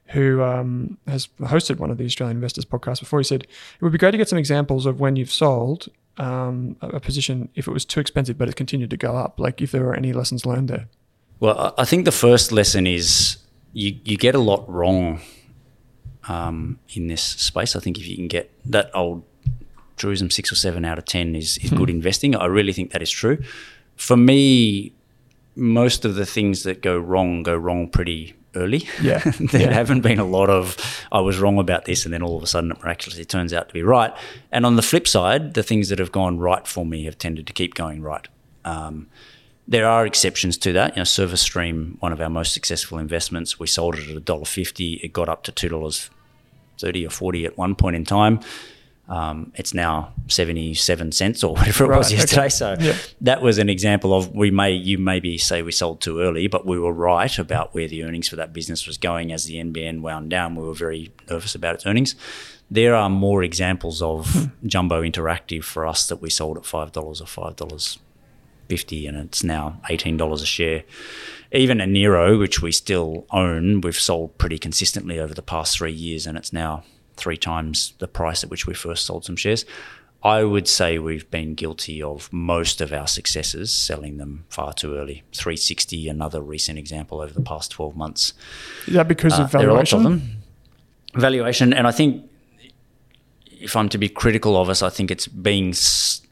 Who 0.10 0.44
um, 0.44 1.00
has 1.08 1.30
hosted 1.40 1.80
one 1.80 1.90
of 1.90 1.98
the 1.98 2.06
Australian 2.06 2.38
Investors 2.38 2.64
podcasts 2.64 3.00
before? 3.00 3.20
He 3.20 3.24
said 3.24 3.42
it 3.42 3.82
would 3.82 3.92
be 3.92 3.98
great 3.98 4.12
to 4.12 4.18
get 4.20 4.30
some 4.30 4.38
examples 4.38 4.86
of 4.86 5.00
when 5.00 5.16
you've 5.16 5.32
sold 5.32 5.88
um, 6.18 6.76
a 6.82 7.00
position 7.00 7.50
if 7.56 7.68
it 7.68 7.72
was 7.72 7.86
too 7.86 8.00
expensive, 8.00 8.38
but 8.38 8.48
it 8.48 8.56
continued 8.56 8.92
to 8.92 8.98
go 8.98 9.16
up. 9.16 9.40
Like 9.40 9.64
if 9.64 9.72
there 9.72 9.84
were 9.84 9.96
any 9.96 10.14
lessons 10.14 10.46
learned 10.46 10.68
there. 10.68 10.88
Well, 11.40 11.74
I 11.78 11.86
think 11.86 12.06
the 12.06 12.12
first 12.12 12.52
lesson 12.52 12.88
is 12.88 13.38
you 13.76 14.00
you 14.06 14.18
get 14.18 14.34
a 14.34 14.40
lot 14.40 14.68
wrong 14.70 15.22
um, 16.28 16.80
in 16.96 17.08
this 17.08 17.22
space. 17.22 17.76
I 17.76 17.80
think 17.80 18.00
if 18.00 18.08
you 18.08 18.16
can 18.16 18.28
get 18.28 18.50
that 18.66 18.90
old 18.96 19.24
truism 19.98 20.30
six 20.32 20.52
or 20.52 20.56
seven 20.56 20.86
out 20.86 20.98
of 20.98 21.06
ten 21.06 21.36
is 21.36 21.58
is 21.60 21.70
good 21.70 21.90
hmm. 21.90 21.98
investing. 21.98 22.36
I 22.36 22.46
really 22.46 22.74
think 22.74 22.92
that 22.92 23.02
is 23.02 23.12
true. 23.12 23.44
For 23.98 24.18
me, 24.18 24.94
most 25.56 26.06
of 26.06 26.16
the 26.16 26.26
things 26.26 26.64
that 26.64 26.82
go 26.82 26.98
wrong 26.98 27.44
go 27.44 27.56
wrong 27.56 27.90
pretty 27.90 28.34
early. 28.56 28.88
Yeah, 29.02 29.20
there 29.52 29.64
yeah. 29.64 29.74
haven't 29.74 30.02
been 30.02 30.20
a 30.20 30.26
lot 30.26 30.50
of 30.50 30.78
I 31.12 31.20
was 31.20 31.38
wrong 31.38 31.60
about 31.60 31.84
this, 31.84 32.06
and 32.06 32.14
then 32.14 32.24
all 32.24 32.38
of 32.38 32.44
a 32.44 32.48
sudden 32.48 32.72
it 32.72 32.82
miraculously 32.82 33.26
turns 33.26 33.54
out 33.54 33.68
to 33.68 33.74
be 33.74 33.84
right. 33.84 34.14
And 34.54 34.66
on 34.66 34.78
the 34.78 34.82
flip 34.82 35.06
side, 35.06 35.54
the 35.54 35.64
things 35.64 35.90
that 35.90 36.00
have 36.00 36.14
gone 36.14 36.40
right 36.40 36.66
for 36.66 36.86
me 36.86 37.04
have 37.04 37.18
tended 37.18 37.46
to 37.48 37.54
keep 37.54 37.74
going 37.74 38.02
right. 38.02 38.28
Um, 38.64 39.08
there 39.68 39.88
are 39.88 40.06
exceptions 40.06 40.58
to 40.60 40.74
that. 40.74 40.96
You 40.96 41.02
know, 41.02 41.06
Service 41.06 41.42
Stream, 41.42 41.98
one 42.00 42.12
of 42.12 42.22
our 42.22 42.30
most 42.30 42.54
successful 42.54 42.98
investments, 42.98 43.60
we 43.60 43.68
sold 43.68 43.96
it 43.96 44.10
at 44.10 44.24
$1.50. 44.24 45.04
It 45.04 45.14
got 45.14 45.30
up 45.30 45.44
to 45.44 45.52
$2.30 45.52 47.08
or 47.08 47.10
40 47.10 47.46
at 47.46 47.58
one 47.58 47.76
point 47.76 47.96
in 47.96 48.06
time. 48.06 48.40
Um, 49.08 49.52
it's 49.56 49.74
now 49.74 50.14
77 50.28 51.12
cents 51.12 51.44
or 51.44 51.54
whatever 51.56 51.86
it 51.86 51.88
right, 51.88 51.98
was 51.98 52.12
yesterday. 52.12 52.42
Okay. 52.42 52.50
So 52.50 52.76
yeah. 52.80 52.96
that 53.22 53.42
was 53.42 53.58
an 53.58 53.70
example 53.70 54.16
of 54.16 54.34
we 54.36 54.50
may, 54.52 54.72
you 54.72 54.98
maybe 54.98 55.38
say 55.38 55.62
we 55.62 55.72
sold 55.72 56.02
too 56.02 56.20
early, 56.20 56.48
but 56.48 56.66
we 56.66 56.80
were 56.80 56.94
right 56.94 57.38
about 57.38 57.74
where 57.74 57.88
the 57.88 58.04
earnings 58.04 58.28
for 58.28 58.36
that 58.36 58.54
business 58.54 58.88
was 58.88 58.98
going 58.98 59.32
as 59.32 59.46
the 59.46 59.56
NBN 59.56 60.02
wound 60.02 60.30
down. 60.30 60.56
We 60.56 60.64
were 60.64 60.74
very 60.74 61.12
nervous 61.30 61.56
about 61.56 61.76
its 61.76 61.86
earnings. 61.86 62.16
There 62.70 62.96
are 62.96 63.10
more 63.10 63.44
examples 63.44 64.02
of 64.02 64.32
hmm. 64.32 64.68
Jumbo 64.68 65.04
Interactive 65.04 65.64
for 65.64 65.86
us 65.86 66.08
that 66.08 66.18
we 66.18 66.32
sold 66.32 66.58
at 66.58 66.64
$5 66.64 66.98
or 66.98 67.52
$5 67.54 67.98
50 68.68 69.08
and 69.08 69.18
it's 69.18 69.44
now 69.44 69.80
$18 69.90 70.34
a 70.34 70.46
share. 70.46 70.84
Even 71.52 71.78
Enero, 71.78 72.38
which 72.38 72.62
we 72.62 72.72
still 72.72 73.26
own, 73.32 73.82
we've 73.82 74.00
sold 74.00 74.38
pretty 74.38 74.58
consistently 74.58 75.20
over 75.20 75.34
the 75.34 75.42
past 75.42 75.78
three 75.78 75.92
years 75.92 76.28
and 76.28 76.38
it's 76.38 76.52
now 76.52 76.84
three 77.16 77.38
times 77.38 77.94
the 78.00 78.08
price 78.08 78.44
at 78.44 78.50
which 78.50 78.68
we 78.68 78.74
first 78.74 79.06
sold 79.06 79.26
some 79.26 79.36
shares. 79.36 79.66
I 80.24 80.44
would 80.44 80.68
say 80.68 80.98
we've 80.98 81.30
been 81.30 81.54
guilty 81.54 82.02
of 82.02 82.34
most 82.34 82.82
of 82.82 82.92
our 82.92 83.08
successes 83.08 83.72
selling 83.72 84.18
them 84.18 84.46
far 84.50 84.74
too 84.74 84.96
early. 84.96 85.24
360, 85.34 86.10
another 86.10 86.42
recent 86.42 86.80
example 86.80 87.22
over 87.22 87.32
the 87.32 87.44
past 87.44 87.70
12 87.72 87.96
months. 87.96 88.34
Is 88.88 88.96
that 88.96 89.08
because 89.08 89.40
uh, 89.40 89.44
of 89.44 89.52
valuation? 89.52 89.68
There 89.68 89.70
are 89.70 89.78
lots 89.78 89.94
of 89.94 90.04
them. 90.04 90.38
Valuation, 91.14 91.74
and 91.74 91.86
I 91.86 91.92
think 91.92 92.28
if 93.52 93.76
I'm 93.76 93.88
to 93.90 93.98
be 93.98 94.10
critical 94.10 94.58
of 94.58 94.68
us, 94.68 94.82
I 94.82 94.90
think 94.90 95.12
it's 95.12 95.28
being 95.28 95.74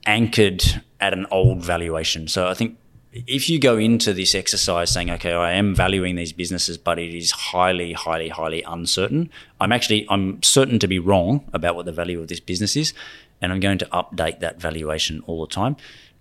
anchored 0.05 0.81
at 1.03 1.11
an 1.13 1.25
old 1.31 1.61
valuation. 1.61 2.27
So 2.29 2.47
I 2.47 2.53
think 2.53 2.77
if 3.11 3.49
you 3.49 3.59
go 3.59 3.77
into 3.77 4.13
this 4.13 4.33
exercise 4.33 4.89
saying, 4.91 5.09
okay, 5.11 5.33
I 5.33 5.51
am 5.51 5.75
valuing 5.75 6.15
these 6.15 6.31
businesses, 6.33 6.77
but 6.77 6.97
it 6.97 7.13
is 7.13 7.29
highly, 7.51 7.91
highly, 7.93 8.29
highly 8.29 8.61
uncertain, 8.63 9.29
I'm 9.61 9.71
actually 9.77 10.07
I'm 10.09 10.41
certain 10.41 10.79
to 10.79 10.87
be 10.87 10.99
wrong 10.99 11.43
about 11.53 11.75
what 11.75 11.85
the 11.85 11.91
value 11.91 12.19
of 12.21 12.27
this 12.29 12.39
business 12.39 12.75
is, 12.77 12.93
and 13.41 13.51
I'm 13.51 13.59
going 13.59 13.77
to 13.79 13.85
update 14.01 14.39
that 14.39 14.55
valuation 14.61 15.21
all 15.27 15.45
the 15.45 15.53
time. 15.53 15.75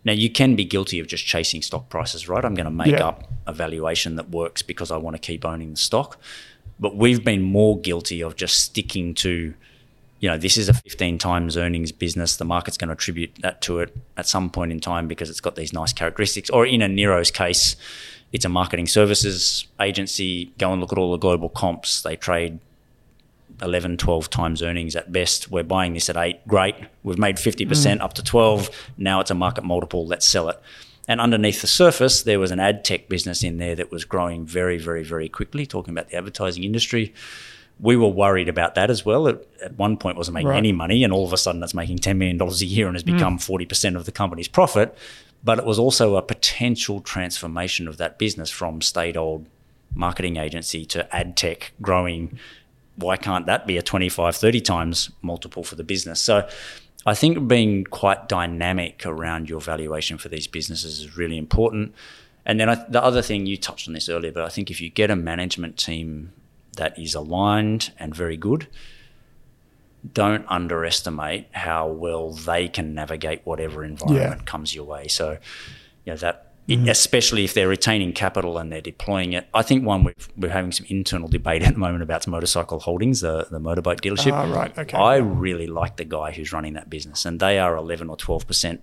Now 0.05 0.13
you 0.25 0.29
can 0.31 0.57
be 0.57 0.65
guilty 0.65 0.99
of 0.99 1.07
just 1.07 1.25
chasing 1.25 1.63
stock 1.63 1.89
prices, 1.89 2.29
right? 2.29 2.45
I'm 2.45 2.57
going 2.57 2.71
to 2.73 2.79
make 2.85 2.99
Yeah. 2.99 3.07
up 3.07 3.31
a 3.47 3.53
valuation 3.53 4.17
that 4.17 4.31
works 4.31 4.61
because 4.63 4.91
I 4.91 4.97
want 4.97 5.15
to 5.15 5.21
keep 5.21 5.45
owning 5.45 5.71
the 5.71 5.77
stock. 5.91 6.19
But 6.81 6.97
we've 6.97 7.23
been 7.25 7.43
more 7.43 7.79
guilty 7.81 8.21
of 8.27 8.35
just 8.35 8.59
sticking 8.59 9.15
to 9.27 9.55
you 10.23 10.29
know, 10.29 10.39
this 10.39 10.57
is 10.57 10.69
a 10.69 10.73
15 10.73 11.19
times 11.19 11.57
earnings 11.57 11.91
business. 11.91 12.37
The 12.37 12.45
market's 12.45 12.79
going 12.79 12.89
to 12.89 12.93
attribute 12.93 13.35
that 13.41 13.61
to 13.63 13.81
it 13.81 13.95
at 14.17 14.29
some 14.29 14.51
point 14.51 14.71
in 14.71 14.79
time 14.79 15.09
because 15.09 15.29
it's 15.29 15.41
got 15.41 15.57
these 15.57 15.73
nice 15.73 15.93
characteristics. 15.93 16.49
Or 16.49 16.65
in 16.65 16.81
Enero's 16.81 17.33
case, 17.33 17.75
it's 18.31 18.45
a 18.45 18.49
marketing 18.49 18.87
services 18.87 19.67
agency. 19.81 20.53
Go 20.59 20.73
and 20.73 20.81
look 20.81 20.93
at 20.93 20.99
all 20.99 21.11
the 21.11 21.19
global 21.19 21.49
comps. 21.49 22.03
They 22.03 22.15
trade 22.15 22.61
11, 23.61 23.97
12 23.97 24.31
times 24.31 24.63
earnings 24.63 24.95
at 24.95 25.11
best. 25.11 25.51
We're 25.51 25.65
buying 25.65 25.93
this 25.93 26.09
at 26.09 26.17
eight. 26.17 26.47
Great. 26.47 26.77
We've 27.03 27.19
made 27.19 27.35
50% 27.35 27.67
mm. 27.67 28.01
up 28.01 28.13
to 28.15 28.23
12. 28.23 28.71
Now 28.97 29.19
it's 29.19 29.33
a 29.33 29.35
market 29.35 29.65
multiple. 29.65 30.07
Let's 30.07 30.25
sell 30.25 30.49
it. 30.49 30.63
And 31.09 31.21
underneath 31.21 31.63
the 31.63 31.67
surface, 31.67 32.23
there 32.23 32.39
was 32.39 32.53
an 32.53 32.61
ad 32.61 32.85
tech 32.85 33.09
business 33.09 33.43
in 33.43 33.59
there 33.59 33.75
that 33.75 33.91
was 33.91 34.05
growing 34.05 34.47
very, 34.47 34.79
very, 34.79 35.03
very 35.03 35.29
quickly, 35.29 35.67
talking 35.67 35.93
about 35.93 36.11
the 36.11 36.17
advertising 36.17 36.63
industry 36.63 37.13
we 37.83 37.97
were 37.97 38.09
worried 38.09 38.49
about 38.49 38.77
that 38.77 38.91
as 38.91 39.05
well. 39.05 39.27
It, 39.27 39.47
at 39.63 39.77
one 39.77 39.97
point, 39.97 40.17
wasn't 40.17 40.37
making 40.37 40.49
Right. 40.49 40.57
any 40.57 40.73
money, 40.73 41.03
and 41.03 41.13
all 41.13 41.27
of 41.27 41.33
a 41.33 41.37
sudden, 41.37 41.63
it's 41.63 41.75
making 41.75 41.99
ten 41.99 42.17
million 42.17 42.39
dollars 42.39 42.63
a 42.63 42.67
year 42.67 42.87
and 42.87 42.95
has 42.95 43.03
hmm. 43.03 43.13
become 43.13 43.39
forty 43.39 43.67
percent 43.67 43.97
of 43.97 44.07
the 44.07 44.13
company's 44.13 44.49
profit. 44.49 44.97
But 45.45 45.59
it 45.59 45.65
was 45.67 45.79
also 45.79 46.15
a 46.15 46.23
potential 46.23 47.01
transformation 47.01 47.89
of 47.89 47.97
that 47.97 48.17
business 48.17 48.49
from 48.49 48.81
state 48.81 49.17
old 49.17 49.47
marketing 49.95 50.37
agency 50.37 50.87
to 50.87 51.15
ad 51.15 51.37
tech 51.37 51.73
growing. 51.83 52.39
Why 52.95 53.17
can't 53.17 53.47
that 53.47 53.67
be 53.67 53.77
a 53.77 53.83
25, 53.83 54.37
30 54.37 54.61
times 54.61 55.11
multiple 55.21 55.65
for 55.65 55.75
the 55.75 55.83
business? 55.83 56.21
So 56.21 56.47
I 57.05 57.15
think 57.15 57.49
being 57.49 57.85
quite 57.85 58.29
dynamic 58.29 59.05
around 59.05 59.49
your 59.49 59.61
valuation 59.61 60.19
for 60.19 60.29
these 60.29 60.47
businesses 60.47 61.01
is 61.01 61.17
really 61.17 61.39
important. 61.39 61.95
And 62.45 62.61
then 62.61 62.69
I, 62.69 62.77
the 62.89 63.03
other 63.03 63.23
thing 63.23 63.47
you 63.47 63.57
touched 63.57 63.89
on 63.89 63.95
this 63.95 64.09
earlier, 64.09 64.31
but 64.31 64.45
I 64.45 64.49
think 64.49 64.71
if 64.71 64.81
you 64.81 64.91
get 64.91 65.11
a 65.11 65.17
management 65.17 65.79
team 65.79 66.33
that 66.77 66.99
is 66.99 67.15
aligned 67.15 67.93
and 67.99 68.15
very 68.15 68.37
good, 68.37 68.67
don't 70.13 70.45
underestimate 70.49 71.47
how 71.53 71.87
well 71.89 72.33
they 72.33 72.69
can 72.69 72.95
navigate 72.95 73.43
whatever 73.45 73.85
environment 73.85 74.47
comes 74.47 74.75
your 74.75 74.85
way. 74.85 75.07
So, 75.09 75.39
you 76.05 76.13
know, 76.13 76.17
that 76.17 76.53
especially 76.69 77.45
if 77.45 77.55
they're 77.55 77.69
retaining 77.69 78.13
capital 78.13 78.59
and 78.59 78.73
they're 78.73 78.81
deploying 78.81 79.33
it. 79.33 79.49
I 79.53 79.63
think 79.63 79.85
one 79.85 80.05
we've, 80.05 80.29
we're 80.37 80.51
having 80.51 80.73
some 80.73 80.87
internal 80.89 81.29
debate 81.29 81.63
at 81.67 81.75
the 81.75 81.79
moment 81.79 82.03
about 82.03 82.27
motorcycle 82.27 82.81
holdings, 82.81 83.21
the, 83.21 83.47
the 83.51 83.61
motorbike 83.61 84.01
dealership. 84.01 84.33
Ah, 84.33 84.51
right, 84.53 84.77
okay. 84.79 84.97
I 84.97 85.17
really 85.17 85.67
like 85.67 85.97
the 85.97 86.05
guy 86.05 86.33
who's 86.33 86.53
running 86.53 86.75
that 86.75 86.89
business, 86.89 87.25
and 87.25 87.41
they 87.41 87.59
are 87.59 87.77
11 87.77 88.09
or 88.09 88.17
12 88.17 88.47
percent 88.47 88.83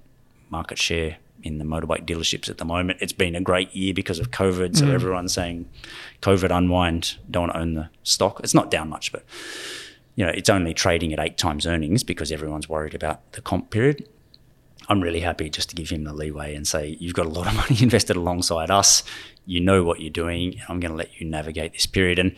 market 0.50 0.78
share 0.78 1.18
in 1.44 1.58
the 1.58 1.66
motorbike 1.66 2.06
dealerships 2.06 2.50
at 2.50 2.58
the 2.58 2.66
moment. 2.66 3.00
It's 3.02 3.14
been 3.14 3.36
a 3.36 3.42
great 3.42 3.74
year 3.76 3.94
because 3.94 4.20
of 4.20 4.32
COVID, 4.32 4.76
so 4.76 4.86
mm. 4.86 4.94
everyone's 4.94 5.34
saying 5.34 5.70
COVID 6.22 6.56
unwind, 6.56 7.18
don't 7.30 7.56
own 7.56 7.74
the 7.76 7.90
stock. 8.04 8.40
It's 8.44 8.54
not 8.54 8.72
down 8.72 8.90
much, 8.90 9.12
but 9.12 9.26
you 10.16 10.26
know, 10.26 10.32
it's 10.32 10.50
only 10.50 10.74
trading 10.74 11.14
at 11.14 11.20
eight 11.20 11.38
times 11.38 11.66
earnings 11.66 12.04
because 12.04 12.32
everyone's 12.32 12.68
worried 12.68 12.94
about 12.94 13.32
the 13.34 13.42
comp 13.42 13.70
period. 13.70 14.08
I'm 14.90 15.02
really 15.02 15.20
happy 15.20 15.50
just 15.50 15.70
to 15.70 15.76
give 15.76 15.90
him 15.92 16.04
the 16.04 16.14
leeway 16.14 16.56
and 16.56 16.68
say, 16.68 16.98
you've 17.00 17.14
got 17.14 17.26
a 17.26 17.30
lot 17.30 17.48
of 17.48 17.56
money 17.70 17.82
invested 17.82 18.16
alongside 18.16 18.72
us. 18.72 19.04
You 19.46 19.62
know 19.62 19.84
what 19.84 20.02
you're 20.02 20.10
doing. 20.10 20.60
I'm 20.68 20.80
going 20.80 20.92
to 20.92 20.98
let 20.98 21.22
you 21.22 21.28
navigate 21.28 21.74
this 21.74 21.86
period. 21.86 22.20
And 22.20 22.36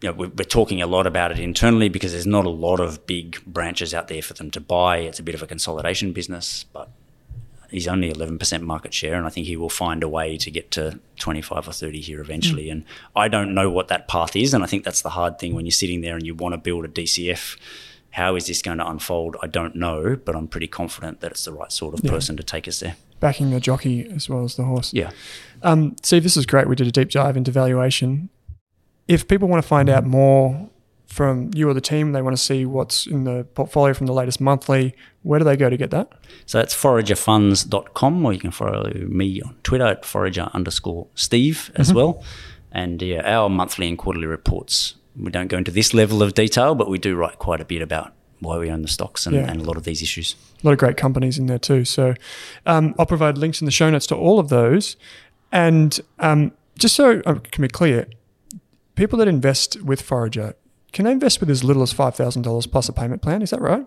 you 0.00 0.10
know, 0.10 0.12
we're, 0.12 0.28
we're 0.28 0.44
talking 0.44 0.80
a 0.80 0.86
lot 0.86 1.06
about 1.06 1.32
it 1.32 1.38
internally 1.38 1.88
because 1.88 2.12
there's 2.12 2.26
not 2.26 2.44
a 2.44 2.50
lot 2.50 2.78
of 2.78 3.06
big 3.06 3.44
branches 3.44 3.92
out 3.92 4.08
there 4.08 4.22
for 4.22 4.34
them 4.34 4.50
to 4.52 4.60
buy. 4.60 4.98
It's 4.98 5.18
a 5.18 5.22
bit 5.22 5.34
of 5.34 5.42
a 5.42 5.46
consolidation 5.46 6.12
business, 6.12 6.64
but 6.72 6.90
he's 7.74 7.88
only 7.88 8.12
11% 8.12 8.62
market 8.62 8.94
share, 8.94 9.14
and 9.14 9.26
I 9.26 9.28
think 9.30 9.46
he 9.46 9.56
will 9.56 9.68
find 9.68 10.02
a 10.02 10.08
way 10.08 10.36
to 10.38 10.50
get 10.50 10.70
to 10.72 10.98
25 11.18 11.68
or 11.68 11.72
30 11.72 12.00
here 12.00 12.20
eventually. 12.20 12.70
And 12.70 12.84
I 13.14 13.28
don't 13.28 13.54
know 13.54 13.70
what 13.70 13.88
that 13.88 14.08
path 14.08 14.34
is, 14.36 14.54
and 14.54 14.62
I 14.64 14.66
think 14.66 14.84
that's 14.84 15.02
the 15.02 15.10
hard 15.10 15.38
thing 15.38 15.54
when 15.54 15.64
you're 15.66 15.70
sitting 15.72 16.00
there 16.00 16.14
and 16.16 16.24
you 16.26 16.34
want 16.34 16.52
to 16.54 16.58
build 16.58 16.84
a 16.84 16.88
DCF. 16.88 17.56
How 18.10 18.36
is 18.36 18.46
this 18.46 18.62
going 18.62 18.78
to 18.78 18.86
unfold? 18.88 19.36
I 19.42 19.48
don't 19.48 19.74
know, 19.74 20.16
but 20.24 20.36
I'm 20.36 20.46
pretty 20.46 20.68
confident 20.68 21.20
that 21.20 21.32
it's 21.32 21.44
the 21.44 21.52
right 21.52 21.72
sort 21.72 21.94
of 21.94 22.04
Yeah. 22.04 22.12
person 22.12 22.36
to 22.36 22.42
take 22.44 22.68
us 22.68 22.78
there. 22.80 22.94
Backing 23.18 23.50
the 23.50 23.58
jockey 23.58 24.06
as 24.08 24.28
well 24.28 24.44
as 24.44 24.54
the 24.54 24.64
horse. 24.64 24.92
Yeah. 24.94 25.10
Um, 25.62 25.96
Steve, 26.02 26.22
this 26.22 26.36
is 26.36 26.46
great. 26.46 26.68
We 26.68 26.76
did 26.76 26.86
a 26.86 26.92
deep 26.92 27.10
dive 27.10 27.36
into 27.36 27.50
valuation. 27.50 28.28
If 29.08 29.26
people 29.26 29.48
want 29.48 29.62
to 29.62 29.68
find 29.68 29.88
out 29.88 30.06
more 30.06 30.70
from 31.14 31.50
you 31.54 31.68
or 31.68 31.74
the 31.74 31.80
team, 31.80 32.10
they 32.12 32.22
want 32.22 32.36
to 32.36 32.42
see 32.42 32.66
what's 32.66 33.06
in 33.06 33.22
the 33.22 33.44
portfolio 33.54 33.94
from 33.94 34.06
the 34.06 34.12
latest 34.12 34.40
monthly, 34.40 34.94
where 35.22 35.38
do 35.38 35.44
they 35.44 35.56
go 35.56 35.70
to 35.70 35.76
get 35.76 35.90
that? 35.92 36.10
So 36.46 36.58
that's 36.58 36.74
foragerfunds.com, 36.74 38.26
or 38.26 38.32
you 38.32 38.40
can 38.40 38.50
follow 38.50 38.90
me 38.92 39.40
on 39.42 39.54
Twitter 39.62 39.86
at 39.86 40.04
forager 40.04 40.48
underscore 40.52 41.06
Steve 41.14 41.70
as 41.76 41.94
well. 41.94 42.22
And 42.72 43.00
yeah, 43.00 43.22
our 43.24 43.48
monthly 43.48 43.86
and 43.88 43.96
quarterly 43.96 44.26
reports, 44.26 44.96
we 45.16 45.30
don't 45.30 45.46
go 45.46 45.56
into 45.58 45.70
this 45.70 45.94
level 45.94 46.20
of 46.22 46.34
detail, 46.34 46.74
but 46.74 46.90
we 46.90 46.98
do 46.98 47.14
write 47.14 47.38
quite 47.38 47.60
a 47.60 47.64
bit 47.64 47.80
about 47.80 48.12
why 48.40 48.58
we 48.58 48.68
own 48.70 48.82
the 48.82 48.88
stocks 48.88 49.26
and, 49.26 49.36
Yeah. 49.36 49.48
and 49.48 49.60
a 49.60 49.64
lot 49.64 49.76
of 49.76 49.84
these 49.84 50.02
issues. 50.02 50.34
A 50.62 50.66
lot 50.66 50.72
of 50.72 50.78
great 50.78 50.96
companies 50.96 51.38
in 51.38 51.46
there 51.46 51.58
too. 51.60 51.84
So 51.84 52.14
um, 52.66 52.94
I'll 52.98 53.06
provide 53.06 53.38
links 53.38 53.60
in 53.60 53.66
the 53.66 53.70
show 53.70 53.88
notes 53.88 54.06
to 54.08 54.16
all 54.16 54.40
of 54.40 54.48
those. 54.48 54.96
And 55.52 56.00
um, 56.18 56.50
just 56.76 56.96
so 56.96 57.22
I 57.24 57.34
can 57.34 57.62
be 57.62 57.68
clear, 57.68 58.08
people 58.96 59.18
that 59.20 59.28
invest 59.28 59.80
with 59.82 60.02
Forager, 60.02 60.56
can 60.94 61.04
they 61.04 61.12
invest 61.12 61.40
with 61.40 61.50
as 61.50 61.64
little 61.64 61.82
as 61.82 61.92
$5,000 61.92 62.70
plus 62.70 62.88
a 62.88 62.92
payment 62.92 63.20
plan? 63.20 63.42
Is 63.42 63.50
that 63.50 63.60
right? 63.60 63.84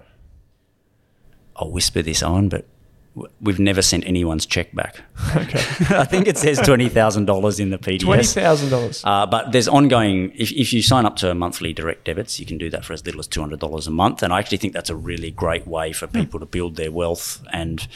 I'll 1.55 1.71
whisper 1.71 2.01
this 2.01 2.21
on, 2.21 2.49
but 2.49 2.67
we've 3.41 3.59
never 3.59 3.81
sent 3.81 4.05
anyone's 4.05 4.45
check 4.45 4.75
back. 4.75 5.01
Okay. 5.35 5.59
I 5.95 6.05
think 6.05 6.27
it 6.27 6.37
says 6.37 6.59
$20,000 6.59 7.59
in 7.59 7.69
the 7.69 7.77
PDS. 7.77 7.99
$20,000. 7.99 9.01
Uh, 9.03 9.25
but 9.25 9.51
there's 9.51 9.67
ongoing, 9.67 10.31
if, 10.35 10.51
if 10.51 10.73
you 10.73 10.81
sign 10.81 11.05
up 11.05 11.15
to 11.17 11.33
monthly 11.33 11.73
direct 11.73 12.05
debits, 12.05 12.39
you 12.39 12.45
can 12.45 12.57
do 12.57 12.69
that 12.71 12.83
for 12.83 12.93
as 12.93 13.05
little 13.05 13.19
as 13.19 13.27
$200 13.27 13.87
a 13.87 13.91
month. 13.91 14.23
And 14.23 14.33
I 14.33 14.39
actually 14.39 14.57
think 14.57 14.73
that's 14.73 14.89
a 14.89 14.95
really 14.95 15.31
great 15.31 15.67
way 15.67 15.93
for 15.93 16.07
people 16.07 16.39
to 16.39 16.45
build 16.45 16.75
their 16.75 16.91
wealth 16.91 17.43
and 17.53 17.87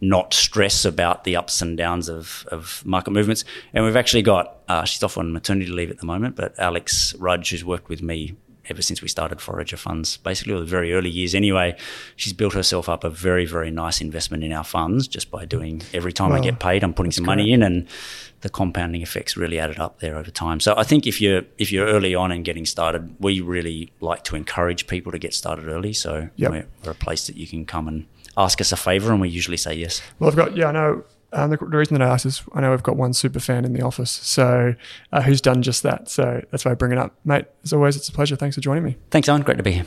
not 0.00 0.34
stress 0.34 0.84
about 0.84 1.24
the 1.24 1.36
ups 1.36 1.62
and 1.62 1.76
downs 1.76 2.08
of, 2.08 2.46
of 2.50 2.82
market 2.84 3.12
movements. 3.12 3.44
And 3.72 3.84
we've 3.84 3.96
actually 3.96 4.22
got, 4.22 4.58
uh, 4.68 4.84
she's 4.84 5.02
off 5.02 5.16
on 5.16 5.32
maternity 5.32 5.70
leave 5.70 5.90
at 5.90 5.98
the 5.98 6.06
moment, 6.06 6.36
but 6.36 6.58
Alex 6.58 7.14
Rudge, 7.16 7.50
who's 7.50 7.64
worked 7.64 7.88
with 7.88 8.02
me 8.02 8.36
ever 8.70 8.80
since 8.82 9.02
we 9.02 9.08
started 9.08 9.40
Forager 9.40 9.76
Funds, 9.76 10.16
basically 10.18 10.54
all 10.54 10.60
the 10.60 10.64
very 10.66 10.92
early 10.94 11.10
years 11.10 11.34
anyway, 11.34 11.76
she's 12.16 12.32
built 12.32 12.54
herself 12.54 12.88
up 12.88 13.04
a 13.04 13.10
very, 13.10 13.44
very 13.44 13.70
nice 13.70 14.00
investment 14.00 14.44
in 14.44 14.52
our 14.52 14.64
funds 14.64 15.08
just 15.08 15.30
by 15.30 15.44
doing 15.44 15.82
every 15.92 16.12
time 16.12 16.32
I 16.32 16.40
get 16.40 16.60
paid, 16.60 16.84
I'm 16.84 16.94
putting 16.94 17.12
some 17.12 17.26
money 17.26 17.52
in 17.52 17.62
and 17.62 17.86
the 18.42 18.48
compounding 18.48 19.02
effects 19.02 19.36
really 19.36 19.58
added 19.58 19.78
up 19.78 19.98
there 20.00 20.16
over 20.16 20.30
time. 20.30 20.60
So 20.60 20.74
I 20.76 20.82
think 20.84 21.06
if 21.06 21.20
you're 21.20 21.42
if 21.58 21.70
you're 21.70 21.86
early 21.86 22.14
on 22.14 22.32
and 22.32 22.42
getting 22.44 22.64
started, 22.64 23.14
we 23.18 23.40
really 23.40 23.92
like 24.00 24.24
to 24.24 24.36
encourage 24.36 24.86
people 24.86 25.12
to 25.12 25.18
get 25.18 25.34
started 25.34 25.68
early. 25.68 25.92
So 25.92 26.30
Yep. 26.36 26.50
we're, 26.50 26.66
we're 26.84 26.92
a 26.92 26.94
place 26.94 27.26
that 27.26 27.36
you 27.36 27.46
can 27.46 27.66
come 27.66 27.86
and 27.88 28.06
ask 28.38 28.60
us 28.60 28.72
a 28.72 28.76
favor, 28.76 29.12
and 29.12 29.20
we 29.20 29.28
usually 29.28 29.56
say 29.58 29.74
yes. 29.74 30.00
Well, 30.18 30.30
I've 30.30 30.36
got, 30.36 30.56
yeah, 30.56 30.68
I 30.68 30.72
know. 30.72 31.04
Um, 31.32 31.50
the, 31.50 31.56
the 31.56 31.76
reason 31.76 31.98
that 31.98 32.06
I 32.06 32.12
asked 32.12 32.26
is 32.26 32.42
I 32.54 32.60
know 32.60 32.70
we've 32.70 32.82
got 32.82 32.96
one 32.96 33.12
super 33.12 33.40
fan 33.40 33.64
in 33.64 33.72
the 33.72 33.82
office, 33.82 34.10
so 34.10 34.74
uh, 35.12 35.22
who's 35.22 35.40
done 35.40 35.62
just 35.62 35.82
that. 35.84 36.08
So 36.08 36.44
that's 36.50 36.64
why 36.64 36.72
I 36.72 36.74
bring 36.74 36.92
it 36.92 36.98
up, 36.98 37.14
mate. 37.24 37.44
As 37.64 37.72
always, 37.72 37.96
it's 37.96 38.08
a 38.08 38.12
pleasure. 38.12 38.36
Thanks 38.36 38.56
for 38.56 38.60
joining 38.60 38.84
me. 38.84 38.96
Thanks, 39.10 39.28
Owen. 39.28 39.42
Great 39.42 39.58
to 39.58 39.62
be 39.62 39.72
here. 39.72 39.86